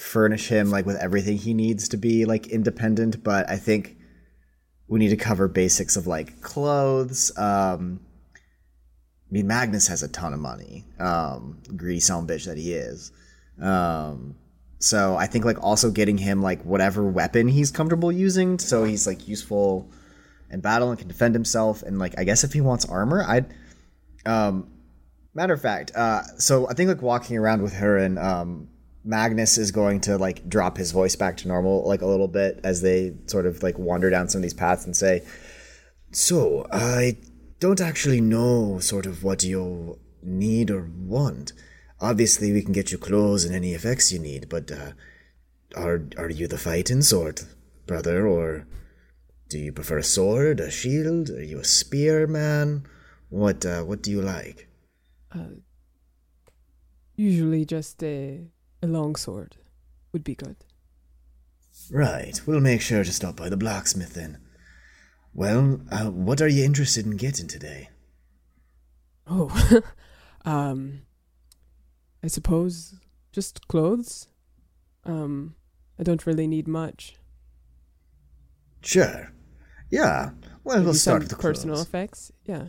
furnish 0.00 0.48
him 0.48 0.70
like 0.70 0.86
with 0.86 0.96
everything 0.96 1.36
he 1.36 1.54
needs 1.54 1.88
to 1.90 1.96
be 1.96 2.24
like 2.24 2.46
independent, 2.46 3.22
but 3.22 3.48
I 3.50 3.56
think 3.56 3.96
we 4.88 4.98
need 4.98 5.10
to 5.10 5.16
cover 5.16 5.46
basics 5.46 5.96
of 5.96 6.06
like 6.06 6.40
clothes. 6.40 7.36
Um 7.36 8.00
I 8.34 9.32
mean 9.32 9.46
Magnus 9.46 9.86
has 9.88 10.02
a 10.02 10.08
ton 10.08 10.32
of 10.32 10.40
money. 10.40 10.84
Um 10.98 11.62
greedy 11.76 12.00
son 12.00 12.26
bitch 12.26 12.46
that 12.46 12.56
he 12.56 12.72
is. 12.72 13.12
Um 13.60 14.36
so 14.78 15.16
I 15.16 15.26
think 15.26 15.44
like 15.44 15.62
also 15.62 15.90
getting 15.90 16.16
him 16.16 16.40
like 16.40 16.64
whatever 16.64 17.04
weapon 17.04 17.46
he's 17.46 17.70
comfortable 17.70 18.10
using 18.10 18.58
so 18.58 18.84
he's 18.84 19.06
like 19.06 19.28
useful 19.28 19.90
in 20.50 20.60
battle 20.60 20.88
and 20.88 20.98
can 20.98 21.08
defend 21.08 21.34
himself 21.34 21.82
and 21.82 21.98
like 21.98 22.18
I 22.18 22.24
guess 22.24 22.42
if 22.42 22.54
he 22.54 22.62
wants 22.62 22.86
armor, 22.86 23.22
I'd 23.22 23.54
um 24.24 24.70
matter 25.34 25.52
of 25.52 25.60
fact, 25.60 25.92
uh 25.94 26.22
so 26.38 26.68
I 26.68 26.72
think 26.72 26.88
like 26.88 27.02
walking 27.02 27.36
around 27.36 27.60
with 27.62 27.74
her 27.74 27.98
and 27.98 28.18
um 28.18 28.68
Magnus 29.04 29.58
is 29.58 29.70
going 29.70 30.00
to 30.02 30.18
like 30.18 30.48
drop 30.48 30.76
his 30.76 30.92
voice 30.92 31.16
back 31.16 31.36
to 31.38 31.48
normal 31.48 31.86
like 31.86 32.02
a 32.02 32.06
little 32.06 32.28
bit 32.28 32.60
as 32.64 32.82
they 32.82 33.14
sort 33.26 33.46
of 33.46 33.62
like 33.62 33.78
wander 33.78 34.10
down 34.10 34.28
some 34.28 34.40
of 34.40 34.42
these 34.42 34.54
paths 34.54 34.84
and 34.84 34.96
say, 34.96 35.22
"So, 36.12 36.66
I 36.72 37.16
don't 37.60 37.80
actually 37.80 38.20
know 38.20 38.78
sort 38.78 39.06
of 39.06 39.22
what 39.24 39.42
you 39.42 39.98
need 40.22 40.70
or 40.70 40.90
want. 40.96 41.52
Obviously, 42.00 42.52
we 42.52 42.62
can 42.62 42.72
get 42.72 42.92
you 42.92 42.98
clothes 42.98 43.44
and 43.44 43.54
any 43.54 43.72
effects 43.74 44.12
you 44.12 44.18
need, 44.18 44.48
but 44.48 44.70
uh 44.70 44.92
are 45.76 46.02
are 46.16 46.30
you 46.30 46.46
the 46.46 46.58
fighting 46.58 47.02
sort, 47.02 47.44
brother, 47.86 48.26
or 48.26 48.66
do 49.48 49.58
you 49.58 49.72
prefer 49.72 49.98
a 49.98 50.02
sword, 50.02 50.60
a 50.60 50.70
shield? 50.70 51.30
Are 51.30 51.42
you 51.42 51.58
a 51.58 51.64
spear 51.64 52.26
man? 52.26 52.86
What 53.28 53.64
uh, 53.64 53.82
what 53.82 54.02
do 54.02 54.10
you 54.10 54.22
like? 54.22 54.68
Usually 57.16 57.64
just 57.64 58.02
a, 58.02 58.46
a 58.82 58.86
long 58.86 59.16
sword 59.16 59.56
would 60.12 60.24
be 60.24 60.34
good. 60.34 60.56
Right, 61.90 62.40
we'll 62.46 62.60
make 62.60 62.80
sure 62.80 63.04
to 63.04 63.12
stop 63.12 63.36
by 63.36 63.48
the 63.48 63.56
blacksmith 63.56 64.14
then. 64.14 64.38
Well, 65.32 65.80
uh, 65.90 66.10
what 66.10 66.40
are 66.40 66.48
you 66.48 66.64
interested 66.64 67.06
in 67.06 67.16
getting 67.16 67.46
today? 67.46 67.88
Oh, 69.26 69.82
um, 70.44 71.02
I 72.22 72.26
suppose 72.26 72.94
just 73.32 73.68
clothes. 73.68 74.26
Um, 75.04 75.54
I 75.98 76.02
don't 76.02 76.26
really 76.26 76.46
need 76.46 76.66
much. 76.66 77.14
Sure. 78.82 79.32
Yeah. 79.90 80.30
Well, 80.64 80.76
Maybe 80.76 80.86
we'll 80.86 80.94
start 80.94 81.20
with 81.22 81.30
the 81.30 81.36
personal 81.36 81.80
effects. 81.80 82.32
Yeah. 82.44 82.66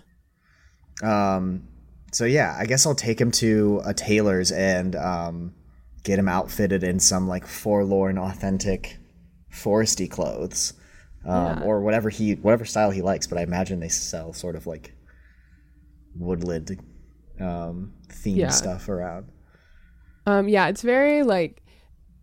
Um, 1.01 1.67
so 2.11 2.25
yeah, 2.25 2.55
I 2.59 2.65
guess 2.65 2.85
I'll 2.85 2.95
take 2.95 3.19
him 3.19 3.31
to 3.31 3.81
a 3.85 3.93
tailor's 3.93 4.51
and 4.51 4.95
um, 4.95 5.53
get 6.03 6.19
him 6.19 6.27
outfitted 6.27 6.83
in 6.83 6.99
some 6.99 7.27
like 7.27 7.45
forlorn, 7.47 8.17
authentic, 8.17 8.97
foresty 9.53 10.09
clothes, 10.09 10.73
um, 11.25 11.59
Yeah. 11.59 11.63
or 11.63 11.81
whatever 11.81 12.09
he, 12.09 12.33
whatever 12.35 12.65
style 12.65 12.91
he 12.91 13.01
likes. 13.01 13.27
But 13.27 13.37
I 13.37 13.43
imagine 13.43 13.79
they 13.79 13.89
sell 13.89 14.33
sort 14.33 14.55
of 14.55 14.65
like 14.67 14.93
woodland 16.15 16.79
um, 17.39 17.93
themed 18.09 18.37
Yeah. 18.37 18.49
stuff 18.49 18.89
around. 18.89 19.27
Um, 20.25 20.47
yeah, 20.47 20.67
it's 20.67 20.81
very 20.83 21.23
like 21.23 21.63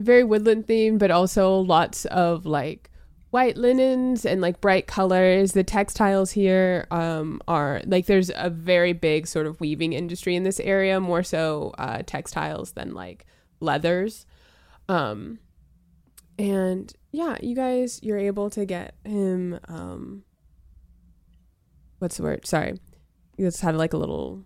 very 0.01 0.22
woodland 0.22 0.66
themed, 0.66 0.99
but 0.99 1.11
also 1.11 1.59
lots 1.59 2.05
of 2.07 2.47
like 2.47 2.91
white 3.31 3.57
linens 3.57 4.24
and 4.24 4.41
like 4.41 4.61
bright 4.61 4.87
colors. 4.87 5.53
The 5.53 5.64
textiles 5.64 6.31
here 6.33 6.87
um, 6.91 7.41
are 7.49 7.83
like 7.87 8.07
there's 8.07 8.31
a 8.37 8.49
very 8.51 8.93
big 8.93 9.26
sort 9.26 9.47
of 9.47 9.61
weaving 9.61 9.93
industry 9.93 10.37
in 10.37 10.45
this 10.45 10.61
area, 10.61 11.01
more 11.01 11.22
so 11.24 11.74
uh, 11.79 12.03
textiles 12.07 12.72
than 12.72 12.95
like 12.95 13.26
leathers. 13.61 14.27
Um, 14.89 15.39
and 16.39 16.93
yeah, 17.13 17.37
you 17.43 17.55
guys, 17.55 18.01
you're 18.03 18.19
able 18.19 18.51
to 18.51 18.65
get 18.65 18.95
him. 19.05 19.59
Um, 19.69 20.25
what's 21.99 22.17
the 22.17 22.23
word? 22.23 22.47
Sorry, 22.47 22.79
you 23.37 23.47
just 23.47 23.61
had 23.61 23.77
like 23.77 23.93
a 23.93 23.97
little 23.97 24.45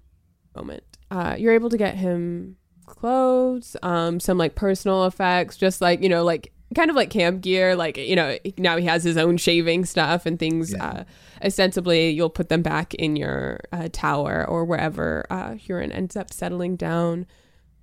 moment. 0.56 0.84
uh, 1.10 1.36
you're 1.38 1.52
able 1.54 1.70
to 1.70 1.76
get 1.76 1.94
him 1.94 2.56
clothes, 2.86 3.76
um, 3.82 4.20
some 4.20 4.38
like 4.38 4.54
personal 4.54 5.04
effects, 5.06 5.56
just 5.56 5.80
like 5.80 6.02
you 6.02 6.08
know, 6.08 6.24
like 6.24 6.52
kind 6.74 6.88
of 6.90 6.96
like 6.96 7.10
camp 7.10 7.42
gear. 7.42 7.76
Like 7.76 7.96
you 7.98 8.16
know, 8.16 8.38
now 8.58 8.76
he 8.78 8.86
has 8.86 9.04
his 9.04 9.16
own 9.16 9.36
shaving 9.36 9.84
stuff 9.84 10.24
and 10.26 10.38
things. 10.38 10.72
Yeah. 10.72 10.86
Uh, 10.86 11.04
ostensibly, 11.44 12.10
you'll 12.10 12.30
put 12.30 12.48
them 12.48 12.62
back 12.62 12.94
in 12.94 13.16
your 13.16 13.60
uh, 13.72 13.88
tower 13.92 14.46
or 14.48 14.64
wherever 14.64 15.26
uh, 15.30 15.54
Huron 15.54 15.92
ends 15.92 16.16
up 16.16 16.32
settling 16.32 16.76
down. 16.76 17.26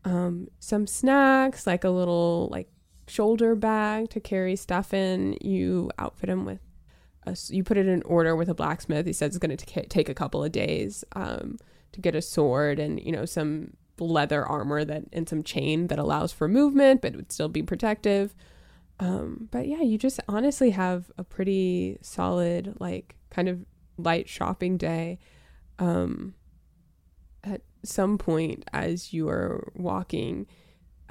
Um, 0.06 0.48
some 0.60 0.88
snacks, 0.88 1.68
like 1.68 1.84
a 1.84 1.90
little 1.90 2.50
like 2.52 2.70
shoulder 3.08 3.56
bag 3.56 4.10
to 4.12 4.20
carry 4.20 4.56
stuff 4.56 4.94
in. 4.94 5.38
You 5.42 5.92
outfit 6.00 6.30
him 6.30 6.46
with. 6.46 6.60
A, 7.24 7.36
you 7.50 7.64
put 7.64 7.78
it 7.78 7.88
in 7.88 8.02
order 8.04 8.36
with 8.36 8.50
a 8.50 8.54
blacksmith. 8.54 9.06
He 9.06 9.14
says 9.14 9.36
it's 9.36 9.38
going 9.38 9.56
to 9.56 9.88
take 9.88 10.08
a 10.10 10.14
couple 10.14 10.44
of 10.44 10.52
days 10.52 11.04
um, 11.16 11.58
to 11.92 12.02
get 12.02 12.16
a 12.16 12.22
sword 12.22 12.80
and 12.80 13.00
you 13.02 13.12
know 13.12 13.26
some 13.26 13.74
leather 14.00 14.46
armor 14.46 14.86
that 14.86 15.04
and 15.12 15.28
some 15.28 15.44
chain 15.44 15.88
that 15.88 16.00
allows 16.00 16.32
for 16.32 16.48
movement 16.48 17.02
but 17.02 17.16
would 17.16 17.32
still 17.32 17.50
be 17.50 17.62
protective. 17.62 18.34
Um, 19.00 19.48
but 19.52 19.68
yeah, 19.68 19.82
you 19.82 19.98
just 19.98 20.20
honestly 20.28 20.72
have 20.72 21.10
a 21.18 21.24
pretty 21.24 21.98
solid, 22.02 22.76
like, 22.80 23.16
kind 23.30 23.48
of 23.48 23.66
light 23.98 24.28
shopping 24.28 24.78
day. 24.78 25.20
Um, 25.80 26.36
some 27.84 28.18
point, 28.18 28.64
as 28.74 29.14
you 29.14 29.30
are 29.30 29.72
walking, 29.76 30.48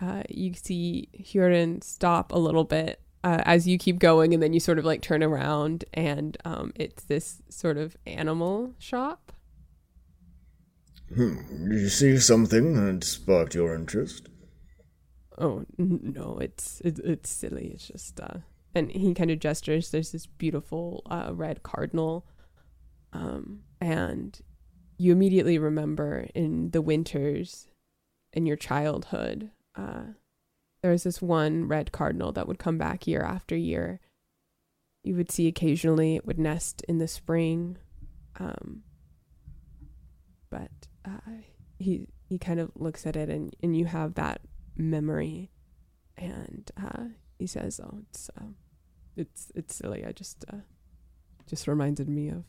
uh, 0.00 0.22
you 0.28 0.54
see 0.54 1.08
Huron 1.12 1.82
stop 1.82 2.32
a 2.32 2.38
little 2.38 2.64
bit 2.64 3.00
uh, 3.24 3.42
as 3.44 3.66
you 3.66 3.78
keep 3.78 3.98
going, 3.98 4.32
and 4.32 4.42
then 4.42 4.52
you 4.52 4.60
sort 4.60 4.78
of 4.78 4.84
like 4.84 5.02
turn 5.02 5.22
around, 5.22 5.84
and 5.92 6.36
um, 6.44 6.72
it's 6.76 7.04
this 7.04 7.42
sort 7.48 7.76
of 7.76 7.96
animal 8.06 8.74
shop. 8.78 9.32
Hmm. 11.14 11.68
Did 11.68 11.80
you 11.80 11.88
see 11.88 12.18
something 12.18 12.74
that 12.74 13.04
sparked 13.04 13.54
your 13.54 13.74
interest? 13.74 14.28
Oh 15.36 15.64
n- 15.78 16.12
no, 16.14 16.38
it's 16.40 16.80
it, 16.82 16.98
it's 17.00 17.30
silly. 17.30 17.72
It's 17.74 17.88
just 17.88 18.20
uh, 18.20 18.38
and 18.74 18.90
he 18.90 19.14
kind 19.14 19.30
of 19.30 19.40
gestures. 19.40 19.90
There's 19.90 20.12
this 20.12 20.26
beautiful 20.26 21.02
uh, 21.10 21.30
red 21.32 21.62
cardinal, 21.62 22.26
um, 23.12 23.60
and 23.80 24.38
you 24.98 25.12
immediately 25.12 25.58
remember 25.58 26.26
in 26.34 26.70
the 26.70 26.82
winters, 26.82 27.68
in 28.32 28.44
your 28.44 28.56
childhood, 28.56 29.50
uh, 29.74 30.02
there 30.82 30.90
was 30.90 31.04
this 31.04 31.22
one 31.22 31.66
red 31.66 31.92
cardinal 31.92 32.32
that 32.32 32.46
would 32.46 32.58
come 32.58 32.78
back 32.78 33.06
year 33.06 33.22
after 33.22 33.56
year. 33.56 34.00
You 35.02 35.14
would 35.14 35.30
see 35.30 35.46
occasionally 35.46 36.16
it 36.16 36.26
would 36.26 36.38
nest 36.38 36.82
in 36.88 36.98
the 36.98 37.08
spring, 37.08 37.78
um, 38.38 38.82
but 40.50 40.70
uh, 41.04 41.30
he 41.78 42.08
he 42.28 42.38
kind 42.38 42.60
of 42.60 42.70
looks 42.74 43.06
at 43.06 43.16
it 43.16 43.28
and 43.28 43.54
and 43.62 43.76
you 43.76 43.86
have 43.86 44.14
that 44.14 44.40
memory 44.76 45.50
and 46.16 46.70
uh 46.82 47.04
he 47.38 47.46
says 47.46 47.80
oh 47.82 48.00
it's 48.10 48.30
uh 48.38 48.44
it's 49.16 49.50
it's 49.54 49.74
silly 49.74 50.04
i 50.04 50.12
just 50.12 50.44
uh 50.52 50.58
just 51.46 51.66
reminded 51.66 52.08
me 52.08 52.28
of 52.28 52.44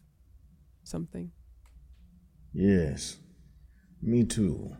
something 0.84 1.32
Yes. 2.60 3.18
Me 4.01 4.24
too. 4.26 4.76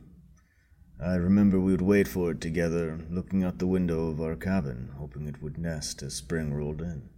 I 1.02 1.16
remember 1.16 1.60
we 1.60 1.72
would 1.72 1.82
wait 1.82 2.08
for 2.10 2.32
it 2.32 2.42
together, 2.42 3.00
looking 3.10 3.44
out 3.44 3.60
the 3.60 3.68
window 3.68 4.08
of 4.10 4.20
our 4.20 4.36
cabin, 4.36 4.90
hoping 4.98 5.28
it 5.28 5.42
would 5.42 5.58
nest 5.58 6.04
as 6.04 6.14
spring 6.16 6.54
rolled 6.54 6.82
in. 6.82 7.10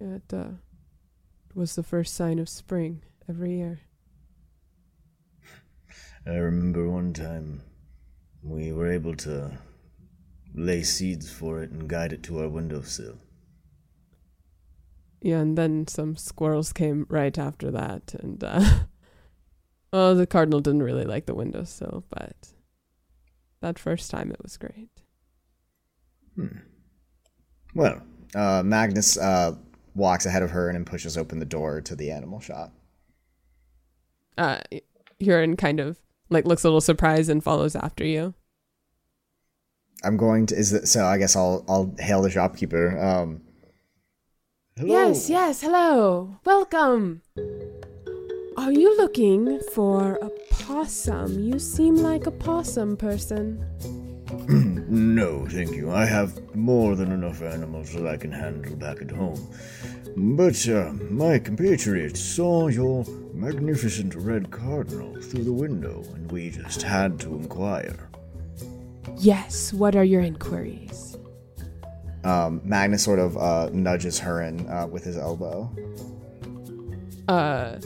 it 0.00 0.32
uh 0.32 0.50
was 1.54 1.74
the 1.76 1.82
first 1.82 2.14
sign 2.14 2.38
of 2.38 2.48
spring 2.48 3.02
every 3.28 3.56
year 3.58 3.80
I 6.26 6.34
remember 6.34 6.88
one 6.90 7.12
time 7.12 7.62
we 8.42 8.72
were 8.72 8.90
able 8.90 9.14
to 9.16 9.58
lay 10.54 10.82
seeds 10.82 11.30
for 11.30 11.62
it 11.62 11.70
and 11.70 11.88
guide 11.88 12.12
it 12.12 12.22
to 12.24 12.38
our 12.40 12.48
windowsill. 12.48 13.18
yeah 15.20 15.38
and 15.40 15.56
then 15.56 15.86
some 15.86 16.16
squirrels 16.16 16.72
came 16.72 17.06
right 17.08 17.38
after 17.38 17.70
that 17.70 18.14
and 18.20 18.42
uh 18.44 18.80
well 19.94 20.14
the 20.14 20.26
cardinal 20.26 20.60
didn't 20.60 20.82
really 20.82 21.04
like 21.04 21.26
the 21.26 21.34
windowsill 21.34 22.04
but 22.10 22.48
that 23.60 23.78
first 23.78 24.10
time 24.10 24.30
it 24.30 24.42
was 24.42 24.56
great 24.56 24.90
Hmm. 26.34 26.58
Well, 27.76 28.02
uh, 28.34 28.62
Magnus 28.64 29.16
uh, 29.16 29.54
walks 29.94 30.26
ahead 30.26 30.42
of 30.42 30.50
her 30.50 30.68
and 30.68 30.84
pushes 30.84 31.16
open 31.16 31.38
the 31.38 31.44
door 31.44 31.80
to 31.82 31.94
the 31.94 32.10
animal 32.10 32.40
shop. 32.40 32.72
uh 34.36 34.58
Huron 35.20 35.56
kind 35.56 35.78
of 35.78 35.98
like 36.28 36.44
looks 36.44 36.64
a 36.64 36.66
little 36.66 36.80
surprised 36.80 37.30
and 37.30 37.42
follows 37.42 37.76
after 37.76 38.04
you 38.04 38.34
I'm 40.02 40.16
going 40.16 40.46
to. 40.46 40.56
Is 40.56 40.72
it, 40.72 40.88
so? 40.88 41.06
I 41.06 41.18
guess 41.18 41.36
I'll 41.36 41.64
I'll 41.68 41.94
hail 41.98 42.20
the 42.20 42.30
shopkeeper. 42.30 42.98
Um, 42.98 43.40
hello. 44.76 44.88
Yes, 44.88 45.30
yes, 45.30 45.62
hello. 45.62 46.40
Welcome. 46.44 47.22
Are 48.64 48.72
you 48.72 48.96
looking 48.96 49.60
for 49.74 50.14
a 50.22 50.30
possum? 50.48 51.38
You 51.38 51.58
seem 51.58 51.96
like 51.96 52.26
a 52.26 52.30
possum 52.30 52.96
person. 52.96 53.62
No, 54.88 55.46
thank 55.48 55.74
you. 55.74 55.90
I 55.90 56.06
have 56.06 56.54
more 56.54 56.96
than 56.96 57.12
enough 57.12 57.42
animals 57.42 57.92
that 57.92 58.06
I 58.06 58.16
can 58.16 58.32
handle 58.32 58.74
back 58.76 59.02
at 59.02 59.10
home. 59.10 59.40
But 60.16 60.66
uh, 60.68 60.92
my 61.10 61.38
compatriots 61.38 62.20
saw 62.20 62.68
your 62.68 63.04
magnificent 63.34 64.14
red 64.14 64.50
cardinal 64.50 65.20
through 65.20 65.44
the 65.44 65.52
window, 65.52 66.02
and 66.14 66.30
we 66.32 66.50
just 66.50 66.80
had 66.80 67.20
to 67.20 67.34
inquire. 67.34 68.08
Yes, 69.18 69.74
what 69.74 69.94
are 69.94 70.04
your 70.04 70.22
inquiries? 70.22 71.18
Um, 72.24 72.62
Magnus 72.64 73.02
sort 73.02 73.18
of 73.18 73.36
uh, 73.36 73.68
nudges 73.72 74.18
her 74.20 74.42
in 74.42 74.66
uh, 74.68 74.86
with 74.86 75.04
his 75.04 75.18
elbow. 75.18 75.70
Uh, 77.28 77.76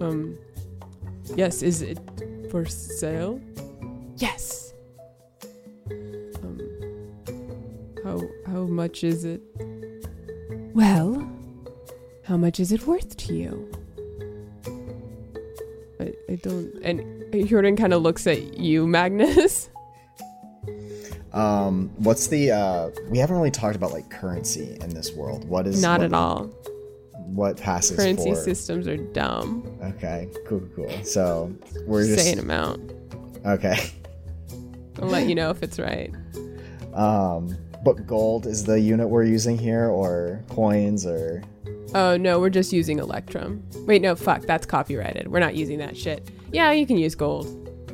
um, 0.00 0.38
yes, 1.36 1.62
is 1.62 1.82
it 1.82 1.98
for 2.50 2.64
sale? 2.66 3.40
Yes. 4.16 4.72
Um, 5.90 6.60
how, 8.04 8.22
how 8.46 8.62
much 8.64 9.04
is 9.04 9.24
it? 9.24 9.42
Well, 10.74 11.28
how 12.24 12.36
much 12.36 12.60
is 12.60 12.72
it 12.72 12.86
worth 12.86 13.16
to 13.16 13.34
you? 13.34 13.70
I, 16.00 16.12
I 16.30 16.34
don't. 16.36 16.72
And 16.82 17.48
Jordan 17.48 17.76
kind 17.76 17.92
of 17.92 18.02
looks 18.02 18.26
at 18.26 18.58
you, 18.58 18.86
Magnus. 18.86 19.70
Um, 21.34 21.90
what's 21.96 22.28
the? 22.28 22.52
Uh, 22.52 22.90
we 23.10 23.18
haven't 23.18 23.36
really 23.36 23.50
talked 23.50 23.74
about 23.74 23.92
like 23.92 24.08
currency 24.08 24.78
in 24.80 24.94
this 24.94 25.12
world. 25.12 25.44
What 25.48 25.66
is 25.66 25.82
Not 25.82 25.98
what, 25.98 26.04
at 26.06 26.12
all. 26.12 26.48
What 27.26 27.56
passes 27.56 27.96
Currency 27.96 28.30
for? 28.30 28.36
systems 28.36 28.86
are 28.86 28.96
dumb. 28.96 29.78
Okay, 29.82 30.28
cool, 30.46 30.60
cool. 30.76 30.86
cool. 30.86 31.04
So 31.04 31.54
we're 31.86 32.06
just 32.06 32.32
an 32.32 32.38
amount. 32.38 32.92
okay. 33.44 33.90
I'll 35.00 35.08
let 35.08 35.26
you 35.28 35.34
know 35.34 35.50
if 35.50 35.62
it's 35.62 35.78
right. 35.78 36.12
Um, 36.92 37.56
but 37.84 38.06
gold 38.06 38.46
is 38.46 38.64
the 38.64 38.78
unit 38.78 39.08
we're 39.08 39.24
using 39.24 39.58
here, 39.58 39.86
or 39.88 40.44
coins, 40.50 41.04
or 41.06 41.42
Oh 41.94 42.16
no, 42.16 42.38
we're 42.40 42.50
just 42.50 42.72
using 42.72 42.98
Electrum. 42.98 43.62
Wait, 43.86 44.02
no, 44.02 44.14
fuck, 44.14 44.42
that's 44.42 44.66
copyrighted. 44.66 45.28
We're 45.28 45.40
not 45.40 45.54
using 45.56 45.78
that 45.78 45.96
shit. 45.96 46.30
Yeah, 46.52 46.70
you 46.72 46.86
can 46.86 46.96
use 46.96 47.14
gold. 47.14 47.46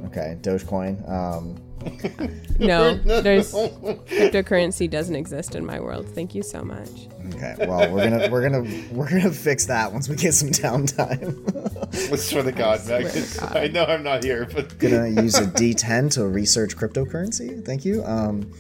okay, 0.06 0.36
Dogecoin. 0.42 1.08
Um, 1.08 1.56
No, 2.60 2.92
there's 2.94 3.52
cryptocurrency 3.54 4.88
doesn't 4.88 5.16
exist 5.16 5.54
in 5.54 5.64
my 5.64 5.80
world. 5.80 6.06
Thank 6.06 6.34
you 6.34 6.42
so 6.42 6.62
much. 6.62 6.90
okay. 7.34 7.56
Well, 7.60 7.90
we're 7.90 8.10
gonna 8.10 8.28
we're 8.30 8.42
gonna 8.42 8.84
we're 8.92 9.08
gonna 9.08 9.30
fix 9.30 9.64
that 9.66 9.90
once 9.90 10.10
we 10.10 10.16
get 10.16 10.34
some 10.34 10.50
downtime. 10.50 12.12
I 12.12 12.16
swear 12.16 12.42
to 12.42 12.52
God, 12.52 12.80
swear 12.80 13.04
Magnus. 13.04 13.40
I 13.42 13.68
know 13.68 13.84
I'm 13.84 14.02
not 14.02 14.22
here, 14.22 14.46
but 14.52 14.78
gonna 14.78 15.08
use 15.08 15.38
a 15.38 15.46
D10 15.46 16.12
to 16.14 16.26
research 16.26 16.76
cryptocurrency. 16.76 17.64
Thank 17.64 17.86
you. 17.86 18.04
Um, 18.04 18.52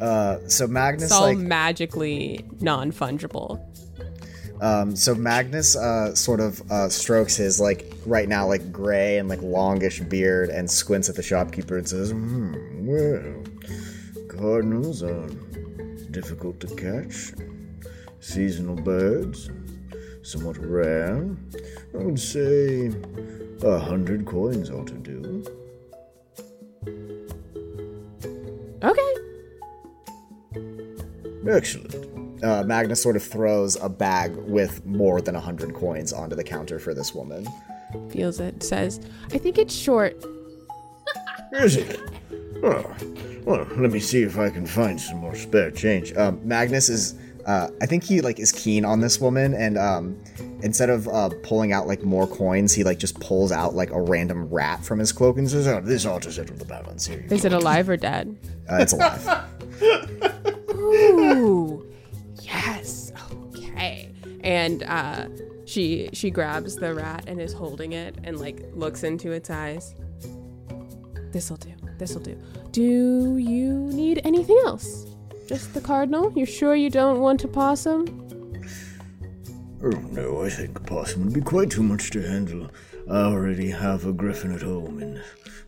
uh, 0.00 0.38
so 0.48 0.66
Magnus 0.66 1.04
It's 1.04 1.12
all 1.12 1.24
like 1.24 1.36
magically 1.36 2.44
non 2.60 2.90
fungible. 2.90 3.60
Um, 4.60 4.96
so 4.96 5.14
Magnus 5.14 5.76
uh, 5.76 6.14
sort 6.14 6.40
of 6.40 6.60
uh, 6.70 6.88
strokes 6.88 7.36
his 7.36 7.60
like 7.60 7.92
right 8.06 8.28
now 8.28 8.46
like 8.46 8.72
gray 8.72 9.18
and 9.18 9.28
like 9.28 9.40
longish 9.42 10.00
beard 10.00 10.50
and 10.50 10.70
squints 10.70 11.08
at 11.08 11.14
the 11.14 11.22
shopkeeper 11.22 11.78
and 11.78 11.88
says, 11.88 12.10
Hmm, 12.10 12.86
well, 12.86 13.44
cardinals 14.28 15.02
are 15.02 15.28
difficult 16.10 16.58
to 16.60 16.66
catch. 16.74 17.32
Seasonal 18.20 18.76
birds, 18.76 19.48
somewhat 20.22 20.58
rare. 20.58 21.36
I 21.94 21.98
would 21.98 22.18
say 22.18 22.92
a 23.62 23.78
hundred 23.78 24.26
coins 24.26 24.70
ought 24.70 24.88
to 24.88 24.94
do. 24.94 25.44
Okay. 28.82 29.14
Excellent. 31.48 32.07
Uh, 32.42 32.62
Magnus 32.64 33.02
sort 33.02 33.16
of 33.16 33.22
throws 33.22 33.76
a 33.82 33.88
bag 33.88 34.34
with 34.36 34.84
more 34.86 35.20
than 35.20 35.34
a 35.36 35.40
hundred 35.40 35.74
coins 35.74 36.12
onto 36.12 36.36
the 36.36 36.44
counter 36.44 36.78
for 36.78 36.94
this 36.94 37.14
woman. 37.14 37.46
Feels 38.10 38.38
it. 38.40 38.62
Says, 38.62 39.00
I 39.32 39.38
think 39.38 39.56
it's 39.58 39.74
short 39.74 40.22
Is 41.52 41.76
it? 41.76 41.98
Oh, 42.62 42.84
well, 43.44 43.66
let 43.76 43.90
me 43.90 43.98
see 44.00 44.22
if 44.22 44.36
I 44.38 44.50
can 44.50 44.66
find 44.66 45.00
some 45.00 45.18
more 45.18 45.34
spare 45.34 45.70
change. 45.70 46.12
Um, 46.14 46.40
Magnus 46.46 46.88
is, 46.90 47.14
uh, 47.46 47.68
I 47.80 47.86
think 47.86 48.04
he 48.04 48.20
like 48.20 48.38
is 48.38 48.52
keen 48.52 48.84
on 48.84 49.00
this 49.00 49.18
woman, 49.20 49.54
and 49.54 49.78
um, 49.78 50.22
instead 50.62 50.90
of 50.90 51.08
uh, 51.08 51.30
pulling 51.44 51.72
out 51.72 51.86
like 51.86 52.02
more 52.02 52.26
coins, 52.26 52.74
he 52.74 52.84
like 52.84 52.98
just 52.98 53.18
pulls 53.20 53.52
out 53.52 53.74
like 53.74 53.90
a 53.90 54.00
random 54.00 54.50
rat 54.50 54.84
from 54.84 54.98
his 54.98 55.12
cloak 55.12 55.38
and 55.38 55.48
says, 55.48 55.66
Oh, 55.66 55.80
this 55.80 56.04
ought 56.04 56.22
to 56.22 56.32
settle 56.32 56.56
the 56.56 56.64
balance 56.66 57.08
Is 57.08 57.44
it 57.46 57.52
alive 57.54 57.88
or 57.88 57.96
dead? 57.96 58.36
uh, 58.70 58.76
"It's 58.80 58.92
alive." 58.92 59.44
Ooh, 60.74 61.86
yes. 61.87 61.87
Okay. 61.87 61.87
And 64.48 64.82
uh, 64.84 65.28
she 65.66 66.08
she 66.14 66.30
grabs 66.30 66.76
the 66.76 66.94
rat 66.94 67.24
and 67.26 67.38
is 67.38 67.52
holding 67.52 67.92
it 67.92 68.16
and 68.24 68.40
like 68.40 68.64
looks 68.72 69.04
into 69.04 69.30
its 69.30 69.50
eyes. 69.50 69.94
This'll 71.32 71.58
do. 71.58 71.74
This'll 71.98 72.22
do. 72.22 72.40
Do 72.72 73.36
you 73.36 73.74
need 73.92 74.22
anything 74.24 74.58
else? 74.64 75.04
Just 75.46 75.74
the 75.74 75.82
cardinal? 75.82 76.32
You're 76.34 76.46
sure 76.46 76.74
you 76.74 76.88
don't 76.88 77.20
want 77.20 77.44
a 77.44 77.48
possum? 77.48 78.06
Oh, 79.84 79.90
no, 79.90 80.42
I 80.42 80.48
think 80.48 80.78
a 80.78 80.80
possum 80.80 81.26
would 81.26 81.34
be 81.34 81.42
quite 81.42 81.70
too 81.70 81.82
much 81.82 82.10
to 82.12 82.22
handle. 82.22 82.70
I 83.10 83.24
already 83.24 83.70
have 83.70 84.06
a 84.06 84.12
griffin 84.14 84.54
at 84.54 84.62
home, 84.62 85.02
and 85.02 85.22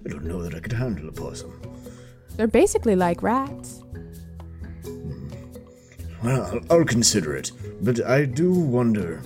I 0.07 0.09
don't 0.09 0.25
know 0.25 0.43
that 0.43 0.55
I 0.55 0.61
could 0.61 0.73
handle 0.73 1.07
a 1.09 1.13
possum. 1.13 1.61
They're 2.37 2.47
basically 2.47 2.97
like 2.97 3.23
rats. 3.23 3.83
Well, 6.23 6.63
I'll, 6.71 6.79
I'll 6.79 6.85
consider 6.85 7.35
it, 7.35 7.53
but 7.81 8.05
I 8.05 8.27
do 8.27 8.53
wonder. 8.53 9.23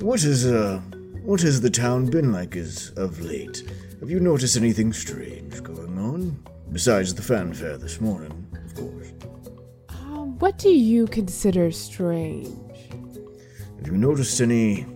What 0.00 0.22
is, 0.22 0.46
uh, 0.46 0.80
what 1.24 1.40
has 1.40 1.60
the 1.60 1.70
town 1.70 2.06
been 2.06 2.30
like 2.32 2.56
as 2.56 2.90
of 2.96 3.20
late? 3.20 3.62
Have 4.00 4.10
you 4.10 4.20
noticed 4.20 4.56
anything 4.56 4.92
strange 4.92 5.62
going 5.62 5.98
on? 5.98 6.44
Besides 6.72 7.14
the 7.14 7.22
fanfare 7.22 7.78
this 7.78 8.00
morning, 8.00 8.46
of 8.66 8.74
course. 8.74 9.12
Um, 9.88 10.38
what 10.38 10.58
do 10.58 10.70
you 10.70 11.06
consider 11.06 11.70
strange? 11.70 12.48
Have 13.78 13.86
you 13.86 13.96
noticed 13.96 14.40
any 14.40 14.86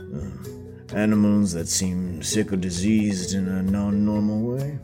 uh, 0.00 0.94
animals 0.94 1.52
that 1.52 1.68
seem 1.68 2.22
sick 2.22 2.52
or 2.52 2.56
diseased 2.56 3.34
in 3.34 3.48
a 3.48 3.62
non 3.62 4.04
normal 4.04 4.56
way? 4.56 4.78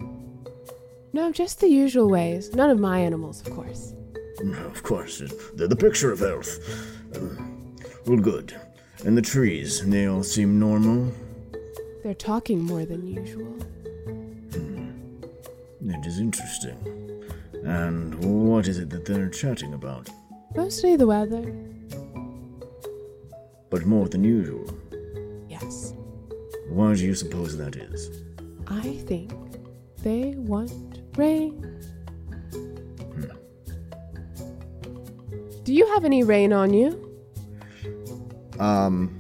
No, 1.13 1.33
just 1.33 1.61
the 1.61 1.69
usual 1.69 2.09
ways. 2.09 2.55
None 2.55 2.71
of 2.71 2.79
my 2.79 3.01
animals, 3.01 3.41
of 3.47 3.53
course. 3.53 3.95
No, 4.43 4.59
Of 4.67 4.83
course, 4.83 5.23
they're 5.55 5.69
the 5.69 5.77
picture 5.77 6.13
of 6.13 6.21
health. 6.21 6.59
Uh, 7.15 7.43
well, 8.07 8.19
good. 8.19 8.55
And 9.05 9.17
the 9.17 9.23
trees, 9.23 9.85
they 9.87 10.07
all 10.07 10.23
seem 10.23 10.59
normal? 10.59 11.13
They're 12.03 12.15
talking 12.15 12.61
more 12.63 12.85
than 12.85 13.07
usual. 13.07 13.57
It 15.83 16.07
is 16.07 16.19
interesting. 16.19 16.77
And 17.65 18.15
what 18.25 18.69
is 18.69 18.79
it 18.79 18.89
that 18.91 19.05
they're 19.05 19.29
chatting 19.29 19.75
about? 19.75 20.09
Mostly 20.57 20.97
the 20.97 21.07
weather. 21.07 21.53
But 23.69 23.85
more 23.85 24.09
than 24.09 24.25
usual. 24.25 24.73
Yes. 25.49 25.93
Why 26.69 26.95
do 26.95 27.05
you 27.05 27.15
suppose 27.15 27.57
that 27.59 27.77
is? 27.77 28.11
I 28.67 28.97
think 29.09 29.33
they 30.03 30.35
want 30.37 31.01
rain. 31.17 31.67
Do 35.71 35.77
you 35.77 35.87
have 35.95 36.05
any 36.05 36.25
rain 36.25 36.53
on 36.53 36.75
you? 36.75 36.89
Um, 38.59 39.17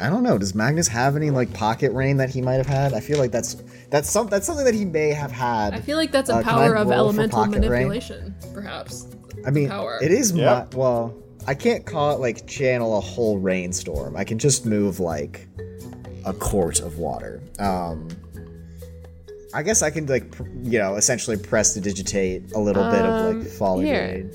I 0.00 0.10
don't 0.10 0.24
know. 0.24 0.38
Does 0.38 0.56
Magnus 0.56 0.88
have 0.88 1.14
any 1.14 1.30
like 1.30 1.52
pocket 1.54 1.92
rain 1.92 2.16
that 2.16 2.30
he 2.30 2.42
might 2.42 2.54
have 2.54 2.66
had? 2.66 2.92
I 2.94 2.98
feel 2.98 3.16
like 3.20 3.30
that's 3.30 3.62
that's 3.90 4.10
some 4.10 4.26
that's 4.26 4.44
something 4.44 4.64
that 4.64 4.74
he 4.74 4.84
may 4.84 5.10
have 5.10 5.30
had. 5.30 5.72
I 5.72 5.80
feel 5.82 5.98
like 5.98 6.10
that's 6.10 6.30
a 6.30 6.38
Uh, 6.38 6.42
power 6.42 6.74
of 6.74 6.90
elemental 6.90 7.38
pocket 7.38 7.60
rain? 7.60 7.70
manipulation, 7.70 8.34
perhaps. 8.52 9.06
I 9.46 9.52
mean, 9.52 9.68
power. 9.68 10.00
it 10.02 10.10
is 10.10 10.32
Yep. 10.32 10.74
my 10.74 10.76
well. 10.76 11.14
I 11.46 11.54
can't 11.54 11.86
call 11.86 12.10
it 12.16 12.18
like 12.18 12.44
channel 12.48 12.98
a 12.98 13.00
whole 13.00 13.38
rainstorm. 13.38 14.16
I 14.16 14.24
can 14.24 14.36
just 14.40 14.66
move 14.66 14.98
like 14.98 15.46
a 16.24 16.32
quart 16.32 16.80
of 16.80 16.98
water. 16.98 17.40
Um, 17.60 18.08
I 19.54 19.62
guess 19.62 19.80
I 19.80 19.90
can 19.90 20.06
like 20.06 20.32
pr- 20.32 20.42
you 20.64 20.80
know 20.80 20.96
essentially 20.96 21.36
prestidigitate 21.36 22.50
a 22.52 22.58
little 22.58 22.90
bit 22.90 23.02
of 23.04 23.14
Um, 23.14 23.38
like 23.42 23.48
falling 23.48 23.86
here. 23.86 24.02
rain. 24.02 24.32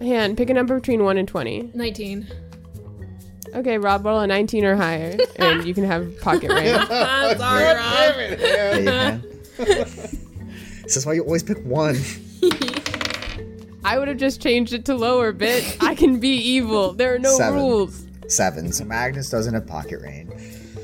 Han, 0.00 0.36
pick 0.36 0.50
a 0.50 0.54
number 0.54 0.76
between 0.78 1.04
1 1.04 1.16
and 1.16 1.26
20. 1.28 1.70
19. 1.74 2.26
Okay, 3.54 3.78
Rob, 3.78 4.04
roll 4.04 4.20
a 4.20 4.26
19 4.26 4.64
or 4.64 4.76
higher, 4.76 5.16
and 5.36 5.64
you 5.64 5.72
can 5.72 5.84
have 5.84 6.20
pocket 6.20 6.50
rain. 6.50 6.74
I'm 6.76 7.38
sorry, 7.38 7.64
Rob. 7.64 8.38
There 8.38 8.78
you 8.80 8.84
can. 8.86 9.24
this 10.82 10.96
is 10.96 11.06
why 11.06 11.14
you 11.14 11.22
always 11.24 11.42
pick 11.42 11.64
one. 11.64 11.96
I 13.84 13.98
would 13.98 14.08
have 14.08 14.16
just 14.18 14.42
changed 14.42 14.72
it 14.72 14.84
to 14.86 14.94
lower, 14.96 15.32
bitch. 15.32 15.76
I 15.80 15.94
can 15.94 16.18
be 16.18 16.36
evil. 16.36 16.92
There 16.92 17.14
are 17.14 17.18
no 17.18 17.36
Seven. 17.36 17.58
rules. 17.60 18.04
Seven. 18.28 18.72
So 18.72 18.84
Magnus 18.84 19.30
doesn't 19.30 19.54
have 19.54 19.66
pocket 19.66 20.00
rain. 20.02 20.30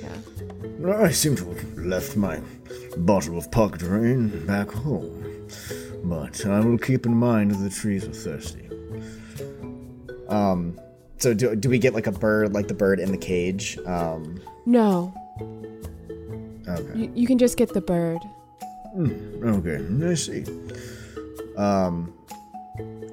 Yeah. 0.00 0.96
I 0.98 1.10
seem 1.10 1.34
to 1.36 1.44
have 1.50 1.78
left 1.78 2.16
my 2.16 2.40
bottle 2.96 3.36
of 3.36 3.50
pocket 3.50 3.82
rain 3.82 4.46
back 4.46 4.70
home. 4.70 5.48
But 6.04 6.46
I 6.46 6.60
will 6.60 6.78
keep 6.78 7.04
in 7.04 7.14
mind 7.14 7.50
that 7.50 7.56
the 7.58 7.70
trees 7.70 8.04
are 8.04 8.12
thirsty. 8.12 8.68
Um, 10.28 10.78
so 11.18 11.34
do, 11.34 11.54
do 11.54 11.68
we 11.68 11.78
get 11.78 11.94
like 11.94 12.06
a 12.06 12.12
bird, 12.12 12.52
like 12.52 12.68
the 12.68 12.74
bird 12.74 12.98
in 13.00 13.12
the 13.12 13.18
cage? 13.18 13.78
Um, 13.86 14.40
No, 14.66 15.12
okay. 16.68 16.98
you, 16.98 17.12
you 17.14 17.26
can 17.26 17.38
just 17.38 17.56
get 17.56 17.72
the 17.72 17.80
bird. 17.80 18.20
Okay, 18.98 20.08
I 20.10 20.14
see. 20.14 20.44
Um, 21.56 22.12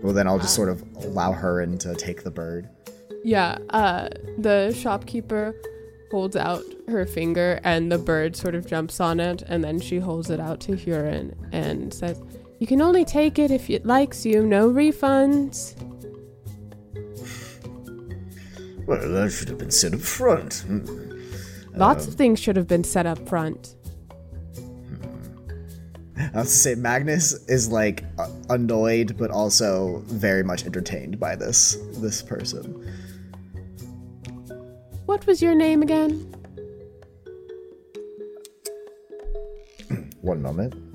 well 0.02 0.14
then 0.14 0.28
I'll 0.28 0.40
just 0.40 0.56
sort 0.56 0.70
of 0.70 0.84
allow 1.04 1.32
her 1.34 1.62
in 1.62 1.78
to 1.80 1.96
take 1.96 2.24
the 2.24 2.32
bird. 2.32 2.70
Yeah, 3.24 3.58
uh, 3.70 4.10
the 4.38 4.74
shopkeeper 4.74 5.54
holds 6.12 6.36
out 6.36 6.64
her 6.88 7.06
finger, 7.06 7.60
and 7.64 7.92
the 7.92 7.98
bird 7.98 8.36
sort 8.36 8.56
of 8.56 8.66
jumps 8.66 9.00
on 9.00 9.20
it, 9.20 9.44
and 9.46 9.64
then 9.64 9.80
she 9.80 10.00
holds 10.00 10.30
it 10.30 10.40
out 10.40 10.60
to 10.62 10.76
Huron 10.76 11.36
and 11.52 11.94
says, 11.94 12.20
You 12.60 12.68
can 12.68 12.82
only 12.82 13.06
take 13.06 13.40
it 13.40 13.52
if 13.52 13.70
it 13.70 13.86
likes 13.86 14.26
you, 14.26 14.46
no 14.46 14.70
refunds. 14.70 15.76
Well, 18.86 19.08
that 19.08 19.32
should 19.32 19.48
have 19.48 19.58
been 19.58 19.72
said 19.72 19.94
up 19.94 20.02
front. 20.02 20.66
Hmm. 20.68 20.86
Lots 21.74 22.08
of 22.08 22.16
things 22.16 22.40
should 22.40 22.58
have 22.58 22.68
been 22.68 22.84
set 22.84 23.06
up 23.06 23.26
front. 23.30 23.76
I 26.18 26.40
was 26.40 26.52
to 26.52 26.58
say 26.58 26.76
Magnus 26.76 27.48
is 27.48 27.70
like 27.70 28.04
uh, 28.18 28.28
annoyed, 28.50 29.18
but 29.18 29.32
also 29.32 30.04
very 30.08 30.44
much 30.44 30.66
entertained 30.66 31.18
by 31.18 31.38
this 31.38 31.78
this 31.94 32.22
person. 32.22 32.94
What 35.06 35.26
was 35.26 35.42
your 35.42 35.56
name 35.56 35.82
again? 35.82 36.36
One 40.22 40.42
moment. 40.42 40.89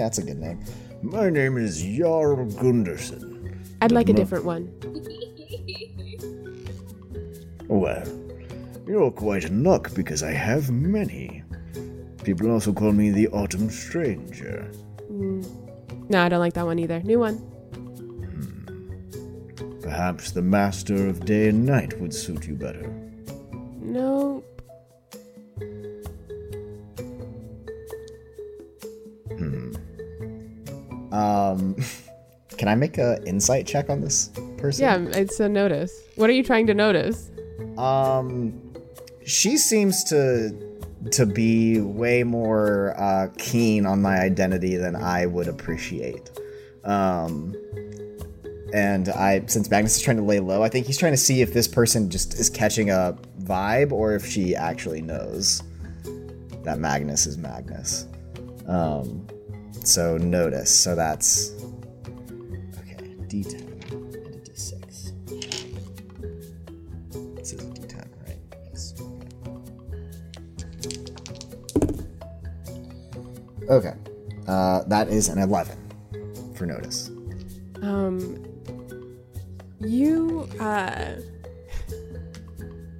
That's 0.00 0.18
a 0.18 0.22
good 0.22 0.38
name. 0.38 0.64
My 1.02 1.28
name 1.28 1.58
is 1.58 1.82
Jarl 1.82 2.46
Gunderson. 2.46 3.62
I'd 3.82 3.92
like 3.92 4.08
a 4.08 4.12
different 4.14 4.44
one. 4.44 4.72
Well, 7.68 8.02
you're 8.86 9.10
quite 9.10 9.44
in 9.44 9.62
luck 9.62 9.94
because 9.94 10.22
I 10.22 10.32
have 10.32 10.70
many. 10.70 11.42
People 12.24 12.50
also 12.50 12.72
call 12.72 12.92
me 12.92 13.10
the 13.10 13.28
Autumn 13.28 13.68
Stranger. 13.70 14.70
Mm. 15.12 16.10
No, 16.10 16.22
I 16.22 16.28
don't 16.28 16.40
like 16.40 16.54
that 16.54 16.66
one 16.66 16.78
either. 16.78 17.00
New 17.00 17.18
one. 17.18 17.36
Hmm. 18.26 19.80
Perhaps 19.80 20.32
the 20.32 20.42
Master 20.42 21.08
of 21.08 21.24
Day 21.24 21.48
and 21.48 21.64
Night 21.66 22.00
would 22.00 22.14
suit 22.14 22.46
you 22.46 22.54
better. 22.54 22.88
No. 23.80 24.42
Um, 31.12 31.76
can 32.56 32.68
I 32.68 32.74
make 32.74 32.98
a 32.98 33.22
insight 33.24 33.66
check 33.66 33.90
on 33.90 34.00
this 34.00 34.30
person? 34.56 34.84
Yeah, 34.84 35.18
it's 35.18 35.40
a 35.40 35.48
notice. 35.48 35.92
What 36.16 36.30
are 36.30 36.34
you 36.34 36.42
trying 36.42 36.66
to 36.66 36.74
notice? 36.74 37.30
Um, 37.78 38.60
she 39.24 39.56
seems 39.56 40.04
to 40.04 40.50
to 41.12 41.24
be 41.24 41.80
way 41.80 42.22
more 42.22 42.94
uh, 42.98 43.28
keen 43.38 43.86
on 43.86 44.02
my 44.02 44.18
identity 44.18 44.76
than 44.76 44.94
I 44.94 45.24
would 45.24 45.48
appreciate. 45.48 46.30
Um, 46.84 47.56
and 48.74 49.08
I, 49.08 49.42
since 49.46 49.70
Magnus 49.70 49.96
is 49.96 50.02
trying 50.02 50.18
to 50.18 50.22
lay 50.22 50.40
low, 50.40 50.62
I 50.62 50.68
think 50.68 50.86
he's 50.86 50.98
trying 50.98 51.12
to 51.12 51.18
see 51.18 51.40
if 51.40 51.54
this 51.54 51.66
person 51.66 52.10
just 52.10 52.34
is 52.34 52.50
catching 52.50 52.90
a 52.90 53.16
vibe 53.42 53.92
or 53.92 54.14
if 54.14 54.26
she 54.26 54.54
actually 54.54 55.00
knows 55.00 55.62
that 56.64 56.78
Magnus 56.78 57.26
is 57.26 57.38
Magnus. 57.38 58.06
Um, 58.66 59.26
so 59.84 60.16
notice. 60.18 60.70
So 60.70 60.94
that's 60.94 61.52
okay. 62.78 62.96
D10 63.26 63.54
and 63.92 64.14
a 64.14 64.38
D6. 64.38 65.12
This 67.36 67.52
is 67.52 67.60
a 67.60 67.64
D10, 67.64 68.08
right? 68.26 68.38
Yes. 68.68 68.94
Okay. 73.68 73.94
Uh, 74.46 74.82
that 74.88 75.08
is 75.08 75.28
an 75.28 75.38
11 75.38 75.78
for 76.54 76.66
notice. 76.66 77.10
Um. 77.82 78.44
You 79.80 80.48
uh. 80.60 81.14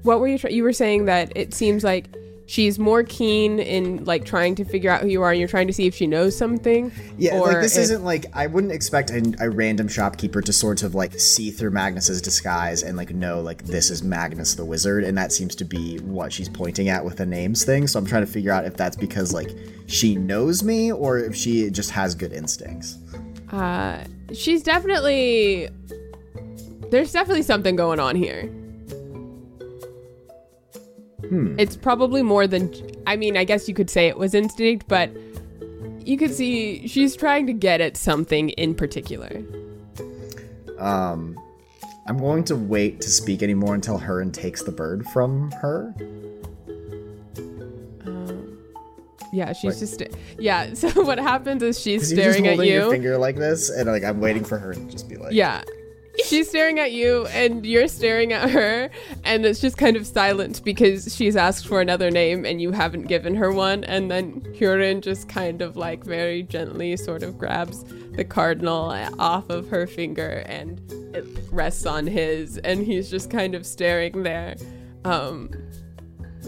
What 0.03 0.19
were 0.21 0.29
you? 0.29 0.39
Tra- 0.39 0.51
you 0.51 0.63
were 0.63 0.73
saying 0.73 1.05
that 1.05 1.31
it 1.37 1.53
seems 1.53 1.85
like 1.85 2.09
she's 2.51 2.81
more 2.81 3.05
keen 3.05 3.61
in 3.61 4.05
like 4.07 4.25
trying 4.25 4.57
to 4.57 4.65
figure 4.65 4.91
out 4.91 5.03
who 5.03 5.07
you 5.07 5.23
are 5.23 5.31
and 5.31 5.39
you're 5.39 5.49
trying 5.49 5.69
to 5.69 5.73
see 5.73 5.87
if 5.87 5.95
she 5.95 6.05
knows 6.05 6.37
something. 6.37 6.91
Yeah, 7.17 7.37
like 7.37 7.61
this 7.61 7.77
if- 7.77 7.85
isn't 7.85 8.05
like 8.05 8.27
I 8.33 8.49
wouldn't 8.49 8.73
expect 8.73 9.11
a, 9.11 9.35
a 9.39 9.49
random 9.49 9.87
shopkeeper 9.87 10.43
to 10.43 10.53
sort 10.53 10.83
of 10.83 10.93
like 10.93 11.19
see 11.21 11.53
through 11.53 11.71
Magnus's 11.71 12.21
disguise 12.21 12.83
and 12.83 12.97
like 12.97 13.11
know 13.11 13.41
like 13.41 13.65
this 13.67 13.89
is 13.89 14.03
Magnus 14.03 14.57
the 14.57 14.65
wizard, 14.65 15.05
and 15.05 15.17
that 15.17 15.31
seems 15.31 15.55
to 15.57 15.65
be 15.65 15.99
what 15.99 16.33
she's 16.33 16.49
pointing 16.49 16.89
at 16.89 17.05
with 17.05 17.19
the 17.19 17.27
names 17.27 17.65
thing. 17.65 17.87
So 17.87 18.01
I'm 18.01 18.07
trying 18.07 18.27
to 18.27 18.33
figure 18.33 18.51
out 18.51 18.65
if 18.65 18.77
that's 18.77 18.97
because 18.97 19.33
like 19.33 19.51
she 19.87 20.17
knows 20.17 20.65
me 20.65 20.91
or 20.91 21.19
if 21.19 21.37
she 21.37 21.71
just 21.71 21.93
has 21.93 22.17
good 22.17 22.33
instincts. 22.33 22.99
Uh, 23.53 24.05
she's 24.33 24.65
definitely. 24.65 25.69
There's 26.91 27.13
definitely 27.13 27.43
something 27.43 27.77
going 27.77 28.01
on 28.01 28.17
here. 28.17 28.51
Hmm. 31.29 31.59
It's 31.59 31.77
probably 31.77 32.23
more 32.23 32.47
than. 32.47 32.73
I 33.07 33.17
mean, 33.17 33.37
I 33.37 33.45
guess 33.45 33.69
you 33.69 33.75
could 33.75 33.91
say 33.91 34.09
it 34.09 34.17
was 34.19 34.35
instinct, 34.35 34.89
but 34.89 35.11
you 36.05 36.17
could 36.17 36.35
see 36.35 36.87
she's 36.89 37.15
trying 37.15 37.47
to 37.47 37.53
get 37.53 37.81
at 37.81 37.97
something 37.97 38.51
in 38.51 38.75
particular. 38.75 39.43
Um, 40.79 41.39
I'm 42.07 42.17
going 42.19 42.43
to 42.45 42.57
wait 42.57 43.01
to 43.03 43.09
speak 43.11 43.43
anymore 43.43 43.75
until 43.75 43.99
Heron 43.99 44.33
takes 44.33 44.63
the 44.63 44.73
bird 44.73 45.05
from 45.09 45.51
her. 45.53 45.95
Yeah, 49.33 49.53
she's 49.53 49.79
just. 49.79 50.03
Yeah, 50.39 50.75
so 50.75 50.89
what 51.05 51.19
happens 51.19 51.63
is 51.63 51.79
she's 51.81 52.03
'Cause 52.03 52.13
you're 52.13 52.25
just 52.25 52.39
staring 52.39 52.47
at 52.49 52.57
holding 52.57 52.73
your 52.73 52.85
you. 52.87 52.91
finger 52.91 53.17
like 53.19 53.37
this, 53.37 53.71
and 53.71 53.89
like 53.89 54.03
I'm 54.03 54.21
waiting 54.21 54.43
for 54.45 54.59
her 54.59 54.75
to 54.75 54.81
just 54.87 55.09
be 55.09 55.17
like, 55.17 55.33
Yeah. 55.33 55.63
She's 56.25 56.49
staring 56.49 56.79
at 56.79 56.93
you 56.93 57.27
and 57.27 57.65
you're 57.67 57.89
staring 57.89 58.33
at 58.33 58.51
her 58.51 58.91
and 59.25 59.45
it's 59.45 59.61
just 59.61 59.77
kind 59.77 59.97
of 59.97 60.07
silent 60.07 60.63
because 60.65 61.15
she's 61.15 61.37
asked 61.37 61.67
for 61.67 61.81
another 61.81 62.11
name 62.11 62.45
and 62.45 62.61
you 62.61 62.73
haven't 62.73 63.09
given 63.09 63.35
her 63.35 63.53
one. 63.53 63.85
And 63.85 64.11
then 64.11 64.41
Hurin 64.55 65.01
just 65.03 65.29
kind 65.29 65.63
of 65.63 65.77
like 65.77 66.05
very 66.05 66.43
gently 66.43 66.97
sort 66.97 67.23
of 67.23 67.39
grabs 67.39 67.85
the 68.13 68.25
cardinal 68.25 68.91
off 69.19 69.49
of 69.51 69.69
her 69.69 69.87
finger 69.87 70.43
and 70.47 70.81
it 71.15 71.27
rests 71.51 71.87
on 71.87 72.07
his 72.07 72.59
and 72.59 72.85
he's 72.85 73.11
just 73.11 73.31
kind 73.31 73.55
of 73.55 73.67
staring 73.67 74.23
there 74.23 74.55
um 75.05 75.51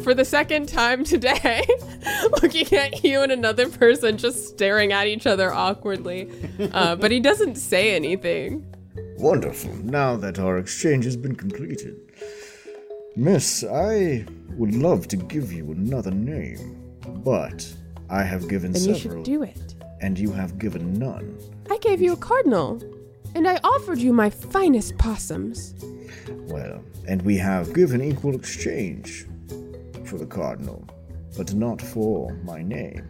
for 0.02 0.14
the 0.14 0.24
second 0.24 0.68
time 0.68 1.04
today 1.04 1.66
looking 2.42 2.72
at 2.76 3.04
you 3.04 3.20
and 3.20 3.30
another 3.30 3.68
person 3.68 4.16
just 4.16 4.48
staring 4.48 4.92
at 4.92 5.06
each 5.06 5.26
other 5.26 5.52
awkwardly. 5.52 6.30
Uh, 6.72 6.96
but 6.96 7.10
he 7.10 7.20
doesn't 7.20 7.56
say 7.56 7.94
anything 7.94 8.66
Wonderful. 9.22 9.72
Now 9.84 10.16
that 10.16 10.40
our 10.40 10.58
exchange 10.58 11.04
has 11.04 11.16
been 11.16 11.36
completed. 11.36 11.96
Miss, 13.14 13.62
I 13.62 14.26
would 14.56 14.74
love 14.74 15.06
to 15.08 15.16
give 15.16 15.52
you 15.52 15.70
another 15.70 16.10
name, 16.10 16.92
but 17.24 17.72
I 18.10 18.24
have 18.24 18.48
given 18.48 18.72
then 18.72 18.82
you 18.82 18.94
should 18.96 19.22
do 19.22 19.44
it 19.44 19.76
and 20.00 20.18
you 20.18 20.32
have 20.32 20.58
given 20.58 20.94
none. 20.94 21.38
I 21.70 21.78
gave 21.78 22.02
you 22.02 22.14
a 22.14 22.16
cardinal, 22.16 22.82
and 23.36 23.46
I 23.46 23.60
offered 23.62 24.00
you 24.00 24.12
my 24.12 24.28
finest 24.28 24.98
possums. 24.98 25.74
Well, 26.28 26.82
and 27.06 27.22
we 27.22 27.36
have 27.36 27.72
given 27.72 28.02
equal 28.02 28.34
exchange 28.34 29.26
for 30.04 30.18
the 30.18 30.26
cardinal, 30.26 30.84
but 31.36 31.54
not 31.54 31.80
for 31.80 32.34
my 32.42 32.60
name. 32.60 33.06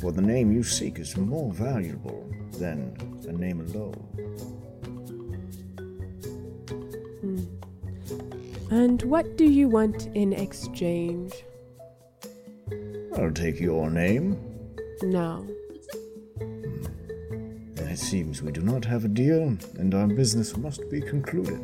For 0.00 0.12
the 0.12 0.22
name 0.22 0.50
you 0.50 0.62
seek 0.62 0.98
is 0.98 1.14
more 1.14 1.52
valuable 1.52 2.26
than 2.52 2.96
a 3.28 3.32
name 3.32 3.60
alone. 3.60 4.57
And 8.70 9.02
what 9.02 9.36
do 9.36 9.44
you 9.44 9.68
want 9.68 10.08
in 10.14 10.32
exchange? 10.32 11.32
I'll 13.16 13.32
take 13.32 13.58
your 13.58 13.90
name, 13.90 14.36
No. 15.02 15.46
and 16.40 17.88
it 17.90 17.98
seems 17.98 18.42
we 18.42 18.52
do 18.52 18.60
not 18.60 18.84
have 18.84 19.04
a 19.04 19.08
deal, 19.08 19.56
and 19.78 19.94
our 19.94 20.06
business 20.06 20.56
must 20.56 20.88
be 20.90 21.00
concluded. 21.00 21.60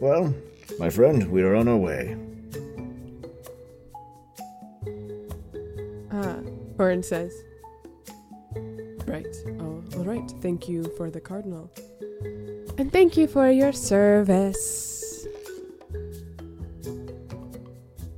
Well, 0.00 0.32
my 0.78 0.88
friend, 0.90 1.30
we 1.30 1.42
are 1.42 1.54
on 1.56 1.68
our 1.68 1.76
way. 1.76 2.16
Ah, 6.12 6.38
Orin 6.78 7.02
says. 7.02 7.32
Right. 9.06 9.26
Oh, 9.60 9.82
all 9.96 10.04
right. 10.04 10.30
Thank 10.40 10.68
you 10.68 10.84
for 10.96 11.10
the 11.10 11.20
cardinal. 11.20 11.70
And 12.78 12.92
thank 12.92 13.16
you 13.16 13.26
for 13.26 13.50
your 13.50 13.72
service. 13.72 14.95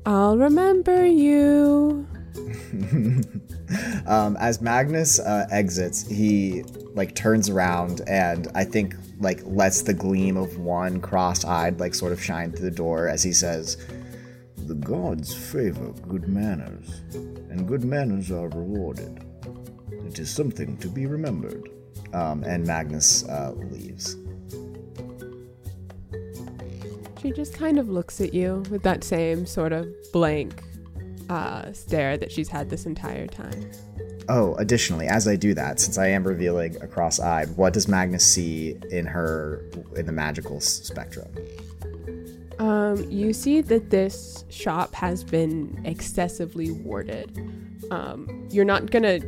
I'll 0.09 0.39
remember 0.39 1.07
you. 1.07 2.07
Um, 4.07 4.39
as 4.41 4.63
Magnus 4.63 5.21
uh, 5.21 5.47
exits, 5.51 6.09
he 6.09 6.63
like 6.95 7.15
turns 7.15 7.51
around 7.51 8.01
and 8.09 8.49
I 8.55 8.65
think 8.65 8.95
like 9.21 9.41
lets 9.45 9.83
the 9.83 9.93
gleam 9.93 10.39
of 10.39 10.57
one 10.57 11.03
cross-eyed 11.03 11.79
like 11.79 11.95
sort 11.95 12.13
of 12.13 12.23
shine 12.23 12.51
through 12.51 12.71
the 12.71 12.75
door 12.75 13.09
as 13.09 13.23
he 13.23 13.35
says, 13.35 13.77
The 14.57 14.75
gods 14.75 15.35
favor 15.35 15.93
good 16.09 16.29
manners, 16.29 17.03
and 17.13 17.69
good 17.69 17.85
manners 17.85 18.31
are 18.31 18.49
rewarded. 18.49 19.23
It 20.07 20.19
is 20.19 20.31
something 20.31 20.79
to 20.79 20.89
be 20.89 21.05
remembered. 21.05 21.69
um, 22.15 22.43
and 22.45 22.67
Magnus 22.67 23.29
uh, 23.29 23.53
leaves. 23.71 24.17
She 27.21 27.33
just 27.33 27.55
kind 27.55 27.79
of 27.79 27.89
looks 27.89 28.21
at 28.21 28.33
you 28.33 28.63
with 28.71 28.83
that 28.83 29.03
same 29.05 29.47
sort 29.47 29.73
of 29.73 29.89
blank 30.13 30.63
uh, 31.29 31.73
stare 31.73 32.17
that 32.17 32.31
she's 32.33 32.49
had 32.49 32.71
this 32.71 32.87
entire 32.87 33.27
time. 33.27 33.71
Oh, 34.29 34.55
additionally, 34.57 35.07
as 35.07 35.27
I 35.27 35.37
do 35.37 35.55
that, 35.55 35.81
since 35.81 35.97
I 35.97 36.09
am 36.09 36.23
revealing 36.23 36.77
a 36.83 36.87
cross-eyed, 36.87 37.57
what 37.57 37.73
does 37.73 37.89
Magnus 37.89 38.25
see 38.25 38.77
in 38.91 39.07
her 39.07 39.65
in 39.97 40.07
the 40.07 40.13
magical 40.13 40.61
spectrum? 40.61 41.29
Um, 42.59 43.09
you 43.11 43.33
see 43.33 43.61
that 43.63 43.91
this 43.91 44.45
shop 44.51 44.95
has 44.95 45.25
been 45.25 45.81
excessively 45.85 46.71
warded. 46.71 47.39
Um, 47.91 48.49
you're 48.51 48.65
not 48.65 48.91
gonna, 48.91 49.21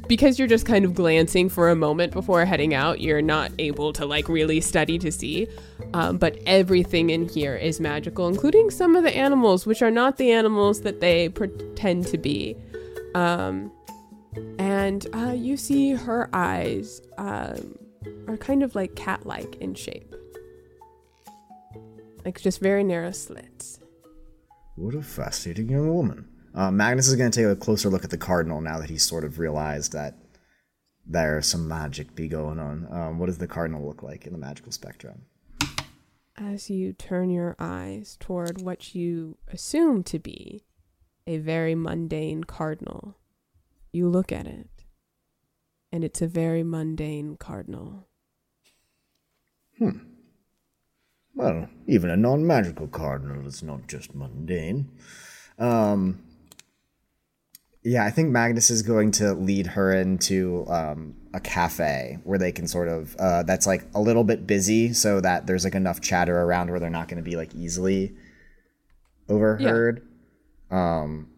because 0.00 0.38
you're 0.38 0.48
just 0.48 0.66
kind 0.66 0.84
of 0.84 0.94
glancing 0.94 1.48
for 1.48 1.70
a 1.70 1.76
moment 1.76 2.12
before 2.12 2.44
heading 2.44 2.74
out. 2.74 3.00
You're 3.00 3.22
not 3.22 3.52
able 3.58 3.92
to 3.94 4.06
like 4.06 4.28
really 4.28 4.60
study 4.60 4.98
to 4.98 5.12
see. 5.12 5.48
Um, 5.94 6.18
but 6.18 6.38
everything 6.46 7.10
in 7.10 7.28
here 7.28 7.56
is 7.56 7.80
magical, 7.80 8.28
including 8.28 8.70
some 8.70 8.96
of 8.96 9.04
the 9.04 9.14
animals, 9.14 9.66
which 9.66 9.82
are 9.82 9.90
not 9.90 10.16
the 10.16 10.32
animals 10.32 10.82
that 10.82 11.00
they 11.00 11.28
pretend 11.28 12.06
to 12.08 12.18
be. 12.18 12.56
Um, 13.14 13.70
and 14.58 15.06
uh, 15.14 15.34
you 15.36 15.56
see 15.56 15.90
her 15.90 16.30
eyes 16.32 17.02
um, 17.18 17.78
are 18.26 18.38
kind 18.38 18.62
of 18.62 18.74
like 18.74 18.94
cat-like 18.96 19.56
in 19.56 19.74
shape 19.74 20.14
like 22.24 22.40
just 22.40 22.60
very 22.60 22.84
narrow 22.84 23.10
slits. 23.10 23.80
What 24.76 24.94
a 24.94 25.02
fascinating 25.02 25.70
young 25.70 25.92
woman. 25.94 26.28
Uh, 26.54 26.70
Magnus 26.70 27.08
is 27.08 27.16
going 27.16 27.30
to 27.30 27.40
take 27.42 27.50
a 27.50 27.56
closer 27.56 27.88
look 27.88 28.04
at 28.04 28.10
the 28.10 28.18
cardinal 28.18 28.60
now 28.60 28.78
that 28.78 28.90
he's 28.90 29.02
sort 29.02 29.24
of 29.24 29.38
realized 29.38 29.92
that 29.92 30.16
there's 31.06 31.46
some 31.46 31.66
magic 31.66 32.14
be 32.14 32.28
going 32.28 32.58
on. 32.58 32.86
Um, 32.90 33.18
what 33.18 33.26
does 33.26 33.38
the 33.38 33.46
cardinal 33.46 33.86
look 33.86 34.02
like 34.02 34.26
in 34.26 34.32
the 34.32 34.38
magical 34.38 34.72
spectrum? 34.72 35.22
As 36.36 36.70
you 36.70 36.92
turn 36.92 37.30
your 37.30 37.56
eyes 37.58 38.16
toward 38.20 38.62
what 38.62 38.94
you 38.94 39.38
assume 39.52 40.02
to 40.04 40.18
be 40.18 40.64
a 41.26 41.38
very 41.38 41.74
mundane 41.74 42.44
cardinal, 42.44 43.16
you 43.92 44.08
look 44.08 44.32
at 44.32 44.46
it, 44.46 44.68
and 45.90 46.04
it's 46.04 46.22
a 46.22 46.26
very 46.26 46.62
mundane 46.62 47.36
cardinal. 47.36 48.08
Hmm. 49.78 49.98
Well, 51.34 51.68
even 51.86 52.10
a 52.10 52.16
non 52.16 52.46
magical 52.46 52.88
cardinal 52.88 53.46
is 53.46 53.62
not 53.62 53.86
just 53.86 54.14
mundane. 54.14 54.90
Um, 55.58 56.22
yeah, 57.84 58.04
I 58.04 58.10
think 58.10 58.30
Magnus 58.30 58.70
is 58.70 58.82
going 58.82 59.10
to 59.12 59.34
lead 59.34 59.66
her 59.68 59.92
into 59.92 60.64
um, 60.68 61.16
a 61.34 61.40
cafe 61.40 62.18
where 62.22 62.38
they 62.38 62.52
can 62.52 62.68
sort 62.68 62.88
of 62.88 63.16
uh, 63.16 63.42
that's 63.42 63.66
like 63.66 63.84
a 63.94 64.00
little 64.00 64.22
bit 64.24 64.46
busy, 64.46 64.92
so 64.92 65.20
that 65.20 65.46
there's 65.46 65.64
like 65.64 65.74
enough 65.74 66.00
chatter 66.00 66.40
around 66.40 66.70
where 66.70 66.78
they're 66.78 66.90
not 66.90 67.08
going 67.08 67.22
to 67.22 67.28
be 67.28 67.36
like 67.36 67.54
easily 67.54 68.14
overheard. 69.28 70.06
Um, 70.70 71.28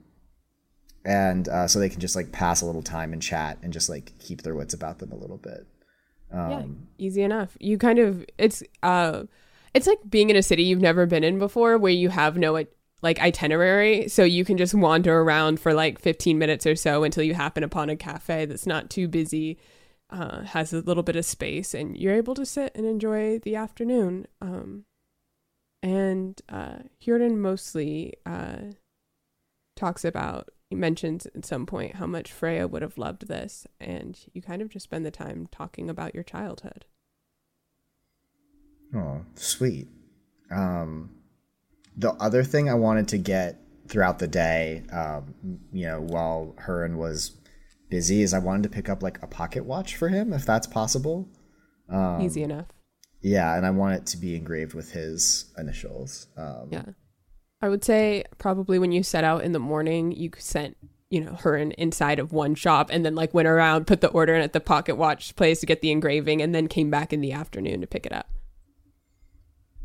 and 1.05 1.49
uh, 1.49 1.67
so 1.67 1.79
they 1.79 1.89
can 1.89 2.01
just 2.01 2.17
like 2.17 2.31
pass 2.31 2.61
a 2.61 2.67
little 2.67 2.83
time 2.83 3.13
and 3.13 3.23
chat 3.23 3.59
and 3.63 3.73
just 3.73 3.89
like 3.89 4.13
keep 4.19 4.43
their 4.43 4.55
wits 4.55 4.75
about 4.75 4.99
them 4.99 5.13
a 5.13 5.17
little 5.17 5.39
bit. 5.39 5.67
yeah, 6.51 6.65
easy 6.99 7.23
enough. 7.23 7.57
You 7.61 7.79
kind 7.79 7.99
of 7.99 8.25
it's 8.37 8.63
uh, 8.83 9.25
it's 9.73 9.87
like 9.87 9.99
being 10.09 10.29
in 10.29 10.37
a 10.37 10.43
city 10.43 10.65
you've 10.65 10.81
never 10.81 11.07
been 11.07 11.25
in 11.25 11.39
before, 11.39 11.79
where 11.79 11.93
you 11.93 12.11
have 12.11 12.37
no 12.37 12.57
like 13.05 13.21
itinerary. 13.21 14.09
So 14.09 14.25
you 14.25 14.47
can 14.47 14.57
just 14.57 14.75
wander 14.75 15.21
around 15.21 15.61
for 15.61 15.75
like 15.75 16.01
15 16.01 16.39
minutes 16.39 16.67
or 16.67 16.75
so 16.75 17.05
until 17.05 17.23
you 17.23 17.35
happen 17.35 17.63
upon 17.63 17.91
a 17.91 17.97
cafe 17.97 18.47
that's 18.47 18.67
not 18.67 18.89
too 18.89 19.07
busy 19.07 19.59
uh, 20.09 20.43
has 20.45 20.73
a 20.73 20.81
little 20.81 21.03
bit 21.03 21.15
of 21.15 21.25
space 21.27 21.75
and 21.75 21.97
you're 21.99 22.15
able 22.15 22.35
to 22.35 22.47
sit 22.47 22.73
and 22.75 22.87
enjoy 22.87 23.39
the 23.39 23.57
afternoon. 23.57 24.27
Um, 24.41 24.87
and 25.83 26.41
uh, 26.49 26.79
Hyorin 27.05 27.37
mostly 27.37 28.15
uh, 28.25 28.73
talks 29.77 30.03
about 30.03 30.49
he 30.71 30.75
mentions 30.75 31.27
at 31.27 31.45
some 31.45 31.67
point 31.67 31.97
how 31.97 32.07
much 32.07 32.33
Freya 32.33 32.67
would 32.67 32.81
have 32.81 32.97
loved 32.97 33.29
this 33.29 33.67
and 33.79 34.19
you 34.33 34.41
kind 34.41 34.63
of 34.63 34.71
just 34.71 34.85
spend 34.85 35.05
the 35.05 35.11
time 35.11 35.47
talking 35.53 35.91
about 35.91 36.15
your 36.15 36.25
childhood. 36.25 36.87
Oh, 38.95 39.27
sweet. 39.35 39.89
Um, 40.51 41.11
the 41.97 42.13
other 42.15 42.43
thing 42.43 42.69
I 42.69 42.75
wanted 42.75 43.09
to 43.09 43.19
get 43.19 43.61
throughout 43.89 44.19
the 44.19 44.29
day, 44.29 44.83
um, 44.93 45.35
you 45.73 45.87
know, 45.87 46.01
while 46.01 46.57
Huron 46.65 46.97
was 46.99 47.33
busy, 47.91 48.23
is 48.23 48.35
I 48.35 48.39
wanted 48.39 48.65
to 48.65 48.69
pick 48.69 48.89
up 48.89 49.03
like 49.03 49.23
a 49.23 49.27
pocket 49.27 49.65
watch 49.65 49.97
for 49.97 50.09
him, 50.09 50.33
if 50.33 50.45
that's 50.45 50.67
possible. 50.67 51.29
Um, 51.89 52.23
easy 52.23 52.43
enough 52.43 52.67
Yeah, 53.21 53.55
and 53.55 53.67
I 53.67 53.71
want 53.71 53.97
it 53.97 54.07
to 54.07 54.17
be 54.17 54.37
engraved 54.37 54.73
with 54.75 54.93
his 54.93 55.53
initials. 55.59 56.27
Um, 56.37 56.69
Yeah. 56.71 56.85
I 57.61 57.69
would 57.69 57.85
say 57.85 58.25
probably 58.39 58.79
when 58.79 58.93
you 58.93 59.03
set 59.03 59.25
out 59.25 59.45
in 59.45 59.53
the 59.53 59.59
morning, 59.59 60.13
you 60.13 60.31
sent, 60.39 60.77
you 61.11 61.21
know, 61.21 61.35
her 61.37 61.57
in, 61.57 61.73
inside 61.73 62.19
of 62.19 62.33
one 62.33 62.55
shop 62.55 62.89
and 62.91 63.05
then 63.05 63.15
like 63.15 63.33
went 63.33 63.49
around, 63.49 63.87
put 63.87 64.01
the 64.01 64.09
order 64.09 64.35
in 64.35 64.43
at 64.43 64.53
the 64.53 64.61
pocket 64.61 64.97
watch 64.97 65.37
place 65.37 65.61
to 65.61 65.67
get 65.67 65.81
the 65.81 65.91
engraving 65.91 66.43
and 66.43 66.55
then 66.55 66.69
came 66.69 66.91
back 66.91 67.13
in 67.13 67.21
the 67.21 67.33
afternoon 67.33 67.81
to 67.83 67.87
pick 67.87 68.05
it 68.07 68.13
up. 68.13 68.29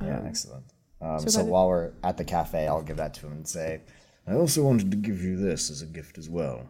Yeah, 0.02 0.22
excellent. 0.26 0.66
Um, 1.02 1.20
so 1.20 1.28
so 1.30 1.44
while 1.46 1.68
we're 1.68 1.92
at 2.04 2.18
the 2.18 2.26
cafe, 2.26 2.68
I'll 2.68 2.82
give 2.82 2.98
that 2.98 3.14
to 3.16 3.26
him 3.28 3.32
and 3.34 3.48
say, 3.48 3.82
I 4.28 4.34
also 4.34 4.64
wanted 4.64 4.92
to 4.92 4.98
give 4.98 5.22
you 5.24 5.38
this 5.38 5.70
as 5.70 5.82
a 5.82 5.86
gift 5.86 6.18
as 6.18 6.30
well. 6.30 6.68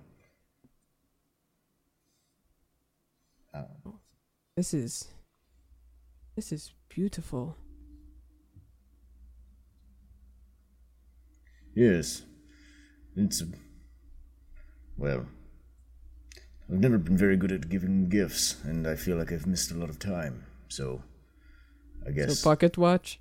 This 4.55 4.73
is 4.73 5.07
this 6.35 6.51
is 6.51 6.73
beautiful. 6.89 7.55
Yes. 11.73 12.23
It's. 13.15 13.41
a- 13.41 13.47
Well. 14.97 15.27
I've 16.69 16.79
never 16.79 16.97
been 16.97 17.17
very 17.17 17.37
good 17.37 17.51
at 17.53 17.69
giving 17.69 18.09
gifts, 18.09 18.57
and 18.63 18.85
I 18.85 18.95
feel 18.95 19.15
like 19.17 19.31
I've 19.31 19.47
missed 19.47 19.71
a 19.71 19.75
lot 19.75 19.89
of 19.89 19.97
time, 19.97 20.45
so. 20.67 21.01
I 22.05 22.11
guess. 22.11 22.39
So 22.39 22.49
pocket 22.49 22.77
watch? 22.77 23.19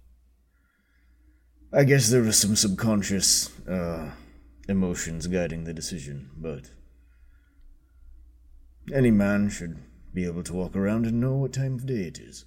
I 1.73 1.85
guess 1.85 2.09
there 2.09 2.23
was 2.23 2.39
some 2.39 2.57
subconscious 2.57 3.51
uh, 3.69 4.11
emotions 4.69 5.27
guiding 5.27 5.65
the 5.65 5.75
decision, 5.75 6.31
but 6.37 6.71
any 8.93 9.11
man 9.11 9.51
should 9.51 9.83
be 10.15 10.25
able 10.25 10.43
to 10.45 10.55
walk 10.55 10.75
around 10.75 11.05
and 11.05 11.21
know 11.21 11.35
what 11.37 11.53
time 11.53 11.75
of 11.75 11.85
day 11.85 12.05
it 12.05 12.19
is. 12.19 12.47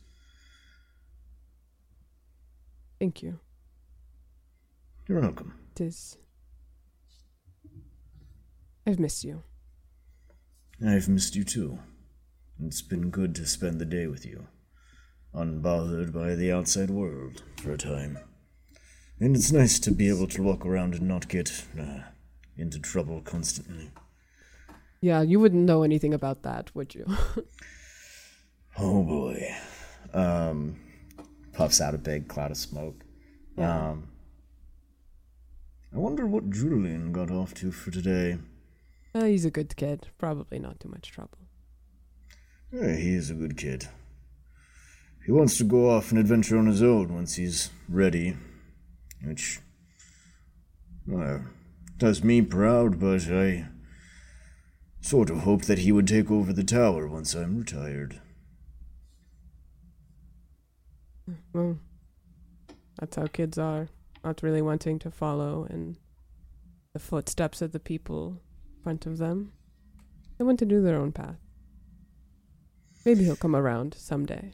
Thank 2.99 3.21
you. 3.21 3.39
You're 5.07 5.21
welcome. 5.21 5.53
It 5.75 5.81
is 5.81 6.17
I've 8.87 8.99
missed 8.99 9.23
you. 9.23 9.43
I've 10.83 11.07
missed 11.07 11.35
you 11.35 11.43
too. 11.43 11.77
It's 12.63 12.81
been 12.81 13.11
good 13.11 13.35
to 13.35 13.45
spend 13.45 13.79
the 13.79 13.85
day 13.85 14.07
with 14.07 14.25
you, 14.25 14.47
unbothered 15.35 16.11
by 16.11 16.33
the 16.33 16.51
outside 16.51 16.89
world 16.89 17.43
for 17.61 17.71
a 17.71 17.77
time. 17.77 18.17
And 19.21 19.35
it's 19.35 19.51
nice 19.51 19.79
to 19.81 19.91
be 19.91 20.09
able 20.09 20.27
to 20.27 20.41
walk 20.41 20.65
around 20.65 20.95
and 20.95 21.07
not 21.07 21.27
get 21.27 21.63
uh, 21.79 21.99
into 22.57 22.79
trouble 22.79 23.21
constantly. 23.21 23.91
Yeah, 24.99 25.21
you 25.21 25.39
wouldn't 25.39 25.63
know 25.65 25.83
anything 25.83 26.13
about 26.13 26.41
that, 26.43 26.75
would 26.75 26.93
you? 26.95 27.05
Oh 28.77 29.03
boy. 29.03 29.53
um, 30.13 30.79
puffs 31.51 31.81
out 31.81 31.93
a 31.93 31.97
big 31.97 32.29
cloud 32.29 32.51
of 32.51 32.57
smoke. 32.57 33.03
Um, 33.57 34.07
I 35.93 35.97
wonder 35.97 36.25
what 36.25 36.49
Julian 36.49 37.11
got 37.11 37.29
off 37.29 37.53
to 37.55 37.73
for 37.73 37.91
today. 37.91 38.37
Uh, 39.13 39.25
he's 39.25 39.43
a 39.43 39.51
good 39.51 39.75
kid. 39.75 40.07
Probably 40.17 40.57
not 40.57 40.79
too 40.79 40.87
much 40.87 41.11
trouble. 41.11 41.37
Yeah, 42.71 42.95
he 42.95 43.13
is 43.13 43.29
a 43.29 43.33
good 43.33 43.57
kid. 43.57 43.89
He 45.25 45.33
wants 45.33 45.57
to 45.57 45.65
go 45.65 45.89
off 45.89 46.11
and 46.11 46.19
adventure 46.19 46.57
on 46.57 46.67
his 46.67 46.81
own 46.81 47.13
once 47.13 47.35
he's 47.35 47.71
ready, 47.89 48.37
which 49.23 49.59
well, 51.07 51.45
does 51.97 52.23
me 52.23 52.41
proud, 52.41 52.99
but 52.99 53.27
I 53.27 53.67
sort 55.01 55.29
of 55.29 55.39
hoped 55.39 55.67
that 55.67 55.79
he 55.79 55.91
would 55.91 56.07
take 56.07 56.29
over 56.29 56.53
the 56.53 56.63
tower 56.63 57.07
once 57.07 57.33
I'm 57.33 57.59
retired. 57.59 58.21
Well, 61.53 61.79
that's 62.99 63.15
how 63.15 63.27
kids 63.27 63.57
are. 63.57 63.89
Not 64.23 64.43
really 64.43 64.61
wanting 64.61 64.99
to 64.99 65.11
follow 65.11 65.65
in 65.69 65.97
the 66.93 66.99
footsteps 66.99 67.61
of 67.61 67.71
the 67.71 67.79
people 67.79 68.41
in 68.75 68.83
front 68.83 69.05
of 69.05 69.17
them. 69.17 69.53
They 70.37 70.43
want 70.43 70.59
to 70.59 70.65
do 70.65 70.81
their 70.81 70.97
own 70.97 71.11
path. 71.11 71.39
Maybe 73.05 73.23
he'll 73.23 73.35
come 73.35 73.55
around 73.55 73.95
someday. 73.97 74.51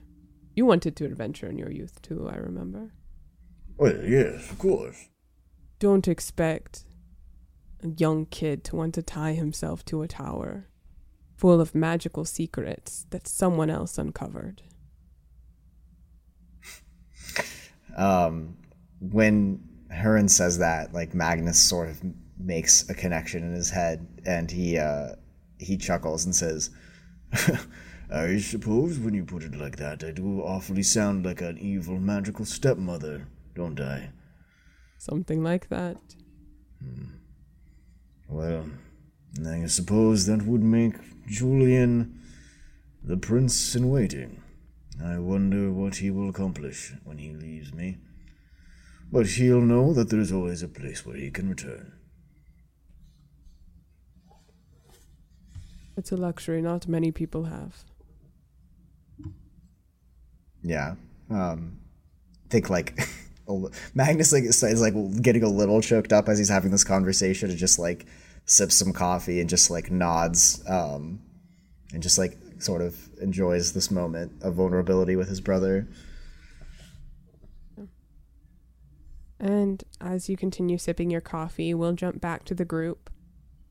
You 0.55 0.65
wanted 0.65 0.95
to 0.95 1.05
adventure 1.05 1.47
in 1.47 1.57
your 1.57 1.72
youth 1.72 2.01
too, 2.01 2.30
I 2.32 2.38
remember. 2.38 2.91
Well, 3.78 4.03
yes, 4.03 4.51
of 4.51 4.59
course. 4.59 5.07
Don't 5.80 6.07
expect 6.07 6.86
a 7.84 7.89
young 7.89 8.25
kid 8.25 8.63
to 8.65 8.75
want 8.75 8.95
to 8.95 9.03
tie 9.03 9.34
himself 9.34 9.86
to 9.86 10.01
a 10.01 10.07
tower 10.07 10.67
full 11.36 11.61
of 11.61 11.75
magical 11.75 12.25
secrets 12.25 13.05
that 13.11 13.28
someone 13.28 13.69
else 13.69 13.97
uncovered. 13.99 14.63
um, 17.95 18.57
when 18.99 19.63
Huron 19.91 20.28
says 20.28 20.57
that, 20.57 20.93
like 20.93 21.13
Magnus 21.13 21.61
sort 21.61 21.89
of 21.89 22.01
makes 22.39 22.89
a 22.89 22.93
connection 22.93 23.43
in 23.43 23.53
his 23.53 23.69
head, 23.69 24.07
and 24.25 24.49
he 24.49 24.78
uh, 24.78 25.09
he 25.59 25.78
chuckles 25.78 26.25
and 26.25 26.36
says, 26.36 26.71
I 28.11 28.38
suppose 28.39 28.99
when 28.99 29.13
you 29.13 29.23
put 29.25 29.43
it 29.43 29.55
like 29.55 29.78
that, 29.78 30.03
I 30.03 30.11
do 30.11 30.41
awfully 30.41 30.84
sound 30.84 31.25
like 31.25 31.41
an 31.41 31.57
evil 31.57 31.99
magical 31.99 32.45
stepmother, 32.45 33.28
don't 33.58 33.76
die. 33.76 34.12
Something 34.97 35.43
like 35.43 35.70
that. 35.70 35.97
Well, 38.30 38.70
I 39.45 39.66
suppose 39.66 40.26
that 40.28 40.43
would 40.43 40.64
make 40.64 40.95
Julian 41.28 42.20
the 43.03 43.18
prince 43.18 43.76
in 43.76 43.89
waiting. 43.89 44.43
I 45.03 45.18
wonder 45.18 45.72
what 45.72 45.97
he 45.97 46.12
will 46.12 46.30
accomplish 46.30 46.93
when 47.03 47.18
he 47.18 47.32
leaves 47.34 47.74
me. 47.74 47.97
But 49.12 49.28
he'll 49.28 49.62
know 49.62 49.93
that 49.93 50.10
there's 50.10 50.32
always 50.32 50.62
a 50.62 50.68
place 50.68 51.05
where 51.05 51.16
he 51.16 51.32
can 51.32 51.49
return. 51.49 51.93
It's 55.95 56.12
a 56.12 56.18
luxury 56.18 56.62
not 56.62 56.88
many 56.88 57.12
people 57.12 57.45
have. 57.45 57.84
"Yeah." 60.62 60.95
Um, 61.30 61.80
think 62.49 62.70
like 62.70 62.99
Magnus 63.93 64.34
like 64.34 64.43
is 64.43 64.82
like 64.82 65.22
getting 65.22 65.43
a 65.43 65.50
little 65.50 65.82
choked 65.82 66.14
up 66.14 66.28
as 66.30 66.38
he's 66.38 66.50
having 66.50 66.72
this 66.72 66.84
conversation, 66.84 67.50
and 67.50 67.58
just 67.58 67.80
like 67.80 68.06
sips 68.45 68.76
some 68.76 68.93
coffee 68.93 69.39
and 69.39 69.50
just 69.50 69.70
like 69.70 69.91
nods, 69.91 70.64
um, 70.68 71.22
and 71.93 72.04
just 72.04 72.18
like 72.18 72.38
sort 72.60 72.82
of 72.82 72.98
enjoys 73.22 73.74
this 73.74 73.91
moment 73.91 74.32
of 74.41 74.56
vulnerability 74.56 75.16
with 75.16 75.30
his 75.30 75.41
brother. 75.41 75.88
And 79.39 79.84
as 80.02 80.30
you 80.30 80.36
continue 80.36 80.78
sipping 80.78 81.12
your 81.12 81.22
coffee, 81.22 81.74
we'll 81.74 81.93
jump 81.93 82.20
back 82.20 82.43
to 82.45 82.56
the 82.56 82.66
group. 82.66 83.10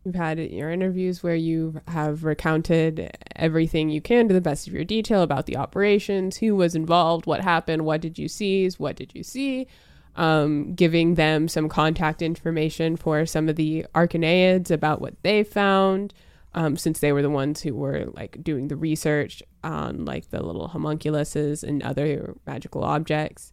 You've 0.06 0.14
had 0.14 0.38
your 0.38 0.70
interviews 0.70 1.24
where 1.24 1.34
you 1.34 1.80
have 1.88 2.22
recounted 2.22 3.10
everything 3.34 3.88
you 3.90 4.00
can 4.00 4.28
to 4.28 4.34
the 4.34 4.40
best 4.40 4.68
of 4.68 4.72
your 4.72 4.84
detail 4.84 5.20
about 5.20 5.46
the 5.46 5.56
operations, 5.56 6.36
who 6.36 6.54
was 6.54 6.76
involved, 6.76 7.26
what 7.26 7.40
happened, 7.40 7.84
what 7.84 8.02
did 8.02 8.16
you 8.16 8.28
seize, 8.28 8.78
what 8.78 8.94
did 8.94 9.16
you 9.16 9.24
see, 9.24 9.66
um, 10.14 10.74
giving 10.74 11.16
them 11.16 11.48
some 11.48 11.68
contact 11.68 12.22
information 12.22 12.94
for 12.94 13.26
some 13.26 13.48
of 13.48 13.56
the 13.56 13.84
Arcaneids 13.96 14.70
about 14.70 15.00
what 15.00 15.20
they 15.24 15.42
found, 15.42 16.14
um, 16.54 16.76
since 16.76 17.00
they 17.00 17.10
were 17.10 17.22
the 17.22 17.28
ones 17.28 17.62
who 17.62 17.74
were 17.74 18.04
like 18.12 18.44
doing 18.44 18.68
the 18.68 18.76
research 18.76 19.42
on 19.64 20.04
like 20.04 20.30
the 20.30 20.40
little 20.40 20.68
homunculuses 20.68 21.64
and 21.64 21.82
other 21.82 22.36
magical 22.46 22.84
objects. 22.84 23.52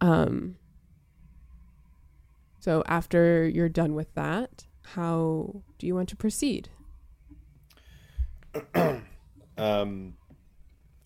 Um, 0.00 0.54
so 2.60 2.84
after 2.86 3.48
you're 3.48 3.68
done 3.68 3.96
with 3.96 4.14
that, 4.14 4.66
how 4.84 5.62
do 5.78 5.86
you 5.86 5.94
want 5.94 6.08
to 6.10 6.16
proceed? 6.16 6.68
Um, 9.56 10.14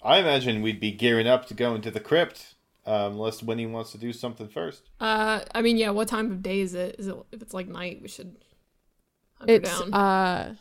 I 0.03 0.18
imagine 0.20 0.62
we'd 0.62 0.81
be 0.81 0.91
gearing 0.91 1.26
up 1.26 1.45
to 1.49 1.55
go 1.55 1.74
into 1.74 1.91
the 1.91 2.01
crypt. 2.01 2.55
Um, 2.87 3.12
unless 3.12 3.43
Winnie 3.43 3.66
wants 3.66 3.93
to 3.93 3.99
do 3.99 4.11
something 4.14 4.49
first. 4.49 4.89
Uh, 4.99 5.41
I 5.55 5.61
mean, 5.61 5.76
yeah. 5.76 5.91
What 5.91 6.09
time 6.09 6.31
of 6.31 6.43
day 6.43 6.61
is 6.61 6.72
it? 6.72 6.97
Is 6.99 7.09
it 7.09 7.16
if 7.31 7.43
it's 7.43 7.53
like 7.53 7.68
night? 7.68 8.01
We 8.01 8.09
should 8.09 8.37
It's 9.47 9.79
down. 9.81 9.93
uh 9.93 10.55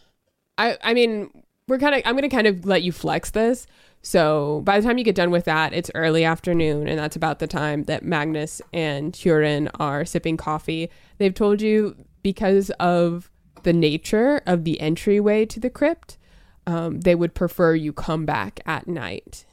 I 0.58 0.78
I 0.84 0.94
mean, 0.94 1.30
we're 1.70 1.80
kind 1.80 1.96
of 1.96 2.02
I'm 2.04 2.16
going 2.16 2.30
to 2.30 2.36
kind 2.36 2.48
of 2.48 2.66
let 2.66 2.84
you 2.84 2.92
flex 2.92 3.30
this. 3.32 3.66
So, 4.02 4.62
by 4.66 4.80
the 4.82 4.86
time 4.86 4.98
you 4.98 5.06
get 5.06 5.16
done 5.16 5.32
with 5.32 5.46
that, 5.46 5.72
it's 5.74 5.90
early 5.96 6.26
afternoon 6.26 6.90
and 6.90 7.00
that's 7.00 7.16
about 7.16 7.40
the 7.40 7.48
time 7.48 7.86
that 7.86 8.04
Magnus 8.04 8.62
and 8.74 9.14
Hurin 9.14 9.70
are 9.80 10.04
sipping 10.04 10.36
coffee. 10.36 10.90
They've 11.20 11.34
told 11.34 11.62
you 11.62 11.96
because 12.28 12.72
of 12.72 13.32
the 13.64 13.72
nature 13.72 14.42
of 14.46 14.66
the 14.66 14.82
entryway 14.82 15.46
to 15.46 15.62
the 15.62 15.70
crypt, 15.70 16.18
um, 16.66 17.00
they 17.00 17.16
would 17.16 17.34
prefer 17.34 17.74
you 17.74 17.94
come 17.94 18.26
back 18.26 18.60
at 18.66 18.86
night 18.86 19.46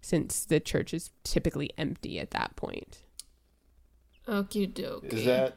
since 0.00 0.44
the 0.44 0.60
church 0.60 0.94
is 0.94 1.10
typically 1.24 1.68
empty 1.76 2.20
at 2.20 2.30
that 2.30 2.54
point. 2.54 2.98
Okie 4.28 4.72
dokie. 4.72 5.12
Is 5.12 5.24
that 5.24 5.56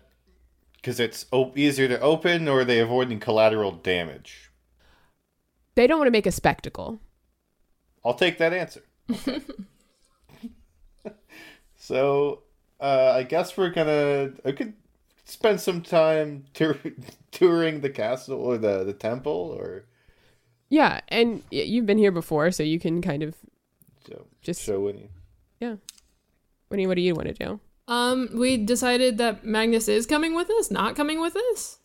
because 0.77 0.99
it's 0.99 1.27
op- 1.31 1.55
easier 1.55 1.87
to 1.87 1.99
open, 1.99 2.47
or 2.47 2.61
are 2.61 2.65
they 2.65 2.79
avoiding 2.79 3.19
collateral 3.19 3.71
damage? 3.71 4.51
They 5.75 5.85
don't 5.85 5.99
want 5.99 6.07
to 6.07 6.11
make 6.11 6.25
a 6.25 6.31
spectacle. 6.31 6.99
I'll 8.03 8.15
take 8.15 8.39
that 8.39 8.53
answer. 8.53 8.81
Okay. 9.11 9.39
so, 11.75 12.41
uh, 12.79 13.11
I 13.17 13.21
guess 13.21 13.55
we're 13.55 13.69
gonna. 13.69 14.31
I 14.43 14.51
could 14.51 14.73
spend 15.33 15.59
some 15.59 15.81
time 15.81 16.45
tour- 16.53 16.77
touring 17.31 17.81
the 17.81 17.89
castle 17.89 18.39
or 18.39 18.57
the 18.57 18.83
the 18.83 18.93
temple, 18.93 19.55
or 19.57 19.85
Yeah, 20.69 21.01
and 21.09 21.43
you've 21.51 21.85
been 21.85 21.97
here 21.97 22.11
before, 22.11 22.51
so 22.51 22.63
you 22.63 22.79
can 22.79 23.01
kind 23.01 23.23
of 23.23 23.35
so 24.07 24.27
Just- 24.41 24.61
show 24.61 24.79
Winnie. 24.81 25.09
yeah. 25.59 25.75
What 26.69 26.77
do 26.77 26.81
you, 26.81 26.87
what 26.87 26.95
do 26.95 27.01
you 27.01 27.13
want 27.13 27.27
to 27.27 27.33
do? 27.35 27.59
Um, 27.87 28.29
we 28.33 28.57
decided 28.57 29.17
that 29.19 29.45
Magnus 29.45 29.87
is 29.87 30.05
coming 30.07 30.33
with 30.33 30.49
us, 30.49 30.71
not 30.71 30.95
coming 30.95 31.21
with 31.21 31.35
us 31.51 31.77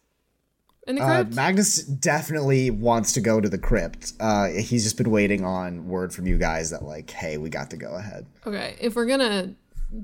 in 0.86 0.94
the 0.94 1.02
Uh, 1.02 1.16
crypt. 1.24 1.34
Magnus 1.34 1.82
definitely 1.82 2.70
wants 2.70 3.12
to 3.12 3.20
go 3.20 3.38
to 3.40 3.48
the 3.50 3.58
crypt. 3.58 4.14
Uh, 4.18 4.46
he's 4.48 4.84
just 4.84 4.96
been 4.96 5.10
waiting 5.10 5.44
on 5.44 5.88
word 5.88 6.14
from 6.14 6.26
you 6.26 6.38
guys 6.38 6.70
that 6.70 6.82
like, 6.84 7.10
hey, 7.10 7.36
we 7.36 7.50
got 7.50 7.68
to 7.70 7.76
go 7.76 7.94
ahead. 7.96 8.24
okay, 8.46 8.76
if 8.80 8.96
we're 8.96 9.04
gonna 9.06 9.54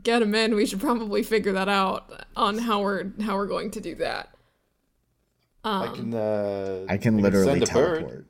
get 0.03 0.23
him 0.23 0.35
in, 0.35 0.55
we 0.55 0.67
should 0.67 0.81
probably 0.81 1.23
figure 1.23 1.53
that 1.53 1.69
out 1.69 2.25
on 2.37 2.59
how 2.59 2.83
we're 2.83 3.13
how 3.23 3.37
we're 3.37 3.47
going 3.47 3.71
to 3.73 3.81
do 3.81 3.95
that. 3.97 4.31
I 5.65 5.91
can. 5.95 6.13
Uh, 6.13 6.85
I 6.89 6.99
can 6.99 7.19
literally 7.19 7.61
send 7.61 7.67
teleport. 7.67 8.27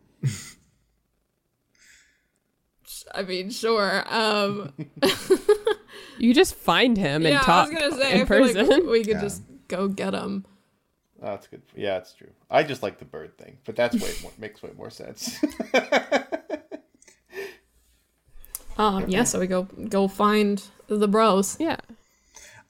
I 3.13 3.23
mean, 3.23 3.51
sure. 3.51 4.05
Um, 4.09 4.73
You 6.19 6.35
just 6.35 6.55
find 6.55 6.97
him 6.97 7.27
and 7.27 7.35
yeah, 7.35 7.41
talk 7.41 7.69
I 7.69 7.71
was 7.71 7.79
gonna 7.79 8.03
say 8.03 8.13
in 8.15 8.23
I 8.23 8.25
feel 8.25 8.27
person. 8.27 8.69
like 8.69 8.85
we 8.85 9.05
could 9.05 9.21
just 9.21 9.43
go 9.69 9.89
get 9.89 10.15
him. 10.15 10.45
Oh, 11.23 11.27
that's 11.27 11.47
good. 11.47 11.63
Yeah, 11.75 11.99
it's 11.99 12.15
true. 12.15 12.31
I 12.51 12.63
just 12.63 12.83
like 12.83 12.99
the 12.99 13.05
bird 13.05 13.37
thing, 13.39 13.59
but 13.65 13.77
that's 13.77 14.01
way 14.01 14.13
more, 14.23 14.33
makes 14.39 14.63
way 14.63 14.71
more 14.77 14.91
sense. 14.91 15.39
Um, 18.77 19.09
yeah, 19.09 19.23
so 19.23 19.39
we 19.39 19.47
go 19.47 19.63
go 19.89 20.09
find 20.09 20.61
the 20.89 21.09
bros. 21.09 21.57
yeah. 21.59 21.77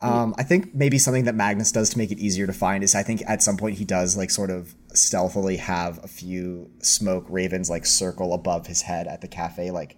Um, 0.05 0.35
I 0.37 0.43
think 0.43 0.75
maybe 0.75 0.99
something 0.99 1.25
that 1.25 1.35
Magnus 1.35 1.73
does 1.73 1.89
to 1.91 1.99
make 1.99 2.11
it 2.11 2.19
easier 2.19 2.47
to 2.47 2.53
find 2.53 2.85
is 2.85 2.95
I 2.95 3.03
think 3.03 3.23
at 3.27 3.43
some 3.43 3.57
point 3.57 3.79
he 3.79 3.87
does 3.87 4.19
like 4.19 4.31
sort 4.31 4.51
of 4.51 4.75
stealthily 4.93 5.57
have 5.57 6.03
a 6.05 6.09
few 6.09 6.71
smoke 6.81 7.25
ravens 7.31 7.71
like 7.71 7.87
circle 7.87 8.35
above 8.35 8.67
his 8.67 8.83
head 8.83 9.07
at 9.07 9.23
the 9.23 9.29
cafe, 9.29 9.71
like 9.71 9.97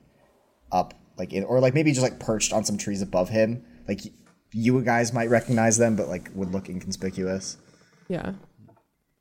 up, 0.71 0.95
like 1.19 1.33
in, 1.33 1.43
or 1.43 1.59
like 1.59 1.75
maybe 1.75 1.91
just 1.91 2.03
like 2.03 2.21
perched 2.21 2.53
on 2.53 2.63
some 2.63 2.79
trees 2.79 3.03
above 3.03 3.31
him. 3.31 3.65
Like 3.89 4.03
you 4.53 4.81
guys 4.83 5.13
might 5.13 5.29
recognize 5.29 5.77
them, 5.77 5.97
but 5.97 6.07
like 6.07 6.31
would 6.35 6.53
look 6.53 6.69
inconspicuous. 6.69 7.57
Yeah. 8.07 8.35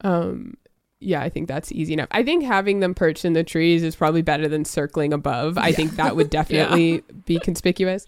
Um 0.01 0.55
yeah, 0.99 1.21
I 1.21 1.29
think 1.29 1.47
that's 1.47 1.71
easy 1.71 1.93
enough. 1.93 2.09
I 2.11 2.23
think 2.23 2.43
having 2.43 2.79
them 2.79 2.93
perched 2.93 3.25
in 3.25 3.33
the 3.33 3.43
trees 3.43 3.83
is 3.83 3.95
probably 3.95 4.21
better 4.21 4.47
than 4.47 4.65
circling 4.65 5.13
above. 5.13 5.57
I 5.57 5.71
think 5.71 5.95
that 5.95 6.15
would 6.15 6.29
definitely 6.29 7.03
be 7.25 7.39
conspicuous. 7.39 8.05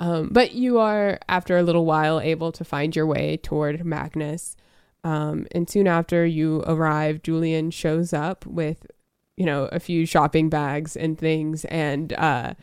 Um, 0.00 0.30
but 0.32 0.52
you 0.52 0.78
are, 0.78 1.20
after 1.28 1.56
a 1.56 1.62
little 1.62 1.84
while, 1.84 2.20
able 2.20 2.50
to 2.52 2.64
find 2.64 2.96
your 2.96 3.06
way 3.06 3.36
toward 3.36 3.84
Magnus. 3.84 4.56
Um, 5.04 5.46
and 5.52 5.68
soon 5.68 5.86
after 5.86 6.26
you 6.26 6.64
arrive, 6.66 7.22
Julian 7.22 7.70
shows 7.70 8.12
up 8.12 8.44
with, 8.46 8.86
you 9.36 9.46
know, 9.46 9.64
a 9.70 9.78
few 9.78 10.06
shopping 10.06 10.48
bags 10.48 10.96
and 10.96 11.18
things. 11.18 11.64
And 11.66 12.12
uh, 12.14 12.54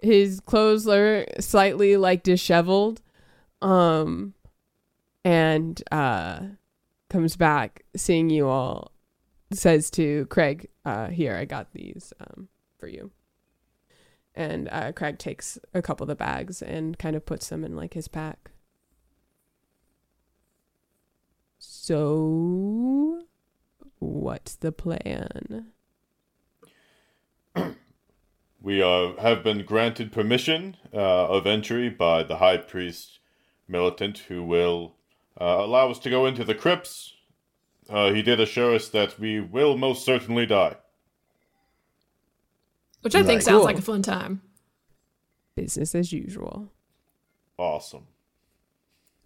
his 0.00 0.40
clothes 0.40 0.88
are 0.88 1.26
slightly 1.38 1.96
like 1.96 2.22
disheveled. 2.22 3.02
Um, 3.62 4.34
and 5.26 5.82
uh, 5.90 6.40
comes 7.10 7.36
back 7.36 7.84
seeing 7.96 8.30
you 8.30 8.48
all 8.48 8.92
says 9.52 9.90
to 9.90 10.26
craig 10.26 10.68
uh, 10.84 11.08
here 11.08 11.36
i 11.36 11.44
got 11.44 11.72
these 11.72 12.12
um, 12.20 12.48
for 12.78 12.88
you 12.88 13.10
and 14.36 14.68
uh, 14.70 14.92
craig 14.92 15.18
takes 15.18 15.58
a 15.74 15.82
couple 15.82 16.04
of 16.04 16.08
the 16.08 16.14
bags 16.14 16.62
and 16.62 16.98
kind 16.98 17.16
of 17.16 17.24
puts 17.26 17.48
them 17.48 17.64
in 17.64 17.74
like 17.74 17.94
his 17.94 18.08
pack 18.08 18.50
so 21.58 23.22
what's 23.98 24.54
the 24.56 24.72
plan 24.72 25.72
we 28.66 28.82
uh, 28.82 29.14
have 29.20 29.44
been 29.44 29.64
granted 29.64 30.10
permission 30.10 30.76
uh, 30.92 31.28
of 31.28 31.46
entry 31.46 31.88
by 31.88 32.24
the 32.24 32.38
High 32.38 32.56
Priest 32.56 33.20
Militant, 33.68 34.18
who 34.26 34.42
will 34.42 34.96
uh, 35.40 35.58
allow 35.60 35.88
us 35.88 36.00
to 36.00 36.10
go 36.10 36.26
into 36.26 36.42
the 36.42 36.54
crypts. 36.54 37.14
Uh, 37.88 38.12
he 38.12 38.22
did 38.22 38.40
assure 38.40 38.74
us 38.74 38.88
that 38.88 39.20
we 39.20 39.38
will 39.38 39.76
most 39.76 40.04
certainly 40.04 40.46
die. 40.46 40.74
Which 43.06 43.14
I 43.14 43.22
think 43.22 43.40
sounds 43.40 43.58
Cool. 43.58 43.64
like 43.66 43.78
a 43.78 43.82
fun 43.82 44.02
time. 44.02 44.42
business 45.54 45.94
as 45.94 46.12
usual 46.12 46.72
Awesome. 47.56 48.08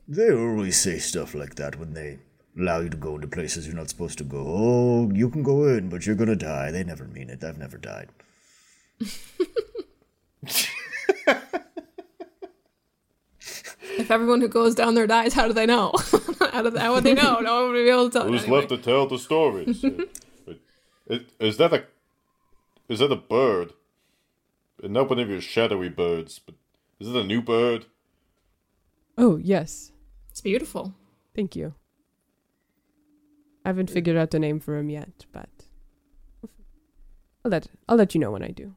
They 0.06 0.30
always 0.30 0.76
say 0.78 0.98
stuff 0.98 1.34
like 1.34 1.54
that 1.54 1.78
when 1.78 1.94
they 1.94 2.18
allow 2.58 2.80
you 2.80 2.90
to 2.90 2.96
go 2.98 3.14
into 3.14 3.26
places 3.26 3.66
you're 3.66 3.74
not 3.74 3.88
supposed 3.88 4.18
to 4.18 4.24
go. 4.24 4.44
Oh, 4.46 5.10
you 5.14 5.30
can 5.30 5.42
go 5.42 5.66
in, 5.66 5.88
but 5.88 6.04
you're 6.04 6.14
gonna 6.22 6.36
die. 6.36 6.70
They 6.70 6.84
never 6.84 7.04
mean 7.06 7.30
it. 7.30 7.42
I've 7.42 7.56
never 7.56 7.78
died. 7.78 8.08
If 13.98 14.10
everyone 14.10 14.40
who 14.40 14.48
goes 14.48 14.74
down 14.74 14.94
there 14.94 15.06
dies, 15.06 15.32
how 15.34 15.46
do 15.46 15.52
they 15.52 15.66
know? 15.66 15.92
how, 16.52 16.62
do 16.62 16.70
they, 16.70 16.80
how 16.80 16.94
would 16.94 17.04
they 17.04 17.14
know? 17.14 17.40
No 17.40 17.62
one 17.64 17.72
would 17.72 17.84
be 17.84 17.90
able 17.90 18.08
to 18.10 18.18
tell. 18.18 18.28
Who's 18.28 18.42
anyway. 18.42 18.58
left 18.58 18.68
to 18.70 18.78
tell 18.78 19.06
the 19.06 19.18
stories? 19.18 19.84
Is, 21.06 21.22
is 21.40 21.56
that 21.56 21.72
a 21.72 21.84
is 22.88 23.00
that 23.00 23.10
a 23.10 23.16
bird? 23.16 23.72
And 24.82 24.92
not 24.92 25.08
one 25.10 25.18
of 25.18 25.28
your 25.28 25.40
shadowy 25.40 25.88
birds, 25.88 26.38
but 26.38 26.54
is 26.98 27.08
it 27.08 27.16
a 27.16 27.24
new 27.24 27.42
bird? 27.42 27.86
oh 29.18 29.36
yes 29.36 29.92
It's 30.30 30.40
beautiful. 30.40 30.94
thank 31.34 31.54
you 31.56 31.74
i 33.64 33.68
haven't 33.68 33.90
figured 33.90 34.16
out 34.16 34.30
the 34.30 34.38
name 34.38 34.60
for 34.60 34.76
him 34.78 34.88
yet 34.88 35.26
but 35.32 35.48
i'll 37.44 37.50
let 37.50 37.66
i'll 37.88 37.96
let 37.96 38.14
you 38.14 38.20
know 38.20 38.30
when 38.30 38.42
i 38.42 38.48
do 38.48 38.74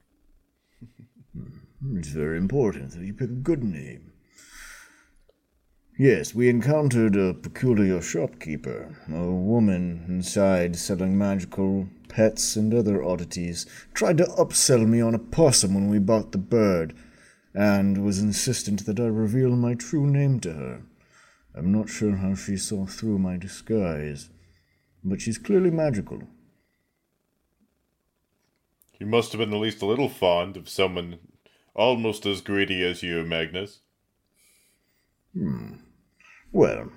It's 1.97 2.09
very 2.09 2.37
important 2.37 2.91
that 2.91 3.05
you 3.05 3.13
pick 3.13 3.29
a 3.29 3.33
good 3.33 3.61
name. 3.63 4.12
Yes, 5.97 6.33
we 6.33 6.49
encountered 6.49 7.15
a 7.15 7.35
peculiar 7.35 8.01
shopkeeper, 8.01 8.97
a 9.07 9.25
woman 9.29 10.05
inside 10.07 10.75
selling 10.75 11.15
magical 11.15 11.87
pets 12.07 12.55
and 12.55 12.73
other 12.73 13.03
oddities, 13.03 13.67
tried 13.93 14.17
to 14.17 14.23
upsell 14.23 14.87
me 14.87 15.01
on 15.01 15.13
a 15.13 15.19
possum 15.19 15.75
when 15.75 15.89
we 15.89 15.99
bought 15.99 16.31
the 16.31 16.39
bird, 16.39 16.95
and 17.53 18.03
was 18.03 18.19
insistent 18.19 18.87
that 18.87 18.99
I 18.99 19.05
reveal 19.05 19.51
my 19.55 19.75
true 19.75 20.07
name 20.07 20.39
to 20.39 20.53
her. 20.53 20.81
I'm 21.53 21.71
not 21.71 21.89
sure 21.89 22.15
how 22.15 22.33
she 22.33 22.57
saw 22.57 22.87
through 22.87 23.19
my 23.19 23.37
disguise, 23.37 24.31
but 25.03 25.21
she's 25.21 25.37
clearly 25.37 25.69
magical. 25.69 26.23
You 28.99 29.05
must 29.05 29.31
have 29.31 29.39
been 29.39 29.53
at 29.53 29.59
least 29.59 29.83
a 29.83 29.85
little 29.85 30.09
fond 30.09 30.57
of 30.57 30.69
someone 30.69 31.19
almost 31.75 32.25
as 32.25 32.41
greedy 32.41 32.83
as 32.83 33.03
you, 33.03 33.23
Magnus. 33.23 33.81
Hmm. 35.33 35.82
Well, 36.53 36.91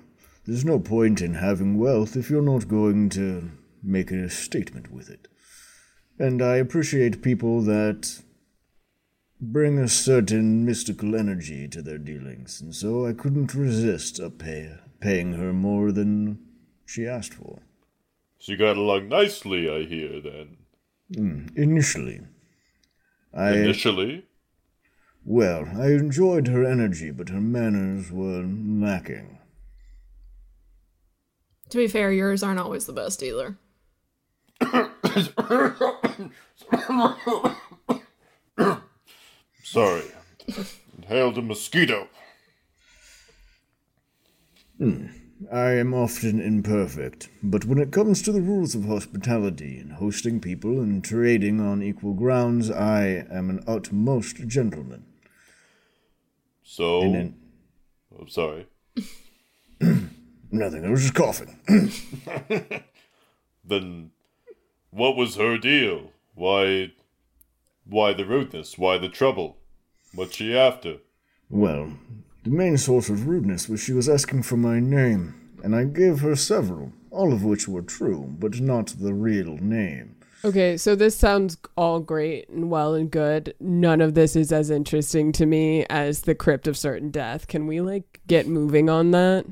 there's 0.45 0.63
no 0.63 0.79
point 0.79 1.19
in 1.19 1.33
having 1.33 1.79
wealth 1.79 2.15
if 2.15 2.29
you're 2.29 2.43
not 2.43 2.67
going 2.67 3.09
to 3.09 3.49
make 3.81 4.11
a 4.11 4.29
statement 4.29 4.91
with 4.91 5.09
it. 5.09 5.27
And 6.19 6.43
I 6.43 6.57
appreciate 6.57 7.23
people 7.23 7.61
that 7.63 8.21
bring 9.41 9.79
a 9.79 9.87
certain 9.87 10.63
mystical 10.63 11.15
energy 11.15 11.67
to 11.69 11.81
their 11.81 11.97
dealings, 11.97 12.61
and 12.61 12.75
so 12.75 13.07
I 13.07 13.13
couldn't 13.13 13.55
resist 13.55 14.19
a 14.19 14.29
pay, 14.29 14.75
paying 14.99 15.33
her 15.33 15.51
more 15.53 15.91
than 15.91 16.37
she 16.85 17.07
asked 17.07 17.33
for. 17.33 17.63
She 18.37 18.55
got 18.55 18.77
along 18.77 19.09
nicely, 19.09 19.67
I 19.69 19.83
hear, 19.85 20.21
then. 20.21 20.57
Hmm, 21.15 21.47
initially, 21.55 22.21
I 23.33 23.53
Initially. 23.53 24.25
Well, 25.25 25.67
I 25.75 25.87
enjoyed 25.87 26.47
her 26.47 26.63
energy, 26.63 27.09
but 27.11 27.29
her 27.29 27.41
manners 27.41 28.11
were 28.11 28.43
lacking. 28.43 29.36
To 31.69 31.77
be 31.77 31.87
fair, 31.87 32.11
yours 32.11 32.43
aren't 32.43 32.59
always 32.59 32.85
the 32.85 32.93
best 32.93 33.23
either. 33.23 33.57
Sorry. 39.63 40.03
Inhaled 40.97 41.37
a 41.37 41.41
mosquito. 41.41 42.07
Hmm. 44.77 45.07
I 45.51 45.73
am 45.73 45.93
often 45.93 46.41
imperfect, 46.41 47.29
but 47.43 47.65
when 47.65 47.77
it 47.77 47.91
comes 47.91 48.23
to 48.23 48.31
the 48.31 48.41
rules 48.41 48.73
of 48.73 48.85
hospitality 48.85 49.77
and 49.77 49.93
hosting 49.93 50.39
people 50.39 50.81
and 50.81 51.03
trading 51.03 51.59
on 51.59 51.83
equal 51.83 52.15
grounds, 52.15 52.71
I 52.71 53.27
am 53.29 53.51
an 53.51 53.63
utmost 53.67 54.47
gentleman. 54.47 55.05
So, 56.63 57.01
And 57.01 57.35
I'm 58.19 58.27
sorry. 58.29 58.65
nothing, 60.51 60.85
I 60.85 60.89
was 60.89 61.01
just 61.01 61.15
coughing. 61.15 61.59
Then, 63.65 64.11
what 64.91 65.17
was 65.17 65.35
her 65.35 65.57
deal? 65.57 66.11
Why, 66.35 66.93
why 67.85 68.13
the 68.13 68.25
rudeness? 68.25 68.77
Why 68.77 68.97
the 68.97 69.09
trouble? 69.09 69.57
What's 70.13 70.35
she 70.35 70.55
after? 70.57 70.97
well, 71.49 71.93
the 72.43 72.49
main 72.49 72.77
source 72.77 73.09
of 73.09 73.27
rudeness 73.27 73.67
was 73.67 73.81
she 73.81 73.93
was 73.93 74.07
asking 74.07 74.43
for 74.43 74.57
my 74.57 74.79
name, 74.79 75.35
and 75.63 75.75
I 75.75 75.83
gave 75.83 76.21
her 76.21 76.35
several, 76.35 76.93
all 77.11 77.33
of 77.33 77.43
which 77.43 77.67
were 77.67 77.81
true, 77.81 78.33
but 78.39 78.59
not 78.61 78.95
the 78.99 79.13
real 79.13 79.57
name. 79.57 80.15
Okay, 80.45 80.77
so 80.77 80.95
this 80.95 81.17
sounds 81.17 81.57
all 81.75 81.99
great 81.99 82.47
and 82.47 82.69
well 82.69 82.93
and 82.93 83.09
good. 83.09 83.53
None 83.59 84.01
of 84.01 84.13
this 84.13 84.35
is 84.35 84.51
as 84.51 84.69
interesting 84.69 85.31
to 85.33 85.45
me 85.45 85.85
as 85.89 86.21
the 86.21 86.35
Crypt 86.35 86.67
of 86.67 86.77
Certain 86.77 87.09
Death. 87.09 87.47
Can 87.47 87.65
we 87.67 87.81
like 87.81 88.21
get 88.27 88.47
moving 88.47 88.89
on 88.89 89.11
that? 89.11 89.45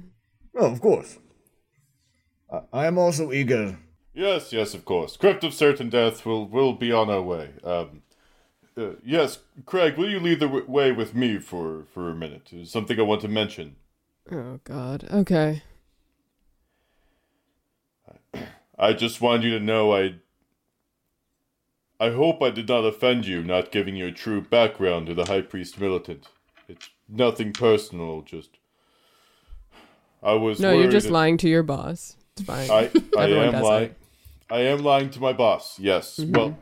Oh, 0.56 0.72
of 0.72 0.82
course. 0.82 1.20
I, 2.52 2.62
I 2.72 2.86
am 2.88 2.98
also 2.98 3.32
eager. 3.32 3.78
Yes, 4.14 4.54
yes, 4.54 4.74
of 4.74 4.86
course. 4.86 5.18
Crypt 5.18 5.44
of 5.44 5.54
Certain 5.54 5.90
Death 5.90 6.26
will 6.26 6.48
will 6.48 6.74
be 6.74 6.92
on 6.92 7.10
our 7.10 7.22
way. 7.22 7.50
Um, 7.64 8.02
uh, 8.78 8.92
yes, 9.04 9.40
Craig, 9.66 9.98
will 9.98 10.10
you 10.10 10.20
lead 10.20 10.40
the 10.40 10.48
w- 10.48 10.66
way 10.70 10.92
with 10.92 11.14
me 11.14 11.40
for 11.40 11.84
for 11.94 12.10
a 12.10 12.16
minute? 12.16 12.50
There's 12.52 12.72
something 12.72 12.98
I 13.00 13.04
want 13.04 13.22
to 13.22 13.28
mention. 13.28 13.76
Oh 14.32 14.60
God. 14.64 15.08
Okay. 15.12 15.64
I 18.78 18.94
just 18.94 19.22
want 19.22 19.44
you 19.44 19.52
to 19.58 19.64
know 19.64 19.94
I. 19.94 20.16
I 21.98 22.12
hope 22.12 22.42
I 22.42 22.50
did 22.50 22.68
not 22.68 22.84
offend 22.84 23.26
you, 23.26 23.42
not 23.42 23.72
giving 23.72 23.96
your 23.96 24.12
true 24.12 24.42
background 24.42 25.08
to 25.08 25.14
the 25.14 25.26
High 25.26 25.42
Priest 25.42 25.80
Militant. 25.80 26.28
It's 26.68 26.90
nothing 27.08 27.54
personal, 27.54 28.22
just. 28.22 28.50
I 30.26 30.34
was. 30.34 30.60
No, 30.60 30.72
you're 30.72 30.92
just 30.92 31.08
that- 31.08 31.14
lying 31.14 31.38
to 31.38 31.48
your 31.50 31.64
boss. 31.64 32.18
It's 32.38 32.46
fine. 32.46 32.70
I, 32.70 32.76
I 33.18 33.24
Everyone 33.24 33.46
am 33.46 33.52
does 33.54 33.64
lying. 33.64 33.84
it. 33.84 33.92
Mm-hmm. 33.92 34.54
I 34.54 34.60
am 34.62 34.80
lying 34.84 35.10
to 35.12 35.20
my 35.22 35.32
boss. 35.34 35.80
Yes. 35.80 36.20
Well, 36.20 36.58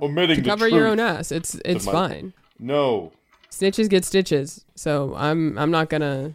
omitting 0.00 0.36
to 0.36 0.42
the 0.42 0.48
cover 0.48 0.68
truth. 0.68 0.74
your 0.74 0.86
own 0.86 0.98
ass. 1.00 1.30
It's 1.30 1.56
it's 1.64 1.84
my- 1.86 1.92
fine. 1.92 2.32
No, 2.58 3.12
Snitches 3.50 3.88
get 3.90 4.04
stitches. 4.04 4.64
So 4.76 5.14
I'm 5.16 5.58
I'm 5.58 5.70
not 5.70 5.88
gonna. 5.90 6.34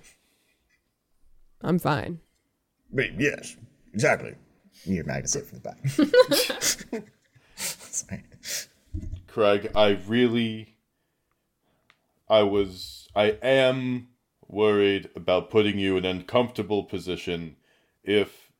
I'm 1.61 1.79
fine. 1.79 2.19
Wait, 2.91 3.13
yes, 3.17 3.55
exactly. 3.93 4.35
You 4.83 4.95
hear 4.95 5.03
Magnus 5.05 5.31
say 5.31 5.39
it 5.39 5.45
from 5.47 5.59
the 5.59 6.93
back. 6.93 7.03
Sorry. 7.55 8.23
Craig. 9.27 9.71
I 9.75 9.99
really. 10.07 10.75
I 12.29 12.43
was. 12.43 13.07
I 13.15 13.37
am 13.41 14.07
worried 14.47 15.09
about 15.15 15.49
putting 15.49 15.79
you 15.79 15.97
in 15.97 16.05
an 16.05 16.17
uncomfortable 16.17 16.83
position 16.83 17.55
if 18.03 18.51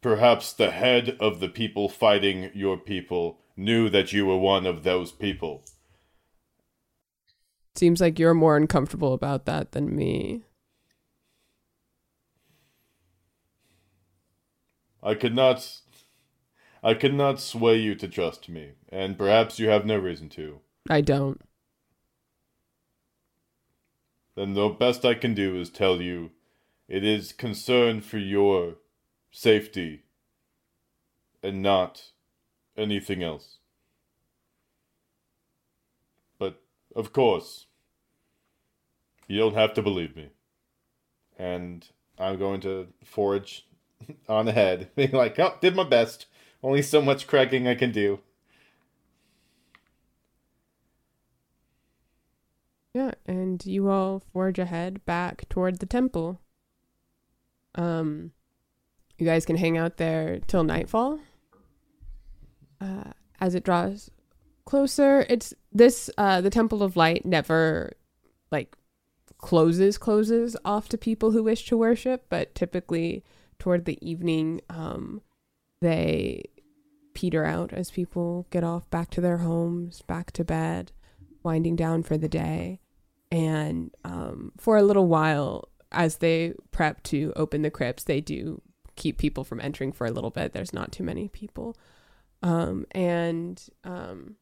perhaps 0.00 0.52
the 0.52 0.70
head 0.70 1.16
of 1.20 1.40
the 1.40 1.48
people 1.48 1.88
fighting 1.88 2.50
your 2.54 2.76
people 2.76 3.38
knew 3.56 3.88
that 3.88 4.12
you 4.12 4.26
were 4.26 4.38
one 4.38 4.66
of 4.66 4.82
those 4.82 5.12
people. 5.12 5.64
Seems 7.74 8.00
like 8.00 8.18
you're 8.18 8.34
more 8.34 8.56
uncomfortable 8.56 9.14
about 9.14 9.46
that 9.46 9.72
than 9.72 9.94
me. 9.94 10.44
I 15.02 15.14
could 15.14 15.34
not. 15.34 15.80
I 16.84 16.94
could 16.94 17.14
not 17.14 17.40
sway 17.40 17.76
you 17.76 17.94
to 17.94 18.08
trust 18.08 18.48
me, 18.48 18.72
and 18.88 19.16
perhaps 19.16 19.58
you 19.58 19.68
have 19.68 19.86
no 19.86 19.96
reason 19.96 20.28
to. 20.30 20.60
I 20.90 21.00
don't. 21.00 21.40
Then 24.34 24.54
the 24.54 24.68
best 24.68 25.04
I 25.04 25.14
can 25.14 25.34
do 25.34 25.60
is 25.60 25.70
tell 25.70 26.00
you 26.00 26.30
it 26.88 27.04
is 27.04 27.32
concern 27.32 28.00
for 28.00 28.18
your 28.18 28.76
safety 29.30 30.02
and 31.42 31.62
not 31.62 32.10
anything 32.76 33.22
else. 33.22 33.58
But, 36.38 36.60
of 36.94 37.12
course, 37.12 37.66
you 39.26 39.38
don't 39.38 39.54
have 39.54 39.74
to 39.74 39.82
believe 39.82 40.16
me. 40.16 40.30
And 41.38 41.86
I'm 42.18 42.38
going 42.38 42.60
to 42.62 42.88
forge 43.04 43.66
on 44.28 44.48
ahead, 44.48 44.90
being 44.96 45.12
like, 45.12 45.38
oh, 45.38 45.56
did 45.60 45.74
my 45.76 45.84
best. 45.84 46.26
Only 46.62 46.82
so 46.82 47.02
much 47.02 47.26
cracking 47.26 47.66
I 47.66 47.74
can 47.74 47.90
do. 47.90 48.20
Yeah, 52.94 53.12
and 53.26 53.64
you 53.64 53.88
all 53.88 54.22
forge 54.32 54.58
ahead 54.58 55.04
back 55.06 55.48
toward 55.48 55.78
the 55.78 55.86
temple. 55.86 56.40
Um, 57.74 58.32
you 59.18 59.26
guys 59.26 59.46
can 59.46 59.56
hang 59.56 59.78
out 59.78 59.96
there 59.96 60.40
till 60.46 60.64
nightfall. 60.64 61.20
Uh, 62.80 63.12
as 63.40 63.54
it 63.54 63.64
draws 63.64 64.10
closer, 64.64 65.24
it's 65.28 65.54
this 65.72 66.10
uh 66.18 66.40
the 66.40 66.50
Temple 66.50 66.82
of 66.82 66.96
Light 66.96 67.24
never 67.24 67.92
like 68.50 68.76
closes 69.38 69.96
closes 69.96 70.56
off 70.64 70.88
to 70.90 70.98
people 70.98 71.30
who 71.30 71.42
wish 71.42 71.64
to 71.66 71.76
worship, 71.76 72.26
but 72.28 72.54
typically 72.54 73.24
toward 73.58 73.84
the 73.84 73.98
evening, 74.06 74.60
um, 74.68 75.22
they 75.80 76.42
peter 77.14 77.44
out 77.44 77.72
as 77.72 77.90
people 77.90 78.46
get 78.50 78.64
off 78.64 78.90
back 78.90 79.10
to 79.10 79.20
their 79.20 79.38
homes, 79.38 80.02
back 80.02 80.32
to 80.32 80.44
bed, 80.44 80.92
winding 81.42 81.76
down 81.76 82.02
for 82.02 82.16
the 82.16 82.28
day. 82.28 82.80
And 83.30 83.90
um, 84.04 84.52
for 84.58 84.76
a 84.76 84.82
little 84.82 85.06
while, 85.06 85.68
as 85.90 86.16
they 86.16 86.54
prep 86.70 87.02
to 87.04 87.32
open 87.36 87.62
the 87.62 87.70
crypts, 87.70 88.04
they 88.04 88.20
do 88.20 88.60
keep 88.96 89.18
people 89.18 89.44
from 89.44 89.60
entering 89.60 89.92
for 89.92 90.06
a 90.06 90.10
little 90.10 90.30
bit. 90.30 90.52
There's 90.52 90.72
not 90.72 90.92
too 90.92 91.02
many 91.02 91.28
people. 91.28 91.76
Um, 92.42 92.86
and 92.90 93.62
um, 93.84 94.36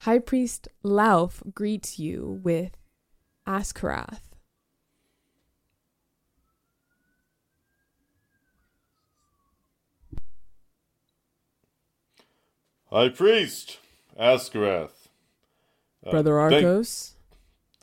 High 0.00 0.18
Priest 0.18 0.68
Lauf 0.84 1.54
greets 1.54 1.98
you 1.98 2.40
with 2.42 2.72
Askarath. 3.46 4.20
High 12.90 13.08
Priest, 13.08 13.78
Askarath. 14.20 15.01
Uh, 16.04 16.10
Brother 16.10 16.48
thank- 16.50 16.64
Arcos. 16.64 17.14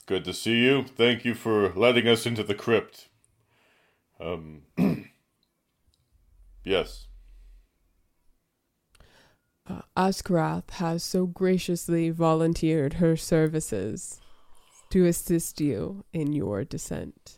Good 0.06 0.26
to 0.26 0.34
see 0.34 0.64
you. 0.64 0.84
Thank 0.84 1.24
you 1.24 1.36
for 1.36 1.72
letting 1.74 2.08
us 2.08 2.26
into 2.26 2.44
the 2.44 2.56
crypt. 2.56 3.10
Um. 4.20 4.64
yes. 6.64 7.08
Uh, 9.68 9.82
Askarath 9.96 10.72
has 10.72 11.04
so 11.04 11.28
graciously 11.28 12.10
volunteered 12.10 12.94
her 12.94 13.16
services 13.16 14.20
to 14.90 15.06
assist 15.06 15.62
you 15.62 16.04
in 16.12 16.34
your 16.34 16.64
descent. 16.64 17.38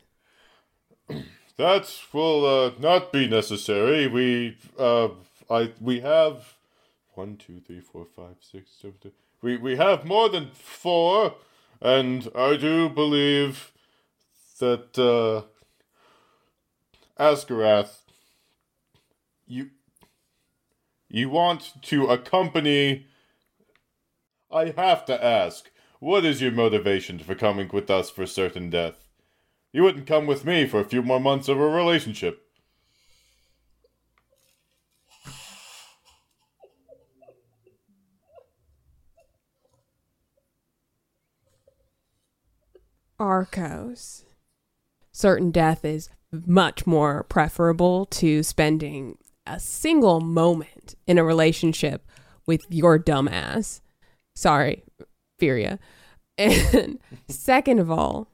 That 1.57 1.93
will 2.11 2.45
uh, 2.45 2.71
not 2.79 3.11
be 3.11 3.27
necessary. 3.27 4.07
We 4.07 4.57
uh, 4.79 5.09
I 5.47 5.71
we 5.79 5.99
have 5.99 6.55
one, 7.13 7.37
two, 7.37 7.59
three, 7.59 7.81
four, 7.81 8.05
five, 8.15 8.37
six, 8.39 8.71
seven. 8.81 8.95
Eight. 9.05 9.13
We 9.41 9.57
we 9.57 9.75
have 9.77 10.05
more 10.05 10.29
than 10.29 10.51
four, 10.53 11.35
and 11.81 12.29
I 12.35 12.57
do 12.57 12.89
believe 12.89 13.71
that 14.59 14.97
uh, 14.99 15.43
Askarath, 17.19 18.03
you 19.47 19.71
you 21.09 21.29
want 21.29 21.73
to 21.83 22.05
accompany. 22.07 23.07
I 24.51 24.73
have 24.77 25.05
to 25.05 25.23
ask, 25.23 25.71
what 25.99 26.25
is 26.25 26.41
your 26.41 26.51
motivation 26.51 27.19
for 27.19 27.35
coming 27.35 27.69
with 27.71 27.89
us 27.89 28.09
for 28.09 28.25
certain 28.25 28.69
death? 28.69 29.07
You 29.71 29.83
wouldn't 29.83 30.07
come 30.07 30.27
with 30.27 30.45
me 30.45 30.67
for 30.67 30.81
a 30.81 30.85
few 30.85 31.01
more 31.01 31.21
months 31.21 31.47
of 31.47 31.57
a 31.57 31.67
relationship. 31.67 32.50
Arcos, 43.21 44.25
certain 45.11 45.51
death 45.51 45.85
is 45.85 46.09
much 46.31 46.87
more 46.87 47.23
preferable 47.23 48.07
to 48.07 48.41
spending 48.41 49.15
a 49.45 49.59
single 49.59 50.19
moment 50.21 50.95
in 51.05 51.19
a 51.19 51.23
relationship 51.23 52.07
with 52.47 52.65
your 52.69 52.97
dumbass. 52.97 53.81
Sorry, 54.35 54.83
Furia. 55.37 55.77
And 56.35 56.99
second 57.29 57.77
of 57.77 57.91
all, 57.91 58.27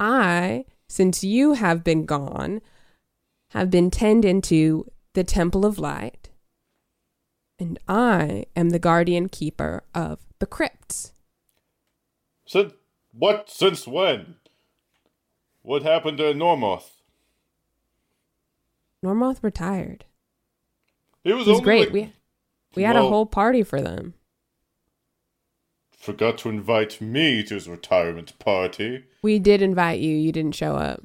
I, 0.00 0.64
since 0.88 1.22
you 1.22 1.52
have 1.52 1.84
been 1.84 2.06
gone, 2.06 2.60
have 3.50 3.70
been 3.70 3.88
turned 3.88 4.24
into 4.24 4.90
the 5.12 5.22
Temple 5.22 5.64
of 5.64 5.78
Light, 5.78 6.30
and 7.60 7.78
I 7.86 8.46
am 8.56 8.70
the 8.70 8.80
guardian 8.80 9.28
keeper 9.28 9.84
of 9.94 10.18
the 10.40 10.46
crypts. 10.46 11.12
Since 12.48 12.72
what? 13.16 13.48
Since 13.50 13.86
when? 13.86 14.36
What 15.62 15.82
happened 15.82 16.18
to 16.18 16.34
Normoth? 16.34 17.02
Normoth 19.02 19.42
retired. 19.42 20.04
It 21.24 21.34
was, 21.34 21.46
It 21.46 21.50
was 21.50 21.58
only 21.60 21.64
great. 21.64 21.80
like- 21.80 21.92
we 21.92 22.12
we 22.76 22.82
had 22.82 22.96
a 22.96 23.02
whole 23.02 23.26
party 23.26 23.62
for 23.62 23.80
them. 23.80 24.14
forgot 25.90 26.36
to 26.38 26.48
invite 26.50 27.00
me 27.00 27.42
to 27.44 27.54
his 27.54 27.66
retirement 27.68 28.38
party. 28.38 29.04
We 29.22 29.38
did 29.38 29.62
invite 29.62 30.00
you. 30.00 30.14
You 30.14 30.32
didn't 30.32 30.54
show 30.54 30.74
up. 30.76 31.00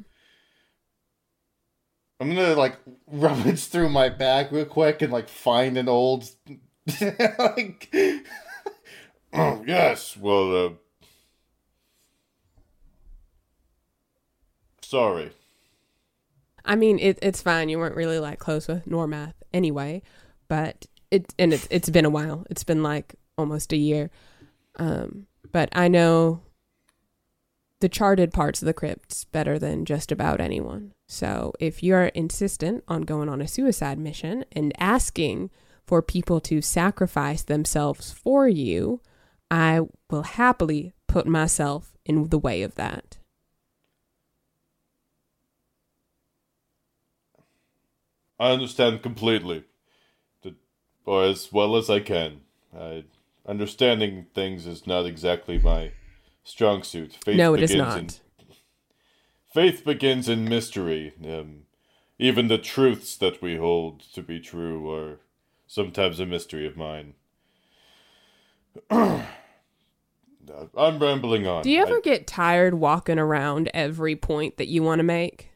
I'm 2.20 2.30
gonna 2.36 2.56
like 2.56 2.78
rummage 3.08 3.66
through 3.68 3.90
my 3.90 4.10
bag 4.10 4.52
real 4.52 4.66
quick 4.66 5.02
and 5.02 5.14
like 5.14 5.30
find 5.30 5.78
an 5.78 5.88
old 5.88 6.30
like 7.40 7.94
oh 9.32 9.64
yes 9.66 10.18
well 10.18 10.66
uh 10.66 10.70
sorry 14.90 15.32
I 16.66 16.76
mean, 16.76 17.00
it, 17.00 17.20
it's 17.22 17.42
fine. 17.42 17.70
You 17.70 17.80
weren't 17.80 17.96
really 17.96 18.20
like 18.20 18.40
close 18.40 18.68
with 18.68 18.86
Normoth 18.86 19.34
anyway, 19.54 20.02
but 20.48 20.86
it 21.12 21.34
and 21.40 21.54
it's 21.54 21.68
it's 21.72 21.90
been 21.90 22.06
a 22.06 22.10
while. 22.10 22.46
It's 22.50 22.64
been 22.64 22.84
like 22.84 23.16
almost 23.38 23.74
a 23.74 23.78
year. 23.78 24.12
Um, 24.76 25.28
but 25.52 25.70
I 25.74 25.88
know 25.88 26.42
the 27.80 27.90
charted 27.90 28.34
parts 28.34 28.62
of 28.62 28.66
the 28.66 28.74
crypts 28.74 29.24
better 29.26 29.58
than 29.58 29.86
just 29.86 30.12
about 30.12 30.42
anyone. 30.42 30.94
So 31.08 31.54
if 31.60 31.82
you're 31.82 32.08
insistent 32.08 32.84
on 32.88 33.02
going 33.04 33.30
on 33.30 33.42
a 33.42 33.48
suicide 33.48 33.98
mission 33.98 34.46
and 34.52 34.74
asking 34.78 35.50
for 35.88 36.02
people 36.02 36.40
to 36.42 36.62
sacrifice 36.62 37.42
themselves 37.42 38.12
for 38.12 38.48
you, 38.48 39.02
I 39.50 39.82
will 40.12 40.24
happily 40.24 40.94
put 41.08 41.26
myself 41.26 41.98
in 42.06 42.30
the 42.30 42.38
way 42.38 42.62
of 42.62 42.76
that. 42.76 43.19
I 48.40 48.52
understand 48.52 49.02
completely 49.04 49.66
or 51.06 51.24
as 51.24 51.52
well 51.52 51.76
as 51.76 51.90
I 51.90 52.00
can 52.00 52.42
I 52.78 53.06
understanding 53.46 54.28
things 54.36 54.68
is 54.68 54.86
not 54.86 55.06
exactly 55.06 55.58
my 55.58 55.92
strong 56.44 56.84
suit 56.84 57.18
Faith 57.24 57.38
no, 57.38 57.54
it 57.54 57.64
is 57.64 57.76
not. 57.76 57.98
in 57.98 58.10
Faith 59.52 59.84
begins 59.84 60.30
in 60.30 60.46
mystery. 60.46 61.14
Um, 61.28 61.62
even 62.20 62.48
the 62.50 62.60
truths 62.60 63.18
that 63.18 63.42
we 63.42 63.58
hold 63.58 64.02
to 64.14 64.22
be 64.22 64.40
true 64.40 64.92
are 64.94 65.20
sometimes 65.66 66.20
a 66.20 66.26
mystery 66.26 66.68
of 66.68 66.78
mine. 66.78 67.16
I'm 68.92 69.26
rambling 71.00 71.48
on. 71.48 71.64
Do 71.64 71.72
you 71.72 71.82
ever 71.82 71.98
I- 71.98 72.02
get 72.04 72.28
tired 72.28 72.76
walking 72.76 73.18
around 73.18 73.72
every 73.74 74.16
point 74.16 74.58
that 74.58 74.68
you 74.68 74.84
want 74.84 75.00
to 75.00 75.04
make? 75.04 75.49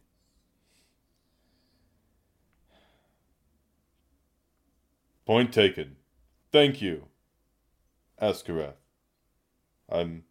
Point 5.25 5.53
taken. 5.53 5.95
Thank 6.51 6.81
you, 6.81 7.05
Askarath. 8.21 8.75
I'm 9.89 10.23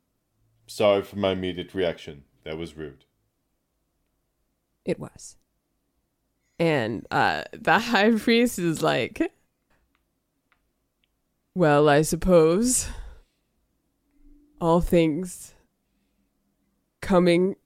sorry 0.66 1.02
for 1.02 1.16
my 1.16 1.32
immediate 1.32 1.74
reaction. 1.74 2.24
That 2.44 2.58
was 2.58 2.76
rude. 2.76 3.04
It 4.84 4.98
was. 4.98 5.36
And 6.58 7.06
uh 7.10 7.44
the 7.52 7.78
high 7.78 8.12
priest 8.12 8.58
is 8.58 8.82
like 8.82 9.32
Well, 11.54 11.88
I 11.88 12.02
suppose 12.02 12.88
all 14.60 14.80
things 14.80 15.54
coming 17.00 17.56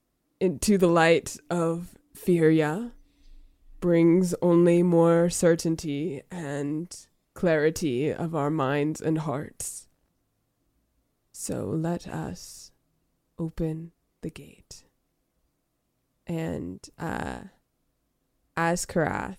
into 0.41 0.79
the 0.79 0.87
light 0.87 1.37
of 1.51 1.95
Furia 2.15 2.93
brings 3.81 4.35
only 4.41 4.83
more 4.83 5.29
certainty 5.29 6.23
and 6.31 7.07
clarity 7.37 8.13
of 8.13 8.35
our 8.35 8.51
minds 8.51 9.01
and 9.01 9.19
hearts. 9.19 9.87
So 11.33 11.67
let 11.67 12.09
us 12.09 12.73
open 13.39 13.93
the 14.23 14.31
gate. 14.31 14.85
And 16.27 16.81
uh, 16.99 17.41
Askarath 18.57 19.37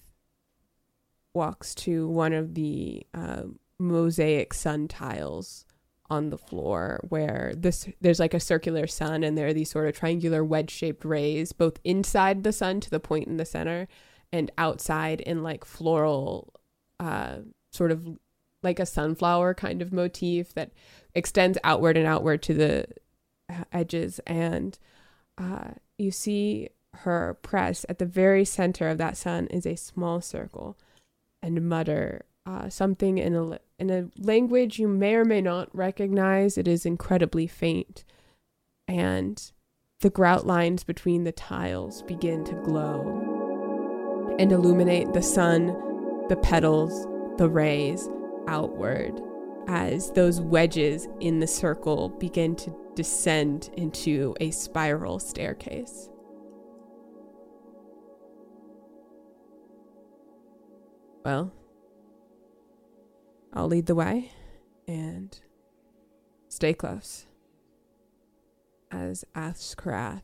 walks 1.33 1.75
to 1.75 2.07
one 2.07 2.33
of 2.33 2.53
the 2.53 3.05
uh, 3.13 3.43
mosaic 3.79 4.53
sun 4.53 4.87
tiles 4.87 5.65
on 6.09 6.29
the 6.29 6.37
floor 6.37 6.99
where 7.09 7.51
this 7.57 7.89
there's 7.99 8.19
like 8.19 8.33
a 8.33 8.39
circular 8.39 8.87
sun 8.87 9.23
and 9.23 9.37
there 9.37 9.47
are 9.47 9.53
these 9.53 9.69
sort 9.69 9.89
of 9.89 9.93
triangular 9.93 10.41
wedge 10.41 10.71
shaped 10.71 11.03
rays 11.03 11.51
both 11.51 11.79
inside 11.83 12.43
the 12.43 12.53
sun 12.53 12.79
to 12.79 12.89
the 12.89 12.99
point 12.99 13.27
in 13.27 13.35
the 13.35 13.43
center 13.43 13.89
and 14.31 14.49
outside 14.57 15.19
in 15.19 15.43
like 15.43 15.65
floral 15.65 16.53
uh 17.01 17.39
sort 17.71 17.91
of 17.91 18.17
like 18.63 18.79
a 18.79 18.85
sunflower 18.85 19.53
kind 19.53 19.81
of 19.81 19.93
motif 19.93 20.53
that 20.53 20.71
extends 21.13 21.57
outward 21.63 21.97
and 21.97 22.07
outward 22.07 22.41
to 22.41 22.53
the 22.53 22.85
edges 23.71 24.19
and 24.27 24.77
uh 25.37 25.69
you 25.97 26.11
see 26.11 26.69
her 26.93 27.37
press 27.41 27.85
at 27.87 27.99
the 27.99 28.05
very 28.05 28.43
center 28.43 28.89
of 28.89 28.97
that 28.97 29.15
sun 29.15 29.47
is 29.47 29.65
a 29.65 29.75
small 29.75 30.19
circle 30.19 30.77
and 31.41 31.67
mutter 31.67 32.25
uh, 32.47 32.69
something 32.69 33.17
in 33.17 33.35
a 33.35 33.59
in 33.77 33.89
a 33.89 34.07
language 34.17 34.79
you 34.79 34.87
may 34.87 35.15
or 35.15 35.25
may 35.25 35.41
not 35.41 35.69
recognize. 35.75 36.57
It 36.57 36.67
is 36.67 36.85
incredibly 36.85 37.45
faint, 37.45 38.05
and 38.87 39.51
the 39.99 40.09
grout 40.09 40.47
lines 40.47 40.85
between 40.85 41.25
the 41.25 41.33
tiles 41.33 42.03
begin 42.03 42.45
to 42.45 42.53
glow 42.53 44.35
and 44.39 44.51
illuminate 44.51 45.11
the 45.11 45.21
sun, 45.21 45.67
the 46.29 46.37
petals, 46.37 47.05
the 47.37 47.49
rays 47.49 48.09
outward 48.47 49.21
as 49.67 50.11
those 50.11 50.39
wedges 50.41 51.07
in 51.19 51.39
the 51.39 51.47
circle 51.47 52.09
begin 52.09 52.55
to 52.55 52.75
descend 52.95 53.69
into 53.77 54.35
a 54.39 54.49
spiral 54.51 55.19
staircase. 55.19 56.09
Well, 61.23 61.51
I'll 63.53 63.67
lead 63.67 63.85
the 63.85 63.95
way 63.95 64.31
and 64.87 65.37
stay 66.47 66.73
close 66.73 67.25
as 68.89 69.25
Askarath 69.35 70.21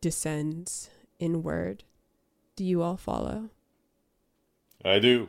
descends 0.00 0.90
inward. 1.20 1.84
Do 2.56 2.64
you 2.64 2.82
all 2.82 2.96
follow? 2.96 3.50
I 4.84 4.98
do. 4.98 5.28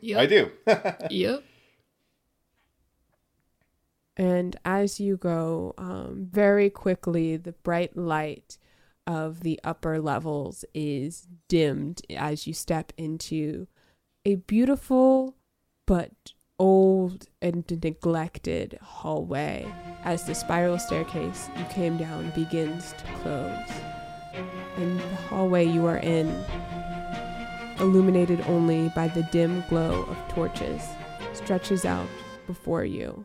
Yep. 0.00 0.18
I 0.18 0.26
do. 0.26 0.50
Yep. 1.10 1.44
And 4.16 4.56
as 4.64 5.00
you 5.00 5.16
go, 5.16 5.74
um, 5.78 6.28
very 6.30 6.68
quickly, 6.68 7.36
the 7.36 7.52
bright 7.52 7.96
light 7.96 8.58
of 9.06 9.40
the 9.40 9.58
upper 9.64 10.00
levels 10.00 10.64
is 10.74 11.26
dimmed 11.48 12.02
as 12.14 12.46
you 12.46 12.52
step 12.52 12.92
into 12.98 13.66
a 14.24 14.34
beautiful 14.34 15.36
but 15.86 16.12
old 16.58 17.26
and 17.40 17.64
neglected 17.82 18.78
hallway 18.82 19.66
as 20.04 20.24
the 20.24 20.34
spiral 20.34 20.78
staircase 20.78 21.48
you 21.56 21.64
came 21.64 21.96
down 21.96 22.30
begins 22.30 22.92
to 22.92 23.04
close. 23.22 23.70
And 24.76 25.00
the 25.00 25.16
hallway 25.28 25.64
you 25.66 25.86
are 25.86 25.96
in, 25.96 26.28
illuminated 27.80 28.40
only 28.42 28.90
by 28.90 29.08
the 29.08 29.22
dim 29.24 29.64
glow 29.68 30.02
of 30.04 30.16
torches, 30.28 30.82
stretches 31.32 31.84
out 31.84 32.08
before 32.46 32.84
you. 32.84 33.24